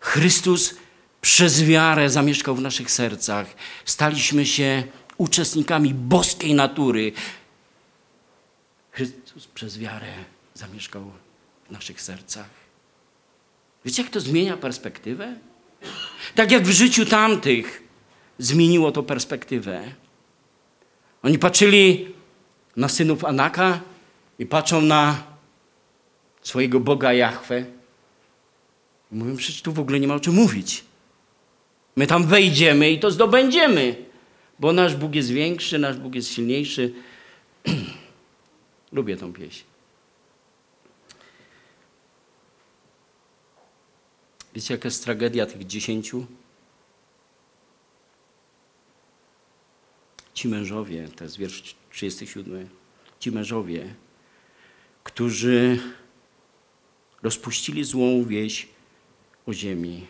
Chrystus 0.01 0.75
przez 1.21 1.65
wiarę 1.65 2.11
zamieszkał 2.11 2.55
w 2.55 2.61
naszych 2.61 2.91
sercach. 2.91 3.47
Staliśmy 3.85 4.47
się 4.47 4.83
uczestnikami 5.17 5.95
boskiej 5.95 6.55
natury. 6.55 7.13
Chrystus 8.93 9.47
przez 9.47 9.79
wiarę 9.79 10.13
zamieszkał 10.55 11.13
w 11.69 11.71
naszych 11.71 12.03
sercach. 12.03 12.51
Wiecie, 13.85 14.03
jak 14.03 14.13
to 14.13 14.21
zmienia 14.21 14.57
perspektywę? 14.57 15.35
Tak 16.35 16.51
jak 16.51 16.63
w 16.63 16.71
życiu 16.71 17.07
tamtych 17.07 17.83
zmieniło 18.39 18.93
to 18.93 19.03
perspektywę. 19.03 19.93
Oni 21.23 21.39
patrzyli 21.39 22.15
na 22.77 22.89
synów 22.89 23.25
Anaka 23.25 23.81
i 24.39 24.47
patrzą 24.47 24.81
na 24.81 25.30
swojego 26.43 26.81
Boga 26.81 27.13
Jahwe. 27.13 27.65
Mówią, 29.13 29.37
przecież 29.37 29.63
tu 29.63 29.73
w 29.73 29.81
ogóle 29.81 30.01
nie 30.01 30.09
ma 30.09 30.15
o 30.15 30.21
czym 30.21 30.35
mówić. 30.35 30.85
My 31.97 32.07
tam 32.07 32.27
wejdziemy 32.27 32.91
i 32.91 32.99
to 32.99 33.11
zdobędziemy, 33.11 33.97
bo 34.59 34.73
nasz 34.73 34.97
Bóg 34.97 35.15
jest 35.15 35.31
większy, 35.31 35.79
nasz 35.79 35.97
Bóg 35.97 36.15
jest 36.15 36.29
silniejszy. 36.29 36.95
Lubię 38.93 39.17
tą 39.17 39.33
pieśń. 39.33 39.65
Wiecie, 44.55 44.75
jaka 44.75 44.87
jest 44.87 45.05
tragedia 45.05 45.47
tych 45.47 45.67
dziesięciu? 45.67 46.27
Ci 50.35 50.49
mężowie, 50.49 51.09
to 51.17 51.25
jest 51.25 51.39
wiersz 51.39 51.75
37, 51.91 52.69
ci 53.21 53.33
mężowie, 53.33 53.95
którzy 55.05 55.79
rozpuścili 57.23 57.85
złą 57.85 58.25
wieś 58.25 58.69
o 59.47 59.53
ziemi. 59.53 60.07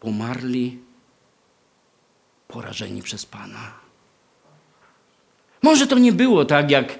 Pomarli 0.00 0.78
porażeni 2.48 3.02
przez 3.02 3.26
Pana. 3.26 3.72
Może 5.62 5.86
to 5.86 5.98
nie 5.98 6.12
było 6.12 6.44
tak, 6.44 6.70
jak 6.70 6.92
e, 6.92 6.96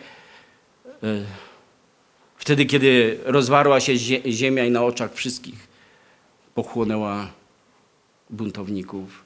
wtedy, 2.36 2.66
kiedy 2.66 3.20
rozwarła 3.24 3.80
się 3.80 3.93
zie- 3.93 4.30
ziemia 4.32 4.64
i 4.64 4.70
na 4.70 4.82
oczach 4.84 5.14
wszystkich 5.14 5.68
pochłonęła 6.55 7.28
buntowników. 8.30 9.24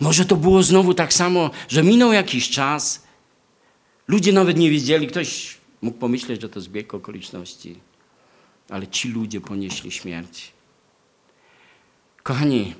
Może 0.00 0.24
to 0.24 0.36
było 0.36 0.62
znowu 0.62 0.94
tak 0.94 1.12
samo, 1.12 1.50
że 1.68 1.82
minął 1.82 2.12
jakiś 2.12 2.50
czas, 2.50 3.06
ludzie 4.08 4.32
nawet 4.32 4.56
nie 4.56 4.70
wiedzieli, 4.70 5.06
ktoś 5.06 5.55
mógł 5.86 5.98
pomyśleć, 5.98 6.40
że 6.40 6.48
to 6.48 6.60
zbieg 6.60 6.94
okoliczności, 6.94 7.78
ale 8.68 8.86
ci 8.86 9.08
ludzie 9.08 9.40
ponieśli 9.40 9.90
śmierć. 9.90 10.52
Kochani, 12.22 12.74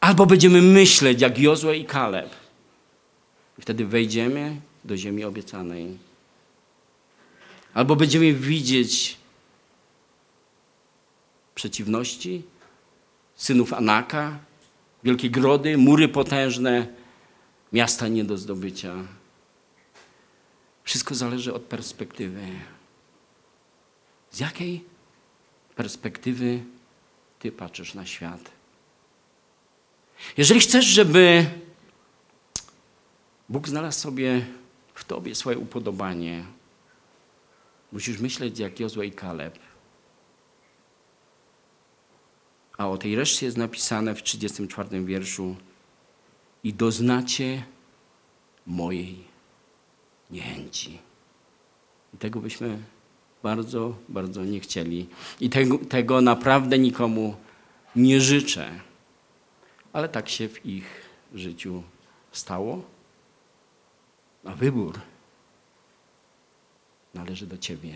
albo 0.00 0.26
będziemy 0.26 0.62
myśleć 0.62 1.20
jak 1.20 1.38
Jozue 1.38 1.72
i 1.72 1.84
Kaleb, 1.84 2.30
i 3.58 3.62
wtedy 3.62 3.86
wejdziemy 3.86 4.60
do 4.84 4.96
ziemi 4.96 5.24
obiecanej, 5.24 5.98
albo 7.74 7.96
będziemy 7.96 8.32
widzieć 8.32 9.16
przeciwności 11.54 12.42
synów 13.36 13.72
Anaka, 13.72 14.38
wielkie 15.04 15.30
grody, 15.30 15.78
mury 15.78 16.08
potężne, 16.08 16.86
miasta 17.72 18.08
nie 18.08 18.24
do 18.24 18.36
zdobycia. 18.36 19.19
Wszystko 20.90 21.14
zależy 21.14 21.54
od 21.54 21.62
perspektywy. 21.62 22.46
Z 24.30 24.40
jakiej 24.40 24.84
perspektywy 25.76 26.64
ty 27.38 27.52
patrzysz 27.52 27.94
na 27.94 28.06
świat? 28.06 28.50
Jeżeli 30.36 30.60
chcesz, 30.60 30.84
żeby 30.84 31.46
Bóg 33.48 33.68
znalazł 33.68 34.00
sobie 34.00 34.46
w 34.94 35.04
tobie 35.04 35.34
swoje 35.34 35.58
upodobanie, 35.58 36.44
musisz 37.92 38.18
myśleć 38.18 38.58
jak 38.58 38.80
Jozue 38.80 39.02
i 39.02 39.12
Kaleb. 39.12 39.58
A 42.78 42.88
o 42.88 42.98
tej 42.98 43.16
reszcie 43.16 43.46
jest 43.46 43.58
napisane 43.58 44.14
w 44.14 44.22
34 44.22 45.04
wierszu 45.04 45.56
i 46.64 46.74
doznacie 46.74 47.64
mojej 48.66 49.29
niechęci. 50.30 50.98
I 52.14 52.18
tego 52.18 52.40
byśmy 52.40 52.78
bardzo, 53.42 53.94
bardzo 54.08 54.44
nie 54.44 54.60
chcieli. 54.60 55.08
I 55.40 55.50
tego, 55.50 55.78
tego 55.78 56.20
naprawdę 56.20 56.78
nikomu 56.78 57.36
nie 57.96 58.20
życzę. 58.20 58.70
Ale 59.92 60.08
tak 60.08 60.28
się 60.28 60.48
w 60.48 60.66
ich 60.66 60.84
życiu 61.34 61.82
stało. 62.32 62.82
A 64.44 64.54
wybór 64.54 65.00
należy 67.14 67.46
do 67.46 67.58
ciebie. 67.58 67.94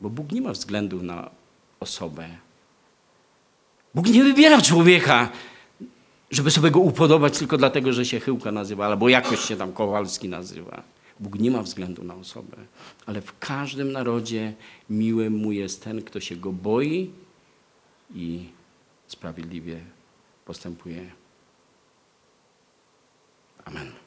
Bo 0.00 0.10
Bóg 0.10 0.32
nie 0.32 0.40
ma 0.40 0.52
względu 0.52 1.02
na 1.02 1.30
osobę. 1.80 2.28
Bóg 3.94 4.06
nie 4.06 4.24
wybiera 4.24 4.62
człowieka, 4.62 5.28
żeby 6.30 6.50
sobie 6.50 6.70
go 6.70 6.80
upodobać 6.80 7.38
tylko 7.38 7.56
dlatego, 7.56 7.92
że 7.92 8.04
się 8.04 8.20
Chyłka 8.20 8.52
nazywa, 8.52 8.86
albo 8.86 9.08
jakoś 9.08 9.40
się 9.40 9.56
tam 9.56 9.72
Kowalski 9.72 10.28
nazywa. 10.28 10.82
Bóg 11.20 11.38
nie 11.38 11.50
ma 11.50 11.62
względu 11.62 12.04
na 12.04 12.14
osobę, 12.14 12.56
ale 13.06 13.20
w 13.20 13.38
każdym 13.38 13.92
narodzie 13.92 14.54
miły 14.90 15.30
mu 15.30 15.52
jest 15.52 15.84
ten, 15.84 16.02
kto 16.02 16.20
się 16.20 16.36
go 16.36 16.52
boi 16.52 17.10
i 18.14 18.48
sprawiedliwie 19.06 19.80
postępuje. 20.44 21.10
Amen. 23.64 24.05